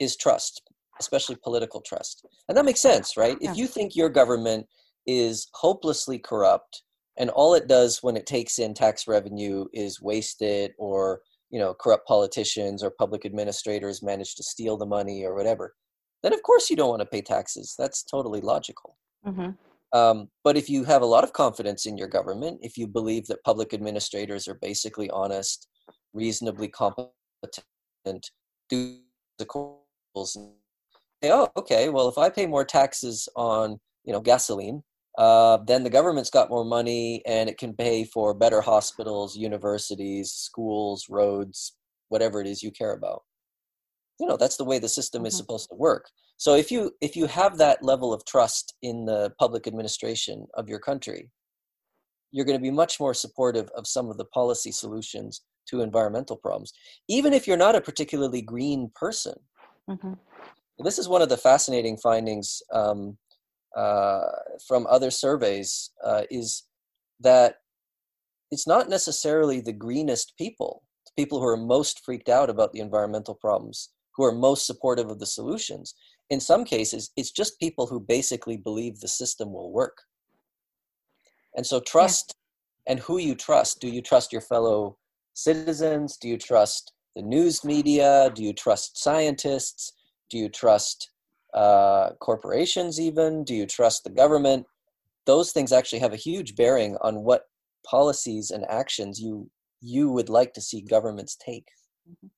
is 0.00 0.16
trust, 0.16 0.62
especially 1.00 1.36
political 1.42 1.80
trust. 1.80 2.26
And 2.48 2.56
that 2.56 2.64
makes 2.64 2.80
sense, 2.80 3.16
right? 3.16 3.36
Yeah. 3.40 3.50
If 3.50 3.56
you 3.56 3.66
think 3.66 3.94
your 3.94 4.08
government 4.08 4.66
is 5.06 5.48
hopelessly 5.54 6.18
corrupt 6.18 6.82
and 7.16 7.30
all 7.30 7.54
it 7.54 7.68
does 7.68 8.02
when 8.02 8.16
it 8.16 8.26
takes 8.26 8.58
in 8.58 8.74
tax 8.74 9.06
revenue 9.06 9.66
is 9.72 10.00
waste 10.00 10.42
it 10.42 10.72
or 10.78 11.20
you 11.50 11.58
know 11.58 11.74
corrupt 11.74 12.08
politicians 12.08 12.82
or 12.82 12.90
public 12.90 13.26
administrators 13.26 14.02
manage 14.02 14.34
to 14.34 14.42
steal 14.42 14.78
the 14.78 14.86
money 14.86 15.24
or 15.24 15.34
whatever 15.34 15.74
then 16.24 16.32
of 16.32 16.42
course 16.42 16.70
you 16.70 16.74
don't 16.76 16.88
want 16.88 17.00
to 17.00 17.06
pay 17.06 17.20
taxes. 17.20 17.74
That's 17.78 18.02
totally 18.02 18.40
logical. 18.40 18.96
Mm-hmm. 19.26 19.50
Um, 19.94 20.28
but 20.42 20.56
if 20.56 20.68
you 20.68 20.84
have 20.84 21.02
a 21.02 21.06
lot 21.06 21.24
of 21.24 21.32
confidence 21.32 21.86
in 21.86 21.96
your 21.96 22.08
government, 22.08 22.58
if 22.62 22.76
you 22.76 22.86
believe 22.86 23.26
that 23.28 23.44
public 23.44 23.72
administrators 23.72 24.48
are 24.48 24.58
basically 24.60 25.08
honest, 25.10 25.68
reasonably 26.12 26.68
competent, 26.68 27.10
do 28.68 28.98
the 29.38 29.46
calls, 29.46 29.78
say, 31.22 31.30
oh, 31.30 31.48
okay, 31.56 31.88
well, 31.88 32.08
if 32.08 32.18
I 32.18 32.28
pay 32.28 32.46
more 32.46 32.64
taxes 32.64 33.28
on 33.36 33.78
you 34.04 34.12
know 34.12 34.20
gasoline, 34.20 34.82
uh, 35.16 35.58
then 35.66 35.84
the 35.84 35.90
government's 35.90 36.30
got 36.30 36.50
more 36.50 36.64
money 36.64 37.22
and 37.24 37.48
it 37.48 37.56
can 37.56 37.72
pay 37.72 38.04
for 38.04 38.34
better 38.34 38.60
hospitals, 38.60 39.36
universities, 39.36 40.32
schools, 40.32 41.06
roads, 41.08 41.76
whatever 42.08 42.40
it 42.40 42.48
is 42.48 42.62
you 42.62 42.70
care 42.70 42.92
about 42.92 43.22
you 44.20 44.26
know 44.26 44.36
that's 44.36 44.56
the 44.56 44.64
way 44.64 44.78
the 44.78 44.88
system 44.88 45.20
mm-hmm. 45.20 45.28
is 45.28 45.36
supposed 45.36 45.68
to 45.68 45.76
work 45.76 46.10
so 46.36 46.54
if 46.54 46.70
you 46.70 46.92
if 47.00 47.16
you 47.16 47.26
have 47.26 47.58
that 47.58 47.82
level 47.82 48.12
of 48.12 48.24
trust 48.24 48.74
in 48.82 49.04
the 49.04 49.32
public 49.38 49.66
administration 49.66 50.46
of 50.54 50.68
your 50.68 50.78
country 50.78 51.30
you're 52.32 52.44
going 52.44 52.58
to 52.58 52.62
be 52.62 52.70
much 52.70 52.98
more 52.98 53.14
supportive 53.14 53.68
of 53.76 53.86
some 53.86 54.10
of 54.10 54.16
the 54.16 54.24
policy 54.26 54.72
solutions 54.72 55.42
to 55.68 55.80
environmental 55.80 56.36
problems 56.36 56.72
even 57.08 57.32
if 57.32 57.46
you're 57.46 57.56
not 57.56 57.76
a 57.76 57.80
particularly 57.80 58.42
green 58.42 58.90
person 58.94 59.34
mm-hmm. 59.88 60.14
this 60.78 60.98
is 60.98 61.08
one 61.08 61.22
of 61.22 61.28
the 61.28 61.36
fascinating 61.36 61.96
findings 61.96 62.62
um, 62.72 63.16
uh, 63.76 64.26
from 64.66 64.86
other 64.88 65.10
surveys 65.10 65.90
uh, 66.04 66.22
is 66.30 66.64
that 67.20 67.56
it's 68.50 68.66
not 68.66 68.88
necessarily 68.88 69.60
the 69.60 69.72
greenest 69.72 70.34
people 70.36 70.82
the 71.06 71.22
people 71.22 71.40
who 71.40 71.46
are 71.46 71.56
most 71.56 72.04
freaked 72.04 72.28
out 72.28 72.50
about 72.50 72.72
the 72.72 72.80
environmental 72.80 73.34
problems 73.34 73.90
who 74.16 74.24
are 74.24 74.32
most 74.32 74.66
supportive 74.66 75.10
of 75.10 75.18
the 75.18 75.26
solutions. 75.26 75.94
In 76.30 76.40
some 76.40 76.64
cases, 76.64 77.10
it's 77.16 77.30
just 77.30 77.60
people 77.60 77.86
who 77.86 78.00
basically 78.00 78.56
believe 78.56 79.00
the 79.00 79.08
system 79.08 79.52
will 79.52 79.72
work. 79.72 79.98
And 81.56 81.66
so, 81.66 81.80
trust 81.80 82.34
yeah. 82.86 82.92
and 82.92 83.00
who 83.00 83.18
you 83.18 83.34
trust. 83.34 83.80
Do 83.80 83.88
you 83.88 84.02
trust 84.02 84.32
your 84.32 84.40
fellow 84.40 84.98
citizens? 85.34 86.16
Do 86.16 86.28
you 86.28 86.38
trust 86.38 86.92
the 87.14 87.22
news 87.22 87.64
media? 87.64 88.30
Do 88.34 88.42
you 88.42 88.52
trust 88.52 89.02
scientists? 89.02 89.92
Do 90.30 90.38
you 90.38 90.48
trust 90.48 91.10
uh, 91.52 92.10
corporations, 92.20 92.98
even? 92.98 93.44
Do 93.44 93.54
you 93.54 93.66
trust 93.66 94.04
the 94.04 94.10
government? 94.10 94.66
Those 95.26 95.52
things 95.52 95.72
actually 95.72 96.00
have 96.00 96.12
a 96.12 96.16
huge 96.16 96.56
bearing 96.56 96.96
on 97.00 97.22
what 97.22 97.44
policies 97.86 98.50
and 98.50 98.64
actions 98.68 99.20
you 99.20 99.50
you 99.80 100.10
would 100.10 100.30
like 100.30 100.54
to 100.54 100.62
see 100.62 100.80
governments 100.80 101.36
take. 101.36 101.66
Mm-hmm 102.08 102.28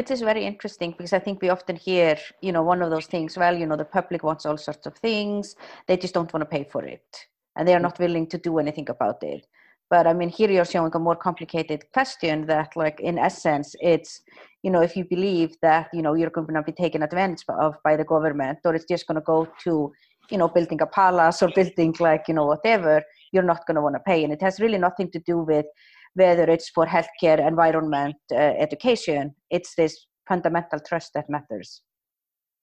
which 0.00 0.10
is 0.10 0.22
very 0.22 0.46
interesting 0.46 0.92
because 0.92 1.12
I 1.12 1.18
think 1.18 1.42
we 1.42 1.50
often 1.50 1.76
hear, 1.76 2.16
you 2.40 2.52
know, 2.52 2.62
one 2.62 2.80
of 2.80 2.88
those 2.88 3.04
things, 3.04 3.36
well, 3.36 3.54
you 3.54 3.66
know, 3.66 3.76
the 3.76 3.84
public 3.84 4.22
wants 4.22 4.46
all 4.46 4.56
sorts 4.56 4.86
of 4.86 4.94
things, 4.96 5.56
they 5.86 5.98
just 5.98 6.14
don't 6.14 6.32
want 6.32 6.40
to 6.40 6.46
pay 6.56 6.64
for 6.64 6.82
it 6.82 7.26
and 7.54 7.68
they 7.68 7.74
are 7.74 7.86
not 7.86 7.98
willing 7.98 8.26
to 8.28 8.38
do 8.38 8.58
anything 8.58 8.88
about 8.88 9.22
it. 9.22 9.46
But 9.90 10.06
I 10.06 10.14
mean, 10.14 10.30
here 10.30 10.50
you're 10.50 10.64
showing 10.64 10.90
a 10.94 10.98
more 10.98 11.16
complicated 11.16 11.84
question 11.92 12.46
that, 12.46 12.76
like, 12.76 12.98
in 13.00 13.18
essence, 13.18 13.76
it's, 13.82 14.22
you 14.62 14.70
know, 14.70 14.80
if 14.80 14.96
you 14.96 15.04
believe 15.04 15.56
that, 15.60 15.90
you 15.92 16.00
know, 16.00 16.14
you're 16.14 16.30
going 16.30 16.54
to 16.54 16.62
be 16.62 16.72
taken 16.72 17.02
advantage 17.02 17.44
of 17.50 17.76
by 17.84 17.94
the 17.96 18.04
government 18.04 18.60
or 18.64 18.74
it's 18.74 18.86
just 18.86 19.06
going 19.06 19.16
to 19.16 19.26
go 19.34 19.46
to, 19.64 19.92
you 20.30 20.38
know, 20.38 20.48
building 20.48 20.80
a 20.80 20.86
palace 20.86 21.42
or 21.42 21.50
building, 21.54 21.94
like, 22.00 22.24
you 22.26 22.32
know, 22.32 22.46
whatever, 22.46 23.02
you're 23.32 23.50
not 23.52 23.66
going 23.66 23.74
to 23.74 23.82
want 23.82 23.96
to 23.96 24.00
pay. 24.00 24.24
And 24.24 24.32
it 24.32 24.40
has 24.40 24.60
really 24.60 24.78
nothing 24.78 25.10
to 25.10 25.18
do 25.18 25.40
with 25.40 25.66
whether 26.14 26.44
it's 26.44 26.68
for 26.70 26.86
healthcare, 26.86 27.46
environment, 27.46 28.16
uh, 28.32 28.36
education. 28.36 29.34
It's 29.50 29.74
this 29.74 30.06
fundamental 30.28 30.80
trust 30.80 31.12
that 31.14 31.30
matters. 31.30 31.82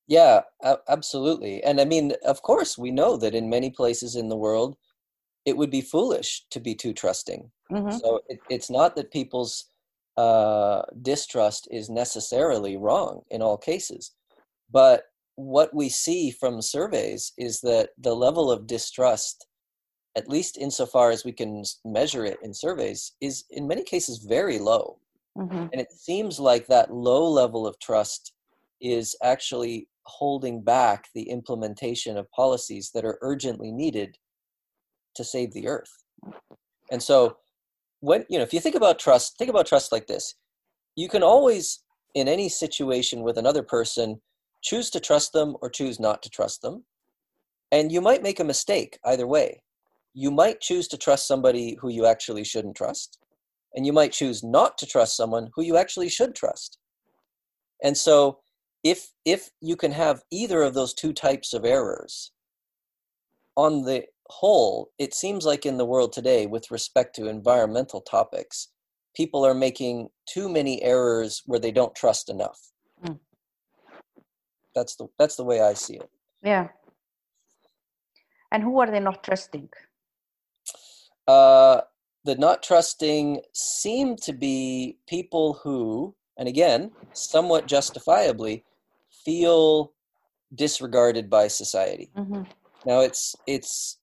Yeah, 0.07 0.41
absolutely. 0.87 1.63
And 1.63 1.81
I 1.81 1.85
mean, 1.85 2.13
of 2.25 2.41
course, 2.41 2.77
we 2.77 2.91
know 2.91 3.17
that 3.17 3.35
in 3.35 3.49
many 3.49 3.69
places 3.69 4.15
in 4.15 4.29
the 4.29 4.37
world, 4.37 4.77
it 5.45 5.57
would 5.57 5.71
be 5.71 5.81
foolish 5.81 6.45
to 6.51 6.59
be 6.59 6.75
too 6.75 6.93
trusting. 6.93 7.51
Mm-hmm. 7.71 7.97
So 7.97 8.21
it, 8.27 8.39
it's 8.49 8.69
not 8.69 8.95
that 8.95 9.11
people's 9.11 9.65
uh, 10.15 10.83
distrust 11.01 11.67
is 11.71 11.89
necessarily 11.89 12.77
wrong 12.77 13.21
in 13.29 13.41
all 13.41 13.57
cases. 13.57 14.11
But 14.71 15.03
what 15.35 15.73
we 15.73 15.89
see 15.89 16.31
from 16.31 16.61
surveys 16.61 17.33
is 17.37 17.61
that 17.61 17.89
the 17.97 18.15
level 18.15 18.51
of 18.51 18.67
distrust 18.67 19.46
at 20.18 20.28
least 20.28 20.57
insofar 20.57 21.11
as 21.11 21.24
we 21.24 21.32
can 21.32 21.63
measure 21.86 22.26
it 22.26 22.39
in 22.41 22.51
surveys, 22.51 23.13
is 23.22 23.45
in 23.51 23.68
many 23.68 23.84
cases 23.84 24.18
very 24.18 24.57
low. 24.57 24.97
Mm-hmm. 25.38 25.68
And 25.72 25.76
it 25.76 25.91
seems 25.91 26.39
like 26.39 26.65
that 26.68 26.91
low 26.91 27.30
level 27.30 27.68
of 27.68 27.80
trust 27.80 28.34
is 28.82 29.15
actually 29.24 29.88
holding 30.03 30.63
back 30.63 31.05
the 31.13 31.30
implementation 31.30 32.18
of 32.18 32.32
policies 32.32 32.89
that 32.95 33.05
are 33.05 33.20
urgently 33.22 33.72
needed 33.72 34.18
to 35.15 35.24
save 35.24 35.53
the 35.53 35.68
earth. 35.68 36.03
And 36.91 37.01
so 37.01 37.38
when 37.99 38.26
you 38.30 38.38
know 38.39 38.43
if 38.43 38.53
you 38.53 38.59
think 38.59 38.76
about 38.76 38.99
trust, 38.99 39.38
think 39.38 39.49
about 39.49 39.68
trust 39.68 39.91
like 39.91 40.07
this. 40.07 40.36
You 40.95 41.09
can 41.09 41.22
always 41.22 41.84
in 42.15 42.28
any 42.28 42.49
situation 42.49 43.22
with 43.22 43.38
another 43.38 43.61
person 43.61 44.20
choose 44.61 44.89
to 44.91 44.99
trust 44.99 45.34
them 45.34 45.55
or 45.61 45.70
choose 45.70 45.99
not 45.99 46.24
to 46.24 46.30
trust 46.30 46.61
them. 46.63 46.86
And 47.72 47.91
you 47.91 48.01
might 48.01 48.24
make 48.24 48.39
a 48.39 48.43
mistake 48.43 48.97
either 49.03 49.28
way 49.28 49.61
you 50.18 50.32
might 50.32 50.59
choose 50.59 50.88
to 50.88 50.97
trust 50.97 51.28
somebody 51.28 51.78
who 51.80 51.89
you 51.89 52.07
actually 52.07 52.43
shouldn't 52.43 52.76
trust, 52.76 53.20
and 53.76 53.86
you 53.86 53.93
might 53.93 54.11
choose 54.11 54.43
not 54.43 54.76
to 54.80 54.88
trust 54.88 55.15
someone 55.15 55.51
who 55.53 55.61
you 55.61 55.78
actually 55.78 56.09
should 56.09 56.34
trust. 56.34 56.80
And 57.84 57.95
so 57.95 58.39
if 58.84 59.11
if 59.26 59.51
you 59.61 59.76
can 59.76 59.91
have 59.91 60.24
either 60.32 60.63
of 60.63 60.74
those 60.74 60.95
two 60.95 61.13
types 61.13 61.53
of 61.53 61.65
errors 61.65 62.32
on 63.55 63.84
the 63.84 64.05
whole 64.30 64.89
it 64.97 65.13
seems 65.13 65.45
like 65.45 65.65
in 65.65 65.78
the 65.78 65.86
world 65.86 66.11
today 66.11 66.47
with 66.47 66.72
respect 66.72 67.15
to 67.15 67.28
environmental 67.28 68.01
topics 68.01 68.70
people 69.15 69.45
are 69.45 69.53
making 69.53 70.09
too 70.28 70.49
many 70.49 70.84
errors 70.84 71.41
where 71.45 71.59
they 71.59 71.72
don't 71.72 71.95
trust 71.95 72.30
enough 72.30 72.59
mm. 73.05 73.18
that's 74.76 74.95
the 74.97 75.07
that's 75.18 75.38
the 75.38 75.43
way 75.43 75.61
i 75.61 75.74
see 75.74 75.95
it 75.95 76.09
yeah 76.43 76.68
and 78.51 78.63
who 78.63 78.80
are 78.80 78.91
they 78.91 78.99
not 78.99 79.24
trusting 79.24 79.70
uh 81.28 81.82
the 82.23 82.36
not 82.36 82.61
trusting 82.61 83.41
seem 83.53 84.15
to 84.17 84.34
be 84.34 84.97
people 85.07 85.59
who 85.63 86.15
and 86.38 86.47
again 86.47 86.91
somewhat 87.13 87.67
justifiably 87.67 88.63
feel 89.25 89.93
disregarded 90.53 91.30
by 91.30 91.47
society. 91.47 92.09
Mm-hmm. 92.17 92.43
Now 92.86 93.01
it's 93.01 93.36
it's 93.45 93.99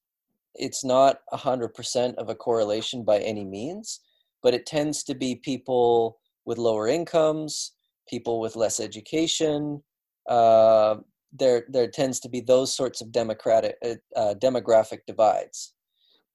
it's 0.54 0.84
not 0.84 1.20
a 1.32 1.36
hundred 1.36 1.74
percent 1.74 2.16
of 2.18 2.28
a 2.28 2.34
correlation 2.34 3.04
by 3.04 3.18
any 3.18 3.44
means, 3.44 4.00
but 4.42 4.54
it 4.54 4.66
tends 4.66 5.02
to 5.04 5.14
be 5.14 5.36
people 5.36 6.18
with 6.44 6.58
lower 6.58 6.88
incomes, 6.88 7.72
people 8.08 8.40
with 8.40 8.56
less 8.56 8.80
education. 8.80 9.82
Uh, 10.28 10.96
there 11.32 11.64
there 11.68 11.88
tends 11.88 12.20
to 12.20 12.28
be 12.28 12.40
those 12.40 12.74
sorts 12.74 13.00
of 13.00 13.12
democratic 13.12 13.76
uh, 13.84 13.94
uh, 14.16 14.34
demographic 14.34 15.00
divides. 15.06 15.73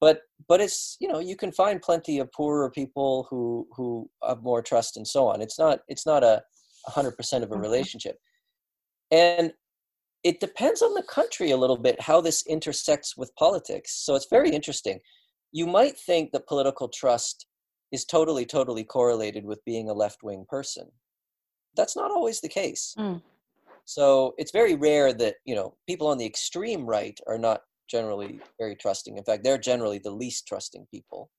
But 0.01 0.21
but 0.47 0.61
it's 0.61 0.97
you 0.99 1.07
know 1.07 1.19
you 1.19 1.35
can 1.35 1.51
find 1.51 1.81
plenty 1.81 2.19
of 2.19 2.31
poorer 2.31 2.69
people 2.71 3.27
who 3.29 3.67
who 3.75 4.09
have 4.27 4.41
more 4.41 4.61
trust 4.61 4.97
and 4.97 5.07
so 5.07 5.27
on. 5.27 5.41
It's 5.41 5.59
not 5.59 5.79
it's 5.87 6.05
not 6.05 6.23
a 6.23 6.43
hundred 6.85 7.17
percent 7.17 7.43
of 7.43 7.51
a 7.51 7.53
mm-hmm. 7.53 7.63
relationship. 7.63 8.17
And 9.11 9.53
it 10.23 10.39
depends 10.39 10.81
on 10.81 10.93
the 10.93 11.03
country 11.03 11.51
a 11.51 11.57
little 11.57 11.77
bit 11.77 12.01
how 12.01 12.21
this 12.21 12.45
intersects 12.45 13.15
with 13.15 13.35
politics. 13.35 14.03
So 14.03 14.15
it's 14.15 14.27
very 14.29 14.49
interesting. 14.49 14.99
You 15.51 15.65
might 15.65 15.97
think 15.97 16.31
that 16.31 16.47
political 16.47 16.89
trust 16.89 17.47
is 17.91 18.05
totally, 18.05 18.45
totally 18.45 18.83
correlated 18.83 19.45
with 19.45 19.63
being 19.65 19.89
a 19.89 19.93
left 19.93 20.21
wing 20.21 20.45
person. 20.47 20.87
That's 21.75 21.95
not 21.95 22.11
always 22.11 22.41
the 22.41 22.49
case. 22.49 22.93
Mm. 22.97 23.21
So 23.85 24.35
it's 24.37 24.51
very 24.51 24.75
rare 24.75 25.13
that, 25.13 25.35
you 25.45 25.55
know, 25.55 25.75
people 25.87 26.07
on 26.07 26.17
the 26.17 26.25
extreme 26.25 26.85
right 26.85 27.17
are 27.25 27.39
not 27.39 27.61
generally 27.89 28.39
very 28.59 28.75
trusting. 28.75 29.17
In 29.17 29.23
fact, 29.23 29.43
they're 29.43 29.57
generally 29.57 29.99
the 29.99 30.11
least 30.11 30.47
trusting 30.47 30.87
people. 30.91 31.29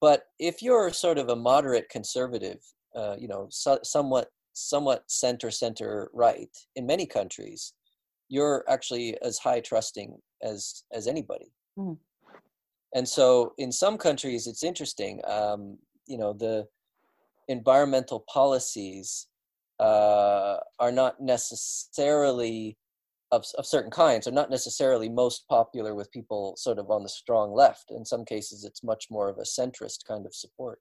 But 0.00 0.24
if 0.38 0.62
you're 0.62 0.90
sort 0.90 1.18
of 1.18 1.28
a 1.28 1.36
moderate 1.36 1.88
conservative, 1.88 2.58
uh, 2.94 3.16
you 3.18 3.28
know, 3.28 3.46
so, 3.50 3.78
somewhat 3.82 4.28
somewhat 4.54 5.02
center 5.08 5.50
center 5.50 6.10
right 6.14 6.56
in 6.76 6.86
many 6.86 7.04
countries 7.04 7.74
you're 8.28 8.64
actually 8.68 9.20
as 9.20 9.36
high 9.38 9.60
trusting 9.60 10.16
as 10.42 10.84
as 10.92 11.06
anybody 11.06 11.52
mm. 11.78 11.96
and 12.94 13.06
so 13.06 13.52
in 13.58 13.72
some 13.72 13.98
countries 13.98 14.46
it's 14.46 14.62
interesting 14.62 15.20
um, 15.26 15.76
you 16.06 16.16
know 16.16 16.32
the 16.32 16.66
environmental 17.48 18.24
policies 18.32 19.26
uh, 19.80 20.56
are 20.78 20.92
not 20.92 21.20
necessarily 21.20 22.76
of, 23.34 23.44
of 23.58 23.66
certain 23.66 23.90
kinds 23.90 24.26
are 24.26 24.38
not 24.40 24.50
necessarily 24.50 25.08
most 25.08 25.46
popular 25.48 25.94
with 25.94 26.10
people 26.12 26.54
sort 26.56 26.78
of 26.78 26.90
on 26.90 27.02
the 27.02 27.08
strong 27.08 27.52
left 27.52 27.90
in 27.90 28.04
some 28.04 28.24
cases 28.24 28.64
it's 28.64 28.82
much 28.82 29.06
more 29.10 29.28
of 29.28 29.38
a 29.38 29.42
centrist 29.42 30.06
kind 30.06 30.24
of 30.26 30.34
support 30.34 30.78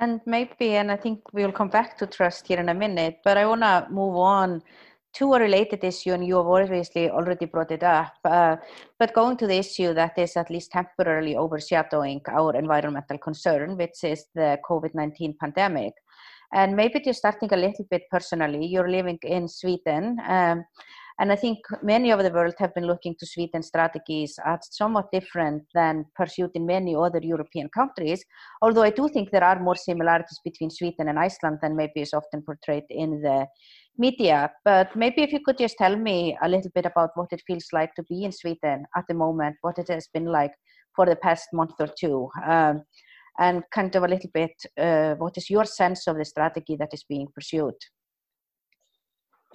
and 0.00 0.20
maybe, 0.26 0.74
and 0.74 0.90
I 0.90 0.96
think 0.96 1.20
we'll 1.32 1.52
come 1.52 1.68
back 1.68 1.96
to 1.98 2.06
trust 2.08 2.48
here 2.48 2.58
in 2.58 2.68
a 2.70 2.74
minute, 2.74 3.18
but 3.22 3.36
I 3.36 3.46
want 3.46 3.60
to 3.60 3.86
move 3.88 4.16
on 4.16 4.62
to 5.14 5.34
a 5.34 5.38
related 5.38 5.84
issue, 5.84 6.12
and 6.12 6.26
you 6.26 6.36
have 6.36 6.46
obviously 6.46 7.10
already 7.10 7.44
brought 7.44 7.70
it 7.70 7.82
up. 7.82 8.14
Uh, 8.24 8.56
but 8.98 9.14
going 9.14 9.36
to 9.36 9.46
the 9.46 9.58
issue 9.58 9.92
that 9.94 10.18
is 10.18 10.36
at 10.36 10.50
least 10.50 10.72
temporarily 10.72 11.36
overshadowing 11.36 12.20
our 12.28 12.56
environmental 12.56 13.18
concern, 13.18 13.76
which 13.76 14.02
is 14.02 14.24
the 14.34 14.58
COVID 14.68 14.94
19 14.94 15.36
pandemic. 15.38 15.92
And 16.52 16.76
maybe 16.76 17.00
just 17.00 17.20
starting 17.20 17.52
a 17.52 17.56
little 17.56 17.86
bit 17.90 18.02
personally, 18.10 18.66
you're 18.66 18.90
living 18.90 19.18
in 19.22 19.48
Sweden. 19.48 20.18
Um, 20.26 20.64
and 21.18 21.30
I 21.30 21.36
think 21.36 21.58
many 21.82 22.10
of 22.10 22.22
the 22.22 22.30
world 22.30 22.54
have 22.58 22.74
been 22.74 22.86
looking 22.86 23.14
to 23.18 23.26
Sweden 23.26 23.62
strategies 23.62 24.38
as 24.44 24.58
somewhat 24.70 25.12
different 25.12 25.62
than 25.74 26.06
pursued 26.16 26.50
in 26.54 26.66
many 26.66 26.96
other 26.96 27.20
European 27.22 27.68
countries. 27.68 28.24
Although 28.60 28.82
I 28.82 28.90
do 28.90 29.08
think 29.08 29.30
there 29.30 29.44
are 29.44 29.60
more 29.60 29.76
similarities 29.76 30.40
between 30.44 30.70
Sweden 30.70 31.08
and 31.08 31.18
Iceland 31.18 31.58
than 31.62 31.76
maybe 31.76 32.00
is 32.00 32.14
often 32.14 32.42
portrayed 32.42 32.84
in 32.88 33.20
the 33.20 33.46
media. 33.98 34.50
But 34.64 34.96
maybe 34.96 35.22
if 35.22 35.32
you 35.32 35.40
could 35.44 35.58
just 35.58 35.76
tell 35.76 35.96
me 35.96 36.36
a 36.42 36.48
little 36.48 36.70
bit 36.74 36.86
about 36.86 37.10
what 37.14 37.28
it 37.30 37.42
feels 37.46 37.66
like 37.72 37.94
to 37.94 38.02
be 38.04 38.24
in 38.24 38.32
Sweden 38.32 38.84
at 38.96 39.04
the 39.08 39.14
moment, 39.14 39.56
what 39.60 39.78
it 39.78 39.88
has 39.88 40.08
been 40.12 40.26
like 40.26 40.52
for 40.96 41.06
the 41.06 41.16
past 41.16 41.46
month 41.52 41.74
or 41.78 41.88
two. 41.98 42.28
Um, 42.44 42.82
and 43.38 43.62
kind 43.72 43.94
of 43.96 44.02
a 44.04 44.08
little 44.08 44.30
bit, 44.32 44.52
uh, 44.78 45.14
what 45.14 45.36
is 45.36 45.48
your 45.48 45.64
sense 45.64 46.06
of 46.06 46.16
the 46.16 46.24
strategy 46.24 46.76
that 46.76 46.92
is 46.92 47.04
being 47.08 47.28
pursued? 47.34 47.74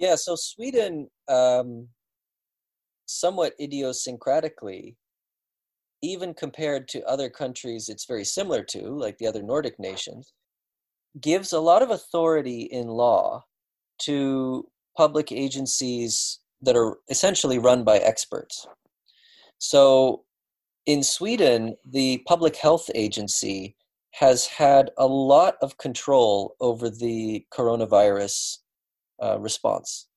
Yeah, 0.00 0.14
so 0.16 0.36
Sweden, 0.36 1.08
um, 1.28 1.88
somewhat 3.06 3.54
idiosyncratically, 3.60 4.96
even 6.02 6.34
compared 6.34 6.86
to 6.88 7.04
other 7.04 7.28
countries 7.28 7.88
it's 7.88 8.04
very 8.06 8.24
similar 8.24 8.62
to, 8.62 8.90
like 8.90 9.18
the 9.18 9.26
other 9.26 9.42
Nordic 9.42 9.78
nations, 9.78 10.32
gives 11.20 11.52
a 11.52 11.60
lot 11.60 11.82
of 11.82 11.90
authority 11.90 12.62
in 12.62 12.86
law 12.86 13.44
to 14.02 14.68
public 14.96 15.32
agencies 15.32 16.40
that 16.62 16.76
are 16.76 16.98
essentially 17.08 17.58
run 17.58 17.82
by 17.84 17.98
experts. 17.98 18.66
So 19.58 20.24
in 20.88 21.02
Sweden, 21.02 21.76
the 21.84 22.22
Public 22.26 22.56
Health 22.56 22.90
Agency 22.94 23.76
has 24.12 24.46
had 24.46 24.90
a 24.96 25.06
lot 25.06 25.56
of 25.60 25.76
control 25.76 26.56
over 26.60 26.88
the 26.88 27.44
coronavirus 27.52 28.56
uh, 29.22 29.38
response. 29.38 30.08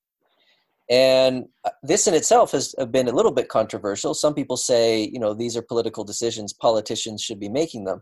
And 0.90 1.48
uh, 1.66 1.72
this 1.84 2.08
in 2.08 2.14
itself 2.14 2.54
has 2.54 2.74
uh, 2.78 2.86
been 2.86 3.10
a 3.10 3.12
little 3.12 3.34
bit 3.34 3.50
controversial. 3.50 4.14
Some 4.14 4.34
people 4.34 4.56
say, 4.56 5.10
you 5.12 5.20
know, 5.20 5.34
these 5.34 5.58
are 5.58 5.62
political 5.62 6.06
decisions, 6.06 6.54
politicians 6.54 7.22
should 7.22 7.40
be 7.40 7.50
making 7.50 7.84
them. 7.84 8.02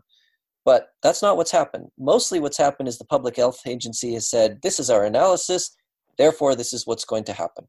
But 0.64 0.90
that's 1.02 1.22
not 1.22 1.36
what's 1.36 1.50
happened. 1.50 1.88
Mostly 1.98 2.38
what's 2.38 2.58
happened 2.58 2.88
is 2.88 2.98
the 2.98 3.04
Public 3.04 3.34
Health 3.34 3.62
Agency 3.66 4.14
has 4.14 4.30
said, 4.30 4.60
this 4.62 4.78
is 4.78 4.90
our 4.90 5.04
analysis, 5.04 5.76
therefore, 6.18 6.54
this 6.54 6.72
is 6.72 6.86
what's 6.86 7.04
going 7.04 7.24
to 7.24 7.32
happen. 7.32 7.66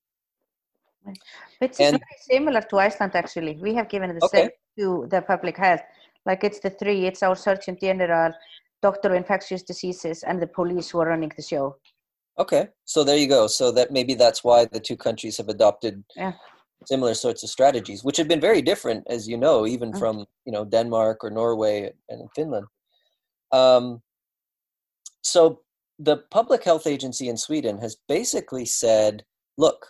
It's 1.59 1.79
and, 1.79 1.91
very 1.91 2.19
similar 2.19 2.61
to 2.61 2.77
Iceland, 2.77 3.15
actually. 3.15 3.57
We 3.61 3.73
have 3.75 3.89
given 3.89 4.15
the 4.15 4.25
okay. 4.25 4.41
same 4.41 4.49
to 4.79 5.07
the 5.09 5.21
public 5.21 5.57
health. 5.57 5.81
Like 6.25 6.43
it's 6.43 6.59
the 6.59 6.69
three, 6.69 7.05
it's 7.05 7.23
our 7.23 7.35
Surgeon 7.35 7.77
General, 7.81 8.31
Doctor 8.81 9.09
of 9.09 9.15
Infectious 9.15 9.63
Diseases, 9.63 10.23
and 10.23 10.41
the 10.41 10.47
police 10.47 10.89
who 10.89 10.99
are 10.99 11.07
running 11.07 11.31
the 11.35 11.41
show. 11.41 11.77
Okay, 12.39 12.69
so 12.85 13.03
there 13.03 13.17
you 13.17 13.27
go. 13.27 13.47
So 13.47 13.71
that 13.71 13.91
maybe 13.91 14.13
that's 14.13 14.43
why 14.43 14.65
the 14.65 14.79
two 14.79 14.95
countries 14.95 15.37
have 15.37 15.49
adopted 15.49 16.03
yeah. 16.15 16.33
similar 16.85 17.13
sorts 17.13 17.43
of 17.43 17.49
strategies, 17.49 18.03
which 18.03 18.17
have 18.17 18.27
been 18.27 18.39
very 18.39 18.61
different, 18.61 19.05
as 19.09 19.27
you 19.27 19.37
know, 19.37 19.67
even 19.67 19.89
okay. 19.89 19.97
Mm. 19.97 19.99
from 19.99 20.25
you 20.45 20.51
know 20.51 20.65
Denmark 20.65 21.23
or 21.23 21.29
Norway 21.29 21.91
and 22.09 22.29
Finland. 22.35 22.67
Um, 23.51 24.01
so 25.23 25.61
the 25.99 26.17
public 26.31 26.63
health 26.63 26.87
agency 26.87 27.27
in 27.27 27.37
Sweden 27.37 27.77
has 27.79 27.97
basically 28.07 28.65
said, 28.65 29.25
"Look, 29.57 29.85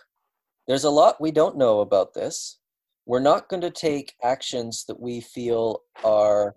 there's 0.66 0.84
a 0.84 0.90
lot 0.90 1.20
we 1.20 1.30
don't 1.30 1.56
know 1.56 1.80
about 1.80 2.14
this. 2.14 2.58
We're 3.06 3.20
not 3.20 3.48
going 3.48 3.62
to 3.62 3.70
take 3.70 4.14
actions 4.22 4.84
that 4.86 5.00
we 5.00 5.20
feel 5.20 5.82
are 6.04 6.54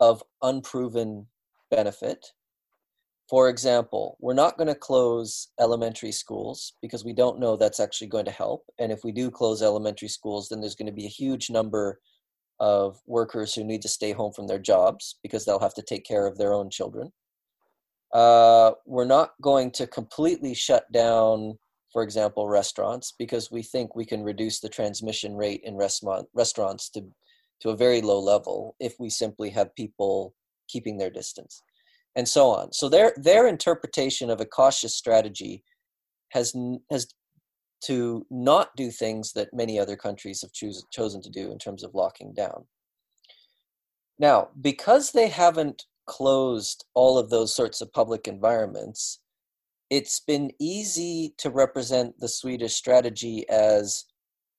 of 0.00 0.22
unproven 0.42 1.26
benefit." 1.70 2.32
For 3.28 3.48
example, 3.48 4.18
we're 4.20 4.34
not 4.34 4.58
going 4.58 4.68
to 4.68 4.74
close 4.74 5.48
elementary 5.58 6.12
schools 6.12 6.74
because 6.82 7.04
we 7.04 7.14
don't 7.14 7.40
know 7.40 7.56
that's 7.56 7.80
actually 7.80 8.08
going 8.08 8.26
to 8.26 8.30
help. 8.30 8.64
And 8.78 8.92
if 8.92 9.02
we 9.02 9.12
do 9.12 9.30
close 9.30 9.62
elementary 9.62 10.08
schools, 10.08 10.48
then 10.48 10.60
there's 10.60 10.74
going 10.74 10.86
to 10.86 10.92
be 10.92 11.06
a 11.06 11.08
huge 11.08 11.48
number 11.48 12.00
of 12.60 13.00
workers 13.06 13.54
who 13.54 13.64
need 13.64 13.82
to 13.82 13.88
stay 13.88 14.12
home 14.12 14.32
from 14.32 14.46
their 14.46 14.58
jobs 14.58 15.18
because 15.22 15.44
they'll 15.44 15.58
have 15.58 15.74
to 15.74 15.82
take 15.82 16.04
care 16.04 16.26
of 16.26 16.36
their 16.36 16.52
own 16.52 16.68
children. 16.70 17.12
Uh, 18.12 18.72
we're 18.86 19.06
not 19.06 19.32
going 19.40 19.70
to 19.72 19.86
completely 19.86 20.54
shut 20.54 20.90
down, 20.92 21.58
for 21.94 22.02
example, 22.02 22.48
restaurants 22.48 23.14
because 23.16 23.52
we 23.52 23.62
think 23.62 23.94
we 23.94 24.04
can 24.04 24.24
reduce 24.24 24.58
the 24.58 24.68
transmission 24.68 25.36
rate 25.36 25.60
in 25.62 25.76
restaurant, 25.76 26.26
restaurants 26.34 26.90
to, 26.90 27.04
to 27.60 27.70
a 27.70 27.76
very 27.76 28.02
low 28.02 28.18
level 28.18 28.74
if 28.80 28.96
we 28.98 29.08
simply 29.08 29.48
have 29.50 29.72
people 29.76 30.34
keeping 30.68 30.98
their 30.98 31.08
distance 31.08 31.62
and 32.16 32.28
so 32.28 32.50
on. 32.50 32.72
So 32.72 32.88
their 32.88 33.14
their 33.16 33.46
interpretation 33.46 34.28
of 34.28 34.40
a 34.40 34.44
cautious 34.44 34.96
strategy 34.96 35.62
has 36.30 36.52
has 36.90 37.06
to 37.84 38.26
not 38.28 38.74
do 38.76 38.90
things 38.90 39.32
that 39.34 39.54
many 39.54 39.78
other 39.78 39.96
countries 39.96 40.42
have 40.42 40.80
chosen 40.90 41.22
to 41.22 41.30
do 41.30 41.52
in 41.52 41.58
terms 41.58 41.84
of 41.84 41.94
locking 41.94 42.32
down. 42.34 42.64
Now, 44.18 44.48
because 44.60 45.12
they 45.12 45.28
haven't 45.28 45.84
closed 46.06 46.86
all 46.94 47.18
of 47.18 47.30
those 47.30 47.54
sorts 47.54 47.80
of 47.80 47.92
public 47.92 48.26
environments, 48.26 49.20
it's 49.94 50.18
been 50.18 50.50
easy 50.60 51.32
to 51.38 51.50
represent 51.50 52.18
the 52.18 52.26
Swedish 52.26 52.74
strategy 52.74 53.48
as 53.48 54.06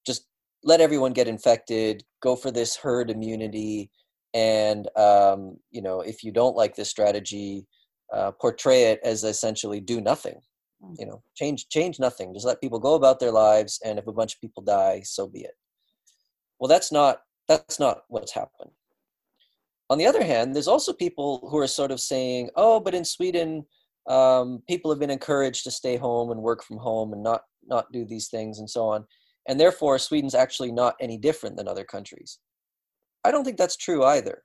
just 0.07 0.27
let 0.63 0.79
everyone 0.79 1.11
get 1.11 1.27
infected, 1.27 2.03
go 2.23 2.37
for 2.37 2.51
this 2.51 2.77
herd 2.77 3.11
immunity, 3.11 3.91
and 4.33 4.87
um, 4.97 5.57
you 5.71 5.81
know 5.81 5.99
if 5.99 6.23
you 6.23 6.31
don't 6.31 6.55
like 6.55 6.73
this 6.75 6.89
strategy, 6.89 7.67
uh, 8.13 8.31
portray 8.31 8.83
it 8.83 9.01
as 9.03 9.25
essentially 9.25 9.81
do 9.81 9.99
nothing. 9.99 10.39
Mm. 10.81 10.95
You 10.99 11.05
know, 11.07 11.23
change 11.35 11.67
change 11.67 11.99
nothing. 11.99 12.33
Just 12.33 12.45
let 12.45 12.61
people 12.61 12.79
go 12.79 12.93
about 12.93 13.19
their 13.19 13.31
lives, 13.31 13.81
and 13.83 13.99
if 13.99 14.07
a 14.07 14.13
bunch 14.13 14.35
of 14.35 14.41
people 14.41 14.63
die, 14.63 15.01
so 15.03 15.27
be 15.27 15.39
it. 15.39 15.57
Well, 16.59 16.69
that's 16.69 16.93
not 16.93 17.23
that's 17.49 17.77
not 17.77 18.03
what's 18.07 18.33
happened. 18.33 18.71
On 19.89 19.97
the 19.97 20.07
other 20.07 20.23
hand, 20.23 20.55
there's 20.55 20.69
also 20.69 20.93
people 20.93 21.45
who 21.51 21.57
are 21.57 21.67
sort 21.67 21.91
of 21.91 21.99
saying, 21.99 22.51
"Oh, 22.55 22.79
but 22.79 22.95
in 22.95 23.03
Sweden, 23.03 23.65
um, 24.07 24.61
people 24.67 24.91
have 24.91 24.99
been 24.99 25.09
encouraged 25.09 25.63
to 25.63 25.71
stay 25.71 25.97
home 25.97 26.31
and 26.31 26.41
work 26.41 26.63
from 26.63 26.77
home 26.77 27.13
and 27.13 27.23
not 27.23 27.41
not 27.67 27.91
do 27.91 28.05
these 28.05 28.27
things 28.27 28.59
and 28.59 28.69
so 28.69 28.85
on, 28.87 29.05
and 29.47 29.59
therefore 29.59 29.97
Sweden's 29.97 30.35
actually 30.35 30.71
not 30.71 30.95
any 30.99 31.17
different 31.17 31.57
than 31.57 31.67
other 31.67 31.83
countries." 31.83 32.39
I 33.23 33.31
don't 33.31 33.43
think 33.43 33.57
that's 33.57 33.77
true 33.77 34.03
either. 34.03 34.43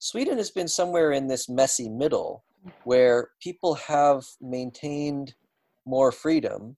Sweden 0.00 0.36
has 0.38 0.50
been 0.50 0.68
somewhere 0.68 1.12
in 1.12 1.26
this 1.26 1.48
messy 1.48 1.88
middle 1.88 2.44
where 2.84 3.30
people 3.42 3.74
have 3.74 4.24
maintained 4.40 5.34
more 5.86 6.12
freedom, 6.12 6.76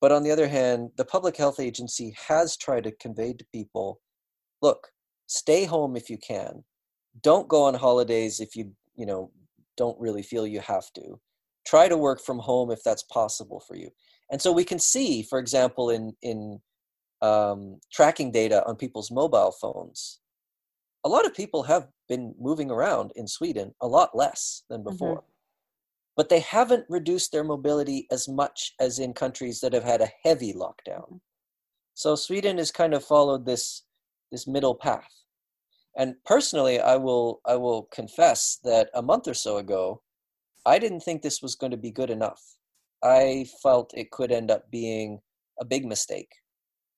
but 0.00 0.12
on 0.12 0.22
the 0.22 0.30
other 0.30 0.46
hand, 0.46 0.90
the 0.96 1.04
public 1.04 1.36
health 1.36 1.58
agency 1.58 2.14
has 2.28 2.56
tried 2.56 2.84
to 2.84 2.92
convey 2.92 3.32
to 3.32 3.44
people 3.52 4.00
look, 4.62 4.88
stay 5.26 5.64
home 5.64 5.96
if 5.96 6.08
you 6.08 6.16
can. 6.16 6.64
Don't 7.22 7.48
go 7.48 7.64
on 7.64 7.74
holidays 7.74 8.40
if 8.40 8.56
you, 8.56 8.72
you 8.96 9.06
know, 9.06 9.30
don't 9.76 10.00
really 10.00 10.22
feel 10.22 10.46
you 10.46 10.60
have 10.60 10.92
to. 10.94 11.20
Try 11.66 11.88
to 11.88 11.96
work 11.96 12.20
from 12.20 12.38
home 12.38 12.70
if 12.70 12.82
that's 12.84 13.04
possible 13.04 13.60
for 13.66 13.76
you. 13.76 13.90
And 14.30 14.40
so 14.40 14.52
we 14.52 14.64
can 14.64 14.78
see, 14.78 15.22
for 15.22 15.38
example, 15.38 15.90
in 15.90 16.14
in 16.22 16.60
um, 17.22 17.80
tracking 17.92 18.30
data 18.30 18.64
on 18.66 18.76
people's 18.76 19.10
mobile 19.10 19.52
phones, 19.52 20.20
a 21.04 21.08
lot 21.08 21.26
of 21.26 21.34
people 21.34 21.62
have 21.64 21.88
been 22.08 22.34
moving 22.38 22.70
around 22.70 23.12
in 23.16 23.26
Sweden 23.26 23.74
a 23.80 23.86
lot 23.86 24.10
less 24.14 24.62
than 24.68 24.80
mm-hmm. 24.80 24.90
before. 24.90 25.16
Mm-hmm. 25.16 25.30
But 26.16 26.28
they 26.28 26.40
haven't 26.40 26.86
reduced 26.88 27.32
their 27.32 27.42
mobility 27.42 28.06
as 28.12 28.28
much 28.28 28.72
as 28.78 29.00
in 29.00 29.14
countries 29.14 29.60
that 29.60 29.72
have 29.72 29.82
had 29.84 30.00
a 30.00 30.12
heavy 30.22 30.52
lockdown. 30.52 31.06
Mm-hmm. 31.06 31.16
So 31.94 32.16
Sweden 32.16 32.58
has 32.58 32.70
kind 32.70 32.94
of 32.94 33.04
followed 33.04 33.46
this 33.46 33.82
this 34.32 34.46
middle 34.46 34.74
path. 34.74 35.10
And 35.96 36.16
personally, 36.24 36.80
I 36.80 36.96
will 36.96 37.40
I 37.46 37.56
will 37.56 37.84
confess 37.92 38.58
that 38.64 38.90
a 38.94 39.02
month 39.02 39.28
or 39.28 39.34
so 39.34 39.58
ago, 39.58 40.02
I 40.66 40.78
didn't 40.78 41.00
think 41.00 41.22
this 41.22 41.42
was 41.42 41.54
going 41.54 41.72
to 41.72 41.76
be 41.76 41.90
good 41.90 42.10
enough. 42.10 42.42
I 43.02 43.46
felt 43.62 43.92
it 43.94 44.10
could 44.10 44.32
end 44.32 44.50
up 44.50 44.70
being 44.70 45.20
a 45.60 45.64
big 45.64 45.84
mistake 45.84 46.30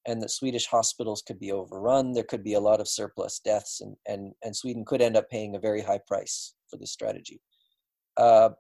and 0.07 0.23
that 0.23 0.31
Swedish 0.31 0.67
hospitals 0.67 1.23
could 1.23 1.39
be 1.39 1.53
overrun. 1.53 2.13
There 2.13 2.25
could 2.25 2.45
be 2.45 2.55
a 2.55 2.61
lot 2.61 2.81
of 2.81 2.89
surplus 2.89 3.41
deaths, 3.41 3.81
and, 3.81 3.97
and, 4.07 4.33
and 4.43 4.55
Sweden 4.55 4.85
could 4.85 5.03
end 5.03 5.17
up 5.17 5.29
paying 5.29 5.57
a 5.57 5.61
very 5.61 5.83
high 5.83 6.01
price 6.07 6.55
for 6.71 6.77
this 6.77 6.93
strategy. 6.93 7.41
Uh, 8.17 8.51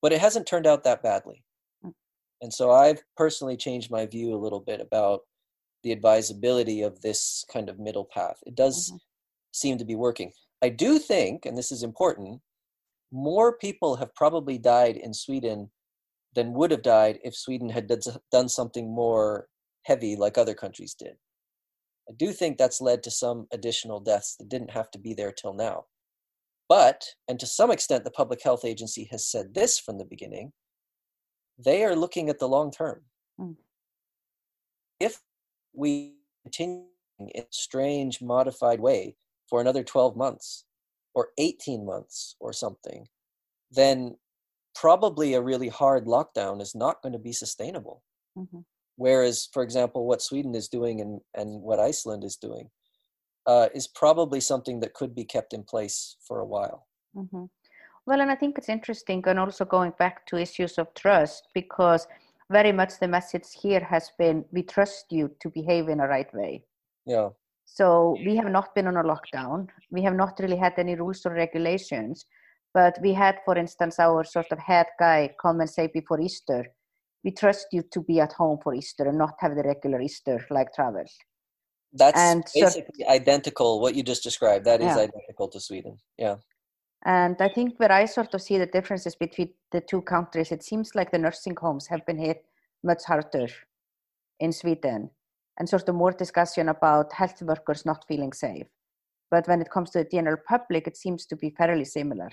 but 0.00 0.12
it 0.12 0.20
hasn't 0.20 0.46
turned 0.46 0.66
out 0.66 0.84
that 0.84 1.02
badly. 1.02 1.42
Mm. 1.84 1.92
And 2.40 2.54
so 2.54 2.70
I've 2.70 3.02
personally 3.16 3.56
changed 3.56 3.90
my 3.90 4.06
view 4.06 4.34
a 4.34 4.38
little 4.38 4.60
bit 4.60 4.80
about 4.80 5.22
the 5.82 5.92
advisability 5.92 6.82
of 6.82 7.00
this 7.02 7.44
kind 7.52 7.68
of 7.68 7.78
middle 7.78 8.04
path. 8.04 8.38
It 8.46 8.54
does 8.54 8.88
mm-hmm. 8.88 8.96
seem 9.52 9.78
to 9.78 9.84
be 9.84 9.96
working. 9.96 10.32
I 10.62 10.68
do 10.68 10.98
think, 10.98 11.46
and 11.46 11.58
this 11.58 11.72
is 11.72 11.82
important, 11.82 12.40
more 13.12 13.56
people 13.56 13.96
have 13.96 14.14
probably 14.14 14.58
died 14.58 14.96
in 14.96 15.14
Sweden 15.14 15.70
than 16.34 16.52
would 16.52 16.70
have 16.70 16.82
died 16.82 17.18
if 17.24 17.34
Sweden 17.34 17.70
had 17.70 17.90
done 18.30 18.48
something 18.48 18.92
more 18.92 19.48
heavy 19.84 20.16
like 20.16 20.36
other 20.36 20.54
countries 20.54 20.94
did. 20.94 21.14
I 22.08 22.12
do 22.16 22.32
think 22.32 22.58
that's 22.58 22.80
led 22.80 23.02
to 23.04 23.10
some 23.10 23.46
additional 23.52 24.00
deaths 24.00 24.36
that 24.36 24.48
didn't 24.48 24.70
have 24.70 24.90
to 24.92 24.98
be 24.98 25.14
there 25.14 25.32
till 25.32 25.54
now. 25.54 25.86
But, 26.68 27.04
and 27.28 27.38
to 27.40 27.46
some 27.46 27.70
extent, 27.70 28.04
the 28.04 28.10
Public 28.10 28.42
Health 28.42 28.64
Agency 28.64 29.08
has 29.10 29.26
said 29.26 29.54
this 29.54 29.78
from 29.78 29.98
the 29.98 30.04
beginning 30.04 30.52
they 31.58 31.84
are 31.84 31.96
looking 31.96 32.28
at 32.28 32.38
the 32.38 32.48
long 32.48 32.70
term. 32.70 33.00
Mm. 33.40 33.56
If 35.00 35.22
we 35.72 36.16
continue 36.42 36.84
in 37.18 37.30
a 37.34 37.46
strange, 37.50 38.20
modified 38.20 38.78
way 38.78 39.16
for 39.48 39.60
another 39.60 39.82
12 39.82 40.16
months 40.16 40.65
or 41.16 41.30
18 41.38 41.84
months 41.84 42.36
or 42.38 42.52
something, 42.52 43.08
then 43.70 44.16
probably 44.74 45.32
a 45.32 45.40
really 45.40 45.68
hard 45.68 46.04
lockdown 46.04 46.60
is 46.60 46.74
not 46.74 47.02
going 47.02 47.14
to 47.14 47.18
be 47.18 47.32
sustainable. 47.32 48.04
Mm-hmm. 48.38 48.60
Whereas, 48.96 49.48
for 49.52 49.62
example, 49.62 50.06
what 50.06 50.20
Sweden 50.20 50.54
is 50.54 50.68
doing 50.68 51.00
and, 51.00 51.20
and 51.34 51.62
what 51.62 51.80
Iceland 51.80 52.22
is 52.22 52.36
doing 52.36 52.68
uh, 53.46 53.68
is 53.74 53.88
probably 53.88 54.40
something 54.40 54.80
that 54.80 54.92
could 54.92 55.14
be 55.14 55.24
kept 55.24 55.54
in 55.54 55.62
place 55.64 56.16
for 56.28 56.40
a 56.40 56.46
while. 56.46 56.86
Mm-hmm. 57.16 57.44
Well, 58.04 58.20
and 58.20 58.30
I 58.30 58.36
think 58.36 58.58
it's 58.58 58.68
interesting, 58.68 59.22
and 59.26 59.38
also 59.38 59.64
going 59.64 59.94
back 59.98 60.26
to 60.26 60.36
issues 60.36 60.78
of 60.78 60.92
trust, 60.94 61.48
because 61.54 62.06
very 62.50 62.72
much 62.72 63.00
the 63.00 63.08
message 63.08 63.46
here 63.60 63.80
has 63.80 64.12
been 64.18 64.44
we 64.52 64.62
trust 64.62 65.06
you 65.10 65.30
to 65.40 65.50
behave 65.50 65.88
in 65.88 66.00
a 66.00 66.06
right 66.06 66.32
way. 66.34 66.64
Yeah. 67.06 67.30
So 67.76 68.16
we 68.24 68.36
have 68.36 68.50
not 68.50 68.74
been 68.74 68.86
on 68.86 68.96
a 68.96 69.02
lockdown. 69.02 69.68
We 69.90 70.00
have 70.02 70.14
not 70.14 70.38
really 70.40 70.56
had 70.56 70.72
any 70.78 70.94
rules 70.94 71.26
or 71.26 71.34
regulations. 71.34 72.24
But 72.72 72.98
we 73.02 73.12
had, 73.12 73.36
for 73.44 73.58
instance, 73.58 73.98
our 73.98 74.24
sort 74.24 74.46
of 74.50 74.58
head 74.58 74.86
guy 74.98 75.34
come 75.42 75.60
and 75.60 75.68
say 75.68 75.90
before 75.92 76.18
Easter, 76.18 76.64
we 77.22 77.32
trust 77.32 77.66
you 77.72 77.82
to 77.92 78.00
be 78.00 78.18
at 78.18 78.32
home 78.32 78.58
for 78.62 78.74
Easter 78.74 79.06
and 79.06 79.18
not 79.18 79.34
have 79.40 79.56
the 79.56 79.62
regular 79.62 80.00
Easter 80.00 80.46
like 80.50 80.72
travel. 80.72 81.04
That's 81.92 82.18
and 82.18 82.44
basically 82.54 83.04
so, 83.04 83.10
identical. 83.10 83.80
What 83.80 83.94
you 83.94 84.02
just 84.02 84.22
described, 84.22 84.64
that 84.64 84.80
is 84.80 84.96
yeah. 84.96 85.08
identical 85.08 85.48
to 85.48 85.60
Sweden. 85.60 85.98
Yeah. 86.16 86.36
And 87.04 87.36
I 87.40 87.48
think 87.50 87.78
where 87.78 87.92
I 87.92 88.06
sort 88.06 88.32
of 88.32 88.40
see 88.40 88.56
the 88.56 88.66
differences 88.66 89.16
between 89.16 89.50
the 89.70 89.82
two 89.82 90.00
countries, 90.00 90.50
it 90.50 90.62
seems 90.62 90.94
like 90.94 91.10
the 91.10 91.18
nursing 91.18 91.56
homes 91.60 91.86
have 91.88 92.06
been 92.06 92.18
hit 92.18 92.42
much 92.82 93.04
harder 93.04 93.48
in 94.40 94.52
Sweden 94.52 95.10
and 95.58 95.68
sort 95.68 95.88
of 95.88 95.94
more 95.94 96.12
discussion 96.12 96.68
about 96.68 97.12
health 97.12 97.40
workers 97.42 97.86
not 97.86 98.04
feeling 98.06 98.32
safe. 98.32 98.66
But 99.30 99.48
when 99.48 99.60
it 99.60 99.70
comes 99.70 99.90
to 99.90 99.98
the 99.98 100.08
general 100.10 100.38
public, 100.48 100.86
it 100.86 100.96
seems 100.96 101.26
to 101.26 101.36
be 101.36 101.50
fairly 101.50 101.84
similar. 101.84 102.30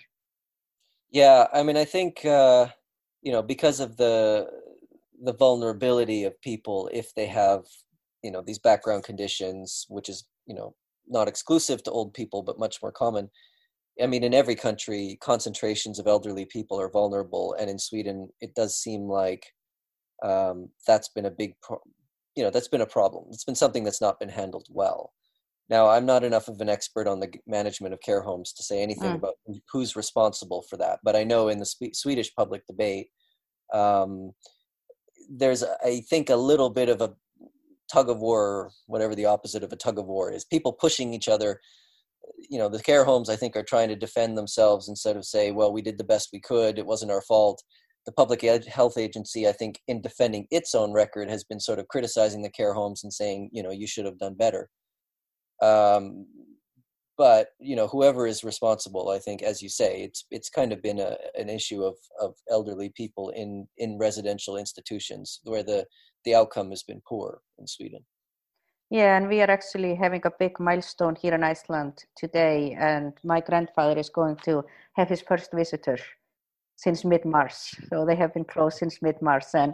Yeah, 1.10 1.48
I 1.54 1.64
mean, 1.64 1.78
I 1.78 1.86
think, 1.86 2.26
uh, 2.26 2.68
you 3.22 3.32
know, 3.32 3.42
because 3.42 3.80
of 3.80 3.98
the 3.98 4.48
the 5.24 5.34
vulnerability 5.34 6.26
of 6.26 6.40
people 6.42 6.90
if 6.92 7.14
they 7.16 7.26
have 7.26 7.64
you 8.24 8.32
know 8.32 8.42
these 8.42 8.60
background 8.60 9.04
conditions 9.04 9.86
which 9.90 10.10
is 10.10 10.26
you 10.46 10.54
know 10.54 10.76
not 11.08 11.28
exclusive 11.28 11.82
to 11.84 11.92
old 11.92 12.14
people 12.14 12.44
but 12.44 12.60
much 12.60 12.82
more 12.82 12.92
common 12.92 13.30
i 14.02 14.08
mean 14.08 14.24
in 14.24 14.34
every 14.34 14.56
country 14.56 15.18
concentrations 15.22 15.98
of 15.98 16.08
elderly 16.08 16.46
people 16.46 16.80
are 16.80 16.90
vulnerable 16.90 17.56
and 17.60 17.70
in 17.70 17.80
sweden 17.80 18.30
it 18.42 18.54
does 18.54 18.76
seem 18.76 19.04
like 19.04 19.46
um, 20.24 20.70
that's 20.88 21.10
been 21.10 21.26
a 21.26 21.32
big 21.32 21.54
pro- 21.62 21.82
you 22.36 22.44
know 22.44 22.50
that's 22.50 22.68
been 22.68 22.82
a 22.82 22.86
problem 22.86 23.26
it's 23.32 23.44
been 23.44 23.56
something 23.56 23.84
that's 23.84 24.02
not 24.02 24.20
been 24.20 24.30
handled 24.30 24.68
well 24.70 25.12
now 25.70 25.88
i'm 25.88 26.06
not 26.06 26.24
enough 26.24 26.48
of 26.48 26.60
an 26.62 26.70
expert 26.70 27.08
on 27.08 27.20
the 27.20 27.32
management 27.48 27.94
of 27.94 28.02
care 28.02 28.22
homes 28.22 28.54
to 28.54 28.64
say 28.64 28.82
anything 28.82 29.12
mm. 29.12 29.16
about 29.16 29.36
who's 29.72 29.96
responsible 29.96 30.64
for 30.70 30.78
that 30.78 31.00
but 31.04 31.16
i 31.16 31.24
know 31.24 31.48
in 31.48 31.60
the 31.60 31.66
Sp- 31.66 31.94
swedish 31.94 32.34
public 32.36 32.66
debate 32.68 33.08
um, 33.74 34.32
there's 35.30 35.64
I 35.64 36.02
think 36.10 36.30
a 36.30 36.36
little 36.36 36.70
bit 36.70 36.90
of 36.90 37.02
a 37.02 37.14
tug 37.92 38.10
of 38.10 38.20
war, 38.20 38.72
whatever 38.88 39.16
the 39.16 39.26
opposite 39.26 39.64
of 39.64 39.72
a 39.74 39.78
tug 39.78 40.00
of 40.00 40.06
war 40.06 40.32
is. 40.32 40.46
People 40.46 40.74
pushing 40.74 41.14
each 41.14 41.28
other. 41.28 41.60
You 42.50 42.58
know, 42.58 42.70
the 42.70 42.82
care 42.82 43.04
homes 43.04 43.30
I 43.30 43.36
think 43.36 43.56
are 43.56 43.64
trying 43.64 43.90
to 43.90 43.96
defend 43.96 44.38
themselves 44.38 44.88
instead 44.88 45.18
of 45.18 45.26
say, 45.26 45.52
well, 45.52 45.74
we 45.74 45.82
did 45.82 45.98
the 45.98 46.04
best 46.04 46.30
we 46.32 46.40
could. 46.40 46.78
It 46.78 46.86
wasn't 46.86 47.12
our 47.12 47.22
fault. 47.22 47.62
The 48.06 48.12
public 48.12 48.42
health 48.42 48.98
agency, 48.98 49.48
I 49.48 49.54
think, 49.54 49.80
in 49.88 50.02
defending 50.02 50.48
its 50.52 50.76
own 50.76 50.92
record, 50.92 51.30
has 51.30 51.44
been 51.44 51.60
sort 51.60 51.80
of 51.80 51.88
criticizing 51.88 52.42
the 52.42 52.50
care 52.50 52.74
homes 52.74 53.04
and 53.04 53.14
saying, 53.14 53.50
you 53.54 53.64
know, 53.64 53.72
you 53.72 53.88
should 53.88 54.06
have 54.06 54.20
done 54.20 54.34
better. 54.36 54.70
Um, 55.62 56.26
but 57.18 57.50
you 57.60 57.76
know 57.76 57.88
whoever 57.88 58.26
is 58.26 58.44
responsible 58.44 59.10
i 59.10 59.20
think 59.20 59.42
as 59.42 59.62
you 59.62 59.70
say 59.70 60.02
it's 60.02 60.26
it's 60.32 60.50
kind 60.50 60.72
of 60.72 60.82
been 60.82 61.00
a, 61.00 61.16
an 61.36 61.50
issue 61.50 61.84
of 61.84 61.96
of 62.20 62.36
elderly 62.50 62.90
people 62.96 63.30
in 63.30 63.68
in 63.78 63.98
residential 63.98 64.58
institutions 64.58 65.40
where 65.44 65.64
the 65.64 65.86
the 66.26 66.36
outcome 66.36 66.70
has 66.70 66.84
been 66.84 67.02
poor 67.08 67.42
in 67.60 67.68
sweden 67.68 68.04
yeah 68.90 69.18
and 69.18 69.28
we 69.28 69.42
are 69.42 69.52
actually 69.52 69.96
having 69.96 70.22
a 70.26 70.32
big 70.40 70.60
milestone 70.60 71.16
here 71.16 71.34
in 71.34 71.44
iceland 71.44 72.06
today 72.18 72.76
and 72.80 73.14
my 73.24 73.40
grandfather 73.40 74.00
is 74.00 74.10
going 74.10 74.36
to 74.38 74.64
have 74.94 75.10
his 75.10 75.22
first 75.22 75.52
visitor 75.54 75.98
since 76.84 77.04
mid-march 77.04 77.54
so 77.90 78.06
they 78.06 78.16
have 78.16 78.34
been 78.34 78.46
closed 78.54 78.78
since 78.78 79.02
mid-march 79.02 79.46
and 79.54 79.74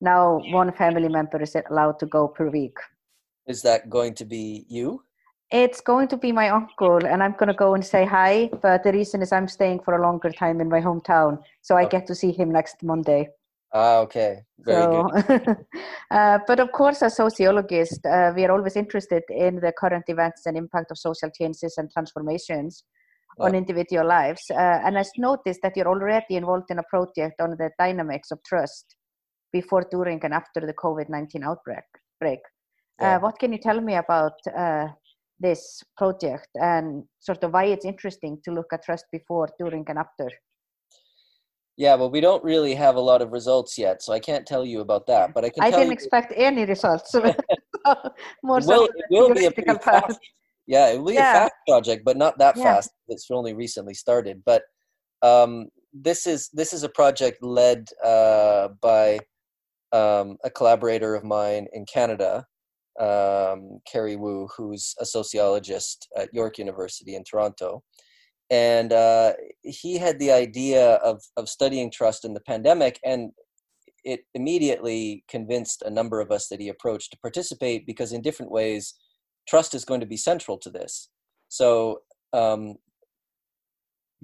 now 0.00 0.40
one 0.60 0.72
family 0.72 1.08
member 1.08 1.40
is 1.42 1.56
allowed 1.70 1.98
to 1.98 2.06
go 2.06 2.26
per 2.28 2.48
week 2.50 2.76
is 3.46 3.62
that 3.62 3.88
going 3.88 4.14
to 4.14 4.24
be 4.24 4.64
you 4.68 5.00
it's 5.50 5.80
going 5.80 6.08
to 6.08 6.16
be 6.16 6.32
my 6.32 6.48
uncle, 6.48 7.04
and 7.04 7.22
I'm 7.22 7.32
going 7.32 7.48
to 7.48 7.54
go 7.54 7.74
and 7.74 7.84
say 7.84 8.04
hi. 8.04 8.50
But 8.60 8.82
the 8.82 8.92
reason 8.92 9.22
is 9.22 9.30
I'm 9.30 9.46
staying 9.46 9.80
for 9.84 9.94
a 9.94 10.02
longer 10.02 10.30
time 10.30 10.60
in 10.60 10.68
my 10.68 10.80
hometown, 10.80 11.38
so 11.62 11.76
I 11.76 11.84
get 11.86 12.06
to 12.08 12.14
see 12.14 12.32
him 12.32 12.50
next 12.50 12.82
Monday. 12.82 13.28
Ah, 13.72 13.98
okay. 13.98 14.42
Very 14.58 14.82
so, 14.82 15.08
good. 15.08 15.66
uh, 16.10 16.38
but 16.46 16.60
of 16.60 16.72
course, 16.72 17.02
as 17.02 17.16
sociologists, 17.16 18.04
uh, 18.04 18.32
we 18.34 18.44
are 18.44 18.52
always 18.52 18.76
interested 18.76 19.22
in 19.28 19.60
the 19.60 19.72
current 19.72 20.04
events 20.08 20.46
and 20.46 20.56
impact 20.56 20.90
of 20.90 20.98
social 20.98 21.30
changes 21.30 21.74
and 21.76 21.90
transformations 21.90 22.84
on 23.38 23.54
individual 23.54 24.06
lives. 24.06 24.42
Uh, 24.50 24.80
and 24.84 24.98
I 24.98 25.04
noticed 25.16 25.60
that 25.62 25.76
you're 25.76 25.88
already 25.88 26.36
involved 26.36 26.70
in 26.70 26.78
a 26.78 26.82
project 26.84 27.40
on 27.40 27.50
the 27.50 27.70
dynamics 27.78 28.30
of 28.30 28.38
trust 28.44 28.96
before, 29.52 29.86
during, 29.90 30.20
and 30.24 30.34
after 30.34 30.60
the 30.60 30.74
COVID 30.74 31.08
19 31.08 31.44
outbreak. 31.44 31.84
Break. 32.20 32.40
Uh, 33.00 33.04
yeah. 33.04 33.18
what 33.18 33.38
can 33.38 33.52
you 33.52 33.58
tell 33.58 33.80
me 33.80 33.94
about 33.96 34.34
uh, 34.56 34.86
this 35.40 35.82
project 35.96 36.48
and 36.54 37.04
sort 37.20 37.42
of 37.42 37.52
why 37.52 37.64
it's 37.64 37.84
interesting 37.84 38.38
to 38.44 38.52
look 38.52 38.66
at 38.72 38.84
trust 38.84 39.06
before, 39.10 39.48
during, 39.58 39.84
and 39.88 39.98
after? 39.98 40.28
Yeah, 41.76 41.96
well, 41.96 42.10
we 42.10 42.20
don't 42.20 42.44
really 42.44 42.74
have 42.76 42.94
a 42.94 43.00
lot 43.00 43.20
of 43.20 43.32
results 43.32 43.76
yet, 43.76 44.00
so 44.00 44.12
I 44.12 44.20
can't 44.20 44.46
tell 44.46 44.64
you 44.64 44.80
about 44.80 45.06
that. 45.08 45.34
But 45.34 45.44
I 45.44 45.50
can. 45.50 45.64
I 45.64 45.70
didn't 45.70 45.86
you... 45.86 45.92
expect 45.92 46.32
any 46.36 46.64
results. 46.64 47.12
More 48.42 48.58
it 48.58 48.66
will, 48.66 48.84
it 48.84 49.04
will 49.10 49.34
be 49.34 49.46
a 49.46 49.50
pretty 49.50 49.78
fast, 49.82 50.20
Yeah, 50.66 50.88
it 50.88 50.98
will 50.98 51.08
be 51.08 51.14
yeah. 51.14 51.30
a 51.30 51.40
fast 51.40 51.54
project, 51.68 52.02
but 52.04 52.16
not 52.16 52.38
that 52.38 52.56
yeah. 52.56 52.76
fast. 52.76 52.90
It's 53.08 53.26
only 53.30 53.54
recently 53.54 53.94
started. 53.94 54.42
But 54.44 54.62
um, 55.22 55.68
this 55.92 56.26
is 56.26 56.48
this 56.52 56.72
is 56.72 56.82
a 56.82 56.88
project 56.88 57.42
led 57.42 57.88
uh, 58.02 58.68
by 58.80 59.20
um, 59.92 60.36
a 60.44 60.50
collaborator 60.50 61.14
of 61.14 61.24
mine 61.24 61.66
in 61.72 61.84
Canada, 61.84 62.46
um, 62.98 63.80
Cary 63.90 64.16
Wu, 64.16 64.48
who's 64.56 64.94
a 64.98 65.04
sociologist 65.04 66.08
at 66.16 66.32
York 66.32 66.58
University 66.58 67.14
in 67.14 67.24
Toronto 67.24 67.82
and 68.50 68.92
uh, 68.92 69.32
he 69.62 69.98
had 69.98 70.18
the 70.18 70.30
idea 70.30 70.94
of 70.96 71.22
of 71.36 71.48
studying 71.48 71.90
trust 71.90 72.24
in 72.24 72.34
the 72.34 72.40
pandemic 72.40 73.00
and 73.04 73.32
it 74.04 74.20
immediately 74.34 75.24
convinced 75.28 75.82
a 75.82 75.90
number 75.90 76.20
of 76.20 76.30
us 76.30 76.48
that 76.48 76.60
he 76.60 76.68
approached 76.68 77.10
to 77.10 77.18
participate 77.18 77.86
because 77.86 78.12
in 78.12 78.20
different 78.20 78.52
ways 78.52 78.94
trust 79.46 79.74
is 79.74 79.84
going 79.84 80.00
to 80.00 80.06
be 80.06 80.16
central 80.16 80.58
to 80.58 80.70
this. 80.70 81.08
So 81.48 82.02
um, 82.32 82.76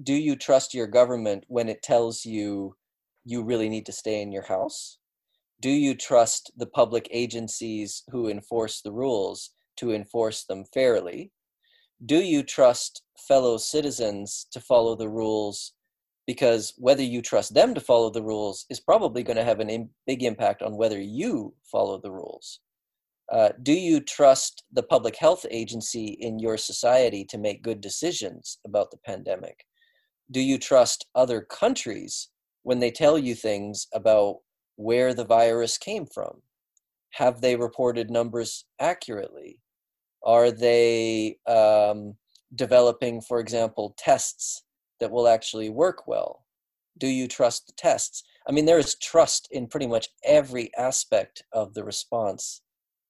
do 0.03 0.13
you 0.13 0.35
trust 0.35 0.73
your 0.73 0.87
government 0.87 1.45
when 1.47 1.69
it 1.69 1.83
tells 1.83 2.25
you 2.25 2.75
you 3.23 3.43
really 3.43 3.69
need 3.69 3.85
to 3.85 3.91
stay 3.91 4.21
in 4.21 4.31
your 4.31 4.43
house? 4.43 4.97
Do 5.61 5.69
you 5.69 5.93
trust 5.93 6.51
the 6.57 6.65
public 6.65 7.07
agencies 7.11 8.03
who 8.09 8.27
enforce 8.27 8.81
the 8.81 8.91
rules 8.91 9.51
to 9.77 9.93
enforce 9.93 10.43
them 10.45 10.65
fairly? 10.73 11.31
Do 12.03 12.17
you 12.17 12.41
trust 12.41 13.03
fellow 13.27 13.57
citizens 13.57 14.47
to 14.51 14.59
follow 14.59 14.95
the 14.95 15.09
rules? 15.09 15.73
Because 16.25 16.73
whether 16.77 17.03
you 17.03 17.21
trust 17.21 17.53
them 17.53 17.75
to 17.75 17.81
follow 17.81 18.09
the 18.09 18.23
rules 18.23 18.65
is 18.69 18.79
probably 18.79 19.21
going 19.21 19.37
to 19.37 19.43
have 19.43 19.59
a 19.59 19.67
Im- 19.67 19.89
big 20.07 20.23
impact 20.23 20.63
on 20.63 20.77
whether 20.77 20.99
you 20.99 21.53
follow 21.71 21.99
the 21.99 22.11
rules 22.11 22.59
uh, 23.31 23.49
do 23.63 23.73
you 23.73 23.99
trust 23.99 24.63
the 24.71 24.83
public 24.83 25.15
health 25.15 25.45
agency 25.49 26.17
in 26.19 26.39
your 26.39 26.57
society 26.57 27.25
to 27.25 27.37
make 27.37 27.63
good 27.63 27.81
decisions 27.81 28.59
about 28.65 28.91
the 28.91 28.97
pandemic 29.05 29.65
do 30.31 30.39
you 30.39 30.57
trust 30.57 31.07
other 31.15 31.41
countries 31.41 32.29
when 32.63 32.79
they 32.79 32.91
tell 32.91 33.17
you 33.17 33.33
things 33.33 33.87
about 33.93 34.37
where 34.75 35.13
the 35.13 35.25
virus 35.25 35.77
came 35.77 36.05
from 36.05 36.41
have 37.11 37.41
they 37.41 37.55
reported 37.55 38.09
numbers 38.09 38.65
accurately 38.79 39.59
are 40.23 40.51
they 40.51 41.37
um, 41.47 42.15
developing, 42.55 43.21
for 43.21 43.39
example, 43.39 43.95
tests 43.97 44.63
that 44.99 45.11
will 45.11 45.27
actually 45.27 45.69
work 45.69 46.07
well? 46.07 46.45
Do 46.97 47.07
you 47.07 47.27
trust 47.27 47.67
the 47.67 47.73
tests? 47.73 48.23
I 48.47 48.51
mean, 48.51 48.65
there 48.65 48.77
is 48.77 48.95
trust 48.95 49.47
in 49.51 49.67
pretty 49.67 49.87
much 49.87 50.09
every 50.23 50.71
aspect 50.77 51.43
of 51.53 51.73
the 51.73 51.83
response 51.83 52.61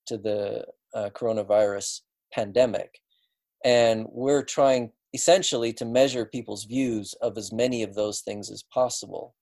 to 0.07 0.17
the 0.17 0.65
uh, 0.93 1.09
coronavirus 1.13 2.01
pandemic. 2.33 2.99
And 3.63 4.07
we're 4.11 4.43
trying 4.43 4.91
essentially 5.13 5.73
to 5.73 5.85
measure 5.85 6.25
people's 6.25 6.65
views 6.65 7.13
of 7.21 7.37
as 7.37 7.51
many 7.51 7.83
of 7.83 7.95
those 7.95 8.21
things 8.21 8.49
as 8.49 8.63
possible. 8.63 9.35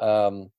Um, 0.00 0.50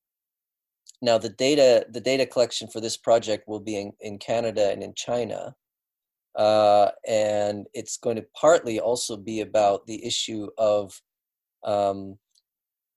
now, 1.01 1.17
the 1.17 1.30
data 1.30 1.86
the 1.89 2.01
data 2.01 2.26
collection 2.26 2.67
for 2.67 2.80
this 2.80 2.97
project 2.97 3.47
will 3.47 3.59
be 3.59 3.78
in, 3.78 3.91
in 3.99 4.17
Canada 4.17 4.71
and 4.71 4.82
in 4.82 4.93
China. 4.95 5.55
Uh, 6.36 6.91
and 7.07 7.65
it's 7.73 7.97
going 7.97 8.17
to 8.17 8.26
partly 8.39 8.80
also 8.80 9.15
be 9.15 9.39
about 9.39 9.88
the 9.88 10.05
issue 10.05 10.49
of 10.57 11.01
um, 11.63 12.17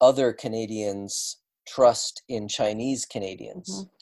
other 0.00 0.32
Canadians' 0.32 1.36
trust 1.66 2.22
in 2.28 2.48
Chinese 2.48 3.04
Canadians. 3.04 3.70
Mm-hmm. 3.70 3.97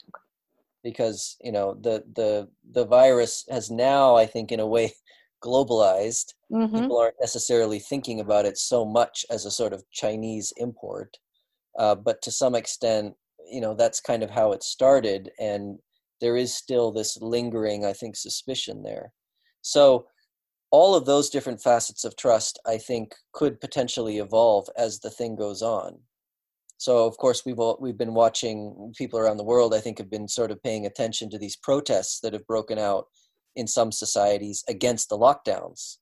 Because 0.87 1.35
you 1.41 1.51
know 1.51 1.73
the 1.81 2.03
the 2.15 2.47
the 2.71 2.85
virus 2.85 3.43
has 3.49 3.69
now, 3.69 4.15
I 4.15 4.25
think, 4.25 4.51
in 4.51 4.61
a 4.61 4.67
way, 4.67 4.93
globalized. 5.43 6.33
Mm-hmm. 6.51 6.79
People 6.79 6.97
aren't 6.97 7.19
necessarily 7.19 7.79
thinking 7.79 8.21
about 8.21 8.45
it 8.45 8.57
so 8.57 8.85
much 8.85 9.25
as 9.29 9.45
a 9.45 9.51
sort 9.51 9.73
of 9.73 9.83
Chinese 9.91 10.53
import, 10.55 11.17
uh, 11.77 11.95
but 11.95 12.21
to 12.21 12.31
some 12.31 12.55
extent, 12.55 13.15
you 13.51 13.59
know, 13.59 13.73
that's 13.73 13.99
kind 13.99 14.23
of 14.23 14.29
how 14.29 14.53
it 14.53 14.63
started, 14.63 15.29
and 15.39 15.77
there 16.21 16.37
is 16.37 16.55
still 16.55 16.91
this 16.91 17.17
lingering, 17.21 17.85
I 17.85 17.93
think, 17.93 18.15
suspicion 18.15 18.83
there. 18.83 19.11
So 19.61 20.07
all 20.71 20.95
of 20.95 21.05
those 21.05 21.29
different 21.29 21.61
facets 21.61 22.03
of 22.05 22.15
trust, 22.15 22.59
I 22.65 22.77
think, 22.77 23.13
could 23.33 23.59
potentially 23.59 24.17
evolve 24.17 24.67
as 24.77 24.99
the 24.99 25.09
thing 25.09 25.35
goes 25.35 25.61
on. 25.61 25.99
So 26.77 27.05
of 27.05 27.17
course 27.17 27.43
we've 27.45 27.59
all, 27.59 27.77
we've 27.81 27.97
been 27.97 28.13
watching 28.13 28.93
people 28.97 29.19
around 29.19 29.37
the 29.37 29.43
world. 29.43 29.73
I 29.73 29.79
think 29.79 29.97
have 29.97 30.11
been 30.11 30.27
sort 30.27 30.51
of 30.51 30.61
paying 30.61 30.85
attention 30.85 31.29
to 31.31 31.37
these 31.37 31.55
protests 31.55 32.19
that 32.21 32.33
have 32.33 32.45
broken 32.47 32.77
out 32.77 33.05
in 33.55 33.67
some 33.67 33.91
societies 33.91 34.63
against 34.69 35.09
the 35.09 35.17
lockdowns. 35.17 35.97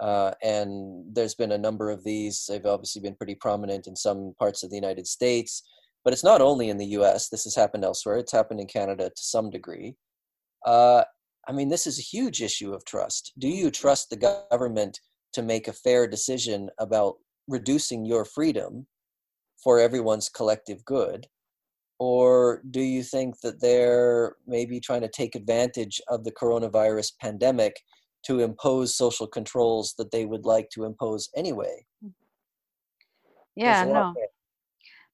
Uh, 0.00 0.32
and 0.42 1.04
there's 1.12 1.34
been 1.34 1.52
a 1.52 1.58
number 1.58 1.90
of 1.90 2.04
these. 2.04 2.46
They've 2.48 2.64
obviously 2.66 3.02
been 3.02 3.14
pretty 3.14 3.34
prominent 3.34 3.86
in 3.86 3.96
some 3.96 4.34
parts 4.38 4.62
of 4.62 4.70
the 4.70 4.76
United 4.76 5.06
States, 5.06 5.62
but 6.04 6.12
it's 6.12 6.24
not 6.24 6.40
only 6.40 6.68
in 6.68 6.78
the 6.78 6.86
U.S. 6.86 7.28
This 7.28 7.44
has 7.44 7.54
happened 7.54 7.84
elsewhere. 7.84 8.16
It's 8.18 8.32
happened 8.32 8.60
in 8.60 8.66
Canada 8.66 9.10
to 9.10 9.22
some 9.22 9.50
degree. 9.50 9.94
Uh, 10.64 11.04
I 11.48 11.52
mean, 11.52 11.68
this 11.68 11.86
is 11.86 11.98
a 11.98 12.02
huge 12.02 12.42
issue 12.42 12.72
of 12.72 12.84
trust. 12.84 13.32
Do 13.38 13.48
you 13.48 13.70
trust 13.70 14.10
the 14.10 14.36
government 14.50 15.00
to 15.32 15.42
make 15.42 15.66
a 15.66 15.72
fair 15.72 16.06
decision 16.06 16.68
about 16.78 17.16
reducing 17.48 18.04
your 18.04 18.24
freedom 18.24 18.86
for 19.62 19.78
everyone's 19.78 20.28
collective 20.28 20.84
good? 20.84 21.26
Or 21.98 22.62
do 22.70 22.80
you 22.80 23.02
think 23.02 23.40
that 23.40 23.60
they're 23.60 24.36
maybe 24.46 24.78
trying 24.78 25.00
to 25.00 25.08
take 25.08 25.34
advantage 25.34 26.00
of 26.08 26.24
the 26.24 26.32
coronavirus 26.32 27.12
pandemic 27.20 27.74
to 28.26 28.40
impose 28.40 28.96
social 28.96 29.26
controls 29.26 29.94
that 29.98 30.12
they 30.12 30.24
would 30.24 30.44
like 30.44 30.70
to 30.70 30.84
impose 30.84 31.28
anyway? 31.36 31.84
Yeah, 33.56 33.84
no. 33.84 34.14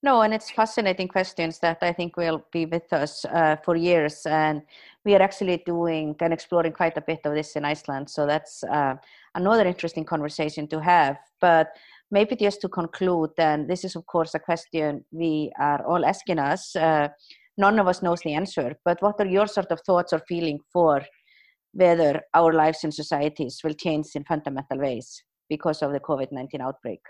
No, 0.03 0.21
and 0.21 0.35
it's 0.35 0.51
fascinating 0.51 1.09
questions 1.09 1.59
that 1.61 1.79
I 1.81 1.91
think 1.91 2.19
will 2.19 2.45
be 2.53 2.67
with 2.67 2.93
us 2.93 3.25
uh, 3.25 3.57
for 3.65 3.75
years. 3.75 4.27
And 4.27 4.61
we 5.03 5.15
are 5.15 5.23
actually 5.23 5.63
doing 5.65 6.15
and 6.21 6.31
exploring 6.31 6.73
quite 6.73 6.99
a 6.99 7.01
bit 7.01 7.21
of 7.25 7.33
this 7.33 7.57
in 7.57 7.65
Iceland. 7.65 8.11
So 8.11 8.27
that's 8.27 8.63
uh, 8.65 8.97
another 9.35 9.65
interesting 9.65 10.05
conversation 10.05 10.69
to 10.69 10.81
have. 10.83 11.17
But 11.41 11.79
maybe 12.11 12.37
just 12.37 12.61
to 12.63 12.69
conclude, 12.69 13.31
and 13.39 13.69
this 13.69 13.85
is, 13.85 13.97
of 13.97 14.07
course, 14.07 14.35
a 14.35 14.39
question 14.39 15.05
we 15.11 15.53
are 15.59 15.85
all 15.87 16.05
asking 16.05 16.39
us. 16.39 16.75
Uh, 16.77 17.09
none 17.57 17.79
of 17.79 17.87
us 17.87 18.03
knows 18.03 18.21
the 18.21 18.35
answer, 18.35 18.75
but 18.85 19.01
what 19.01 19.17
are 19.21 19.27
your 19.27 19.47
sort 19.47 19.71
of 19.71 19.81
thoughts 19.81 20.13
or 20.13 20.21
feeling 20.29 20.59
for 20.73 21.03
whether 21.73 22.21
our 22.35 22.53
lives 22.53 22.85
and 22.85 22.95
societies 22.95 23.61
will 23.65 23.75
change 23.75 24.07
in 24.15 24.25
fundamental 24.25 24.79
ways 24.79 25.23
because 25.49 25.83
of 25.83 25.93
the 25.93 26.01
COVID 26.01 26.33
19 26.33 26.61
outbreak? 26.61 27.01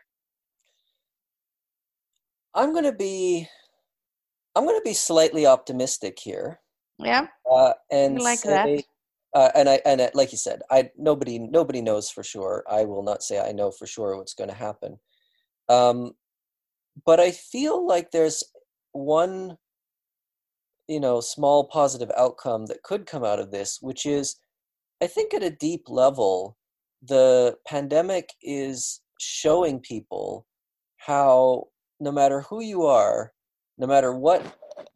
I'm 2.54 2.72
going 2.72 2.84
to 2.84 2.92
be 2.92 3.48
I'm 4.54 4.64
going 4.64 4.78
to 4.78 4.84
be 4.84 4.94
slightly 4.94 5.46
optimistic 5.46 6.18
here. 6.22 6.60
Yeah. 6.98 7.26
Uh, 7.50 7.72
and 7.90 8.20
like 8.20 8.38
say, 8.38 8.76
that. 8.76 8.84
Uh, 9.34 9.50
and 9.54 9.68
I 9.68 9.80
and 9.84 10.08
like 10.14 10.30
you 10.30 10.38
said, 10.38 10.62
I 10.70 10.90
nobody 10.96 11.38
nobody 11.38 11.82
knows 11.82 12.08
for 12.08 12.22
sure. 12.22 12.64
I 12.70 12.84
will 12.84 13.02
not 13.02 13.22
say 13.22 13.40
I 13.40 13.52
know 13.52 13.70
for 13.72 13.86
sure 13.86 14.16
what's 14.16 14.34
going 14.34 14.50
to 14.50 14.56
happen. 14.56 14.98
Um, 15.68 16.12
but 17.04 17.18
I 17.18 17.32
feel 17.32 17.84
like 17.86 18.10
there's 18.10 18.44
one, 18.92 19.56
you 20.88 21.00
know, 21.00 21.20
small 21.20 21.64
positive 21.64 22.10
outcome 22.16 22.66
that 22.66 22.82
could 22.84 23.06
come 23.06 23.24
out 23.24 23.40
of 23.40 23.50
this, 23.50 23.78
which 23.80 24.06
is, 24.06 24.36
I 25.02 25.08
think 25.08 25.34
at 25.34 25.42
a 25.42 25.50
deep 25.50 25.88
level, 25.88 26.56
the 27.02 27.56
pandemic 27.66 28.30
is 28.42 29.00
showing 29.18 29.80
people 29.80 30.46
how 30.98 31.68
no 32.00 32.12
matter 32.12 32.42
who 32.42 32.62
you 32.62 32.84
are, 32.84 33.32
no 33.78 33.86
matter 33.86 34.14
what 34.14 34.42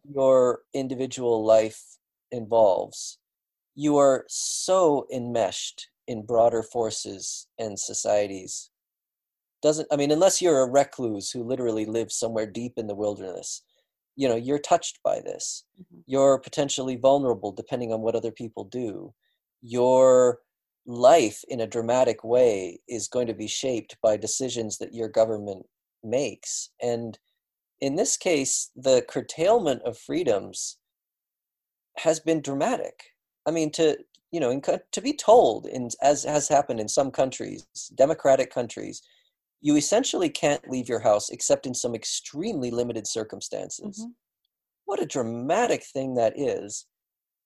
your 0.08 0.60
individual 0.74 1.44
life 1.44 1.82
involves, 2.30 3.17
you 3.78 3.96
are 3.96 4.24
so 4.28 5.06
enmeshed 5.12 5.88
in 6.08 6.26
broader 6.26 6.64
forces 6.64 7.46
and 7.60 7.78
societies. 7.78 8.70
Doesn't 9.62 9.88
I 9.92 9.96
mean 9.96 10.10
unless 10.10 10.42
you're 10.42 10.62
a 10.62 10.70
recluse 10.70 11.30
who 11.30 11.44
literally 11.44 11.86
lives 11.86 12.16
somewhere 12.16 12.46
deep 12.46 12.74
in 12.76 12.88
the 12.88 12.94
wilderness, 12.94 13.62
you 14.16 14.28
know 14.28 14.34
you're 14.34 14.58
touched 14.58 14.98
by 15.04 15.20
this 15.20 15.64
Mhm. 15.80 16.02
you're 16.06 16.38
potentially 16.38 16.96
vulnerable 16.96 17.52
depending 17.52 17.92
on 17.92 18.02
what 18.02 18.16
other 18.16 18.32
people 18.32 18.64
do 18.64 19.14
your 19.62 20.40
life 20.86 21.44
in 21.48 21.60
a 21.60 21.66
dramatic 21.66 22.24
way 22.24 22.80
is 22.88 23.08
going 23.08 23.28
to 23.28 23.34
be 23.34 23.46
shaped 23.46 23.96
by 24.02 24.16
decisions 24.16 24.78
that 24.78 24.94
your 24.94 25.08
government 25.08 25.64
makes 26.02 26.70
and 26.80 27.18
in 27.80 27.94
this 27.96 28.16
case 28.16 28.70
the 28.74 29.02
curtailment 29.02 29.82
of 29.82 29.96
freedoms 29.98 30.78
has 31.98 32.18
been 32.20 32.40
dramatic 32.42 32.96
i 33.48 33.50
mean 33.50 33.70
to 33.70 33.96
you 34.30 34.40
know 34.40 34.50
in, 34.50 34.62
to 34.92 35.00
be 35.00 35.12
told 35.12 35.66
in 35.66 35.88
as 36.02 36.24
has 36.24 36.48
happened 36.48 36.80
in 36.80 36.88
some 36.88 37.10
countries 37.10 37.66
democratic 37.96 38.50
countries 38.52 39.02
you 39.60 39.76
essentially 39.76 40.28
can't 40.28 40.70
leave 40.70 40.88
your 40.88 41.00
house 41.00 41.30
except 41.30 41.66
in 41.66 41.74
some 41.74 41.94
extremely 41.94 42.70
limited 42.70 43.06
circumstances. 43.06 43.98
Mhm. 43.98 44.14
what 44.84 45.02
a 45.02 45.06
dramatic 45.06 45.82
thing 45.84 46.14
that 46.14 46.32
is. 46.38 46.86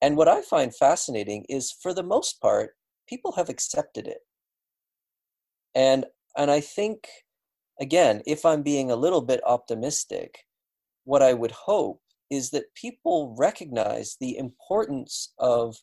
And 0.02 0.16
what 0.16 0.28
i 0.28 0.42
find 0.42 0.74
fascinating 0.74 1.44
is 1.48 1.72
for 1.72 1.92
the 1.94 2.02
most 2.14 2.40
part 2.40 2.76
people 3.08 3.32
have 3.32 3.48
accepted 3.48 4.06
it. 4.06 4.22
And 5.74 6.06
and 6.36 6.50
i 6.50 6.60
think 6.60 7.08
again 7.80 8.22
if 8.26 8.44
i'm 8.44 8.62
being 8.62 8.90
a 8.90 8.96
little 9.04 9.22
bit 9.22 9.40
optimistic 9.44 10.30
what 11.04 11.22
i 11.22 11.32
would 11.32 11.50
hope 11.52 12.00
is 12.30 12.50
that 12.50 12.74
people 12.74 13.34
recognize 13.38 14.16
the 14.20 14.36
importance 14.36 15.32
of 15.38 15.76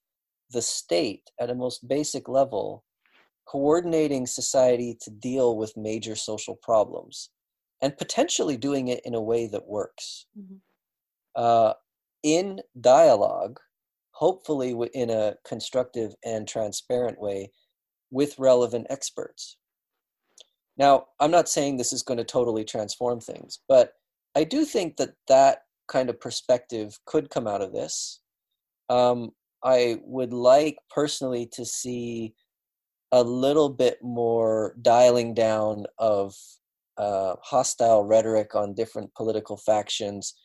the 0.52 0.62
state 0.62 1.30
at 1.40 1.50
a 1.50 1.56
most 1.56 1.88
basic 1.88 2.28
level 2.28 2.84
coordinating 3.46 4.28
society 4.28 4.96
to 5.02 5.10
deal 5.10 5.58
with 5.58 5.76
major 5.76 6.16
social 6.16 6.56
problems 6.56 7.32
and 7.82 7.98
potentially 7.98 8.58
doing 8.58 8.90
it 8.90 9.02
in 9.06 9.16
a 9.16 9.22
way 9.22 9.48
that 9.48 9.68
works 9.68 10.28
Mhm. 10.38 10.62
uh, 11.36 11.74
in 12.24 12.62
dialogue, 12.80 13.60
hopefully 14.12 14.72
in 14.94 15.10
a 15.10 15.38
constructive 15.46 16.16
and 16.24 16.48
transparent 16.48 17.20
way 17.20 17.52
with 18.12 18.38
relevant 18.38 18.88
experts. 18.90 19.58
Now, 20.78 21.08
I'm 21.20 21.32
not 21.32 21.50
saying 21.50 21.78
this 21.78 21.94
is 21.94 22.04
going 22.04 22.18
to 22.18 22.24
totally 22.24 22.64
transform 22.64 23.20
things, 23.20 23.60
but 23.68 23.94
I 24.36 24.44
do 24.44 24.66
think 24.66 24.98
that 24.98 25.16
that 25.28 25.66
kind 25.88 26.10
of 26.10 26.20
perspective 26.20 27.00
could 27.06 27.30
come 27.30 27.48
out 27.48 27.62
of 27.62 27.74
this. 27.74 28.22
Um, 28.90 29.36
I 29.64 30.00
would 30.04 30.34
like 30.34 30.78
personally 30.90 31.48
to 31.54 31.66
see 31.66 32.34
a 33.12 33.24
little 33.24 33.70
bit 33.70 33.98
more 34.02 34.76
dialing 34.82 35.34
down 35.34 35.86
of 35.98 36.36
uh, 36.98 37.36
hostile 37.42 38.04
rhetoric 38.06 38.56
on 38.56 38.74
different 38.74 39.14
political 39.16 39.58
factions 39.58 40.36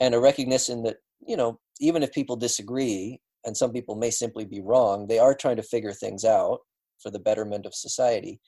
and 0.00 0.14
a 0.14 0.20
recognition 0.20 0.82
that 0.82 0.96
you 1.26 1.36
know 1.36 1.60
even 1.80 2.02
if 2.02 2.12
people 2.12 2.36
disagree 2.36 3.20
and 3.44 3.56
some 3.56 3.72
people 3.72 3.94
may 3.94 4.10
simply 4.10 4.44
be 4.44 4.60
wrong 4.60 5.06
they 5.06 5.18
are 5.18 5.34
trying 5.34 5.56
to 5.56 5.62
figure 5.62 5.92
things 5.92 6.24
out 6.24 6.60
for 7.00 7.10
the 7.10 7.18
betterment 7.18 7.66
of 7.66 7.74
society. 7.74 8.40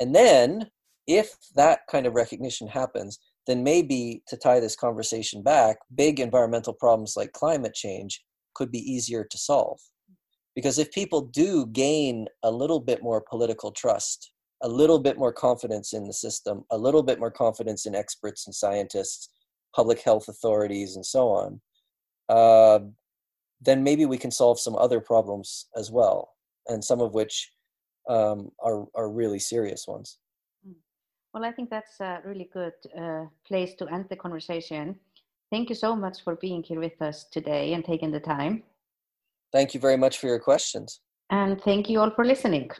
And 0.00 0.14
then 0.14 0.70
if 1.06 1.36
that 1.54 1.80
kind 1.90 2.06
of 2.06 2.14
recognition 2.14 2.68
happens 2.68 3.18
then 3.46 3.62
maybe 3.62 4.22
to 4.26 4.36
tie 4.38 4.60
this 4.60 4.76
conversation 4.76 5.42
back 5.42 5.76
big 5.94 6.18
environmental 6.18 6.72
problems 6.72 7.14
like 7.16 7.32
climate 7.32 7.74
change 7.74 8.23
could 8.54 8.70
be 8.70 8.78
easier 8.78 9.24
to 9.24 9.38
solve. 9.38 9.80
Because 10.54 10.78
if 10.78 10.92
people 10.92 11.22
do 11.22 11.66
gain 11.66 12.26
a 12.42 12.50
little 12.50 12.80
bit 12.80 13.02
more 13.02 13.20
political 13.20 13.70
trust 13.72 14.30
a 14.62 14.68
little 14.68 15.00
bit 15.00 15.18
more 15.18 15.32
confidence 15.32 15.92
in 15.92 16.04
the 16.04 16.12
system 16.12 16.64
a 16.70 16.78
little 16.78 17.02
bit 17.02 17.18
more 17.18 17.30
confidence 17.30 17.86
in 17.86 17.94
experts 17.94 18.46
and 18.46 18.54
scientists 18.54 19.28
public 19.74 20.00
health 20.00 20.28
authorities 20.28 20.94
and 20.94 21.04
so 21.04 21.28
on 21.28 21.60
uh, 22.28 22.78
then 23.60 23.82
maybe 23.82 24.06
we 24.06 24.16
can 24.16 24.30
solve 24.30 24.58
some 24.58 24.76
other 24.76 25.00
problems 25.00 25.66
as 25.76 25.90
well 25.90 26.34
and 26.68 26.82
some 26.82 27.00
of 27.00 27.14
which 27.14 27.50
um, 28.08 28.50
are, 28.60 28.86
are 28.94 29.10
really 29.10 29.38
serious 29.38 29.86
ones. 29.86 30.18
Well, 31.32 31.44
I 31.44 31.52
think 31.52 31.70
that's 31.70 32.00
a 32.00 32.20
really 32.24 32.48
good 32.52 32.74
uh, 32.96 33.24
place 33.46 33.74
to 33.76 33.88
end 33.88 34.06
the 34.08 34.16
conversation. 34.16 34.96
Thank 35.54 35.68
you 35.68 35.76
so 35.76 35.94
much 35.94 36.24
for 36.24 36.34
being 36.34 36.64
here 36.64 36.80
with 36.80 37.00
us 37.00 37.26
today 37.30 37.74
and 37.74 37.84
taking 37.84 38.10
the 38.10 38.18
time. 38.18 38.64
thank 39.52 39.72
you 39.72 39.78
very 39.78 39.96
much 39.96 40.18
for 40.18 40.26
your 40.26 40.40
questions 40.40 41.00
And 41.30 41.62
thank 41.62 41.88
you 41.88 42.00
all 42.00 42.10
for 42.16 42.24
listening. 42.24 42.72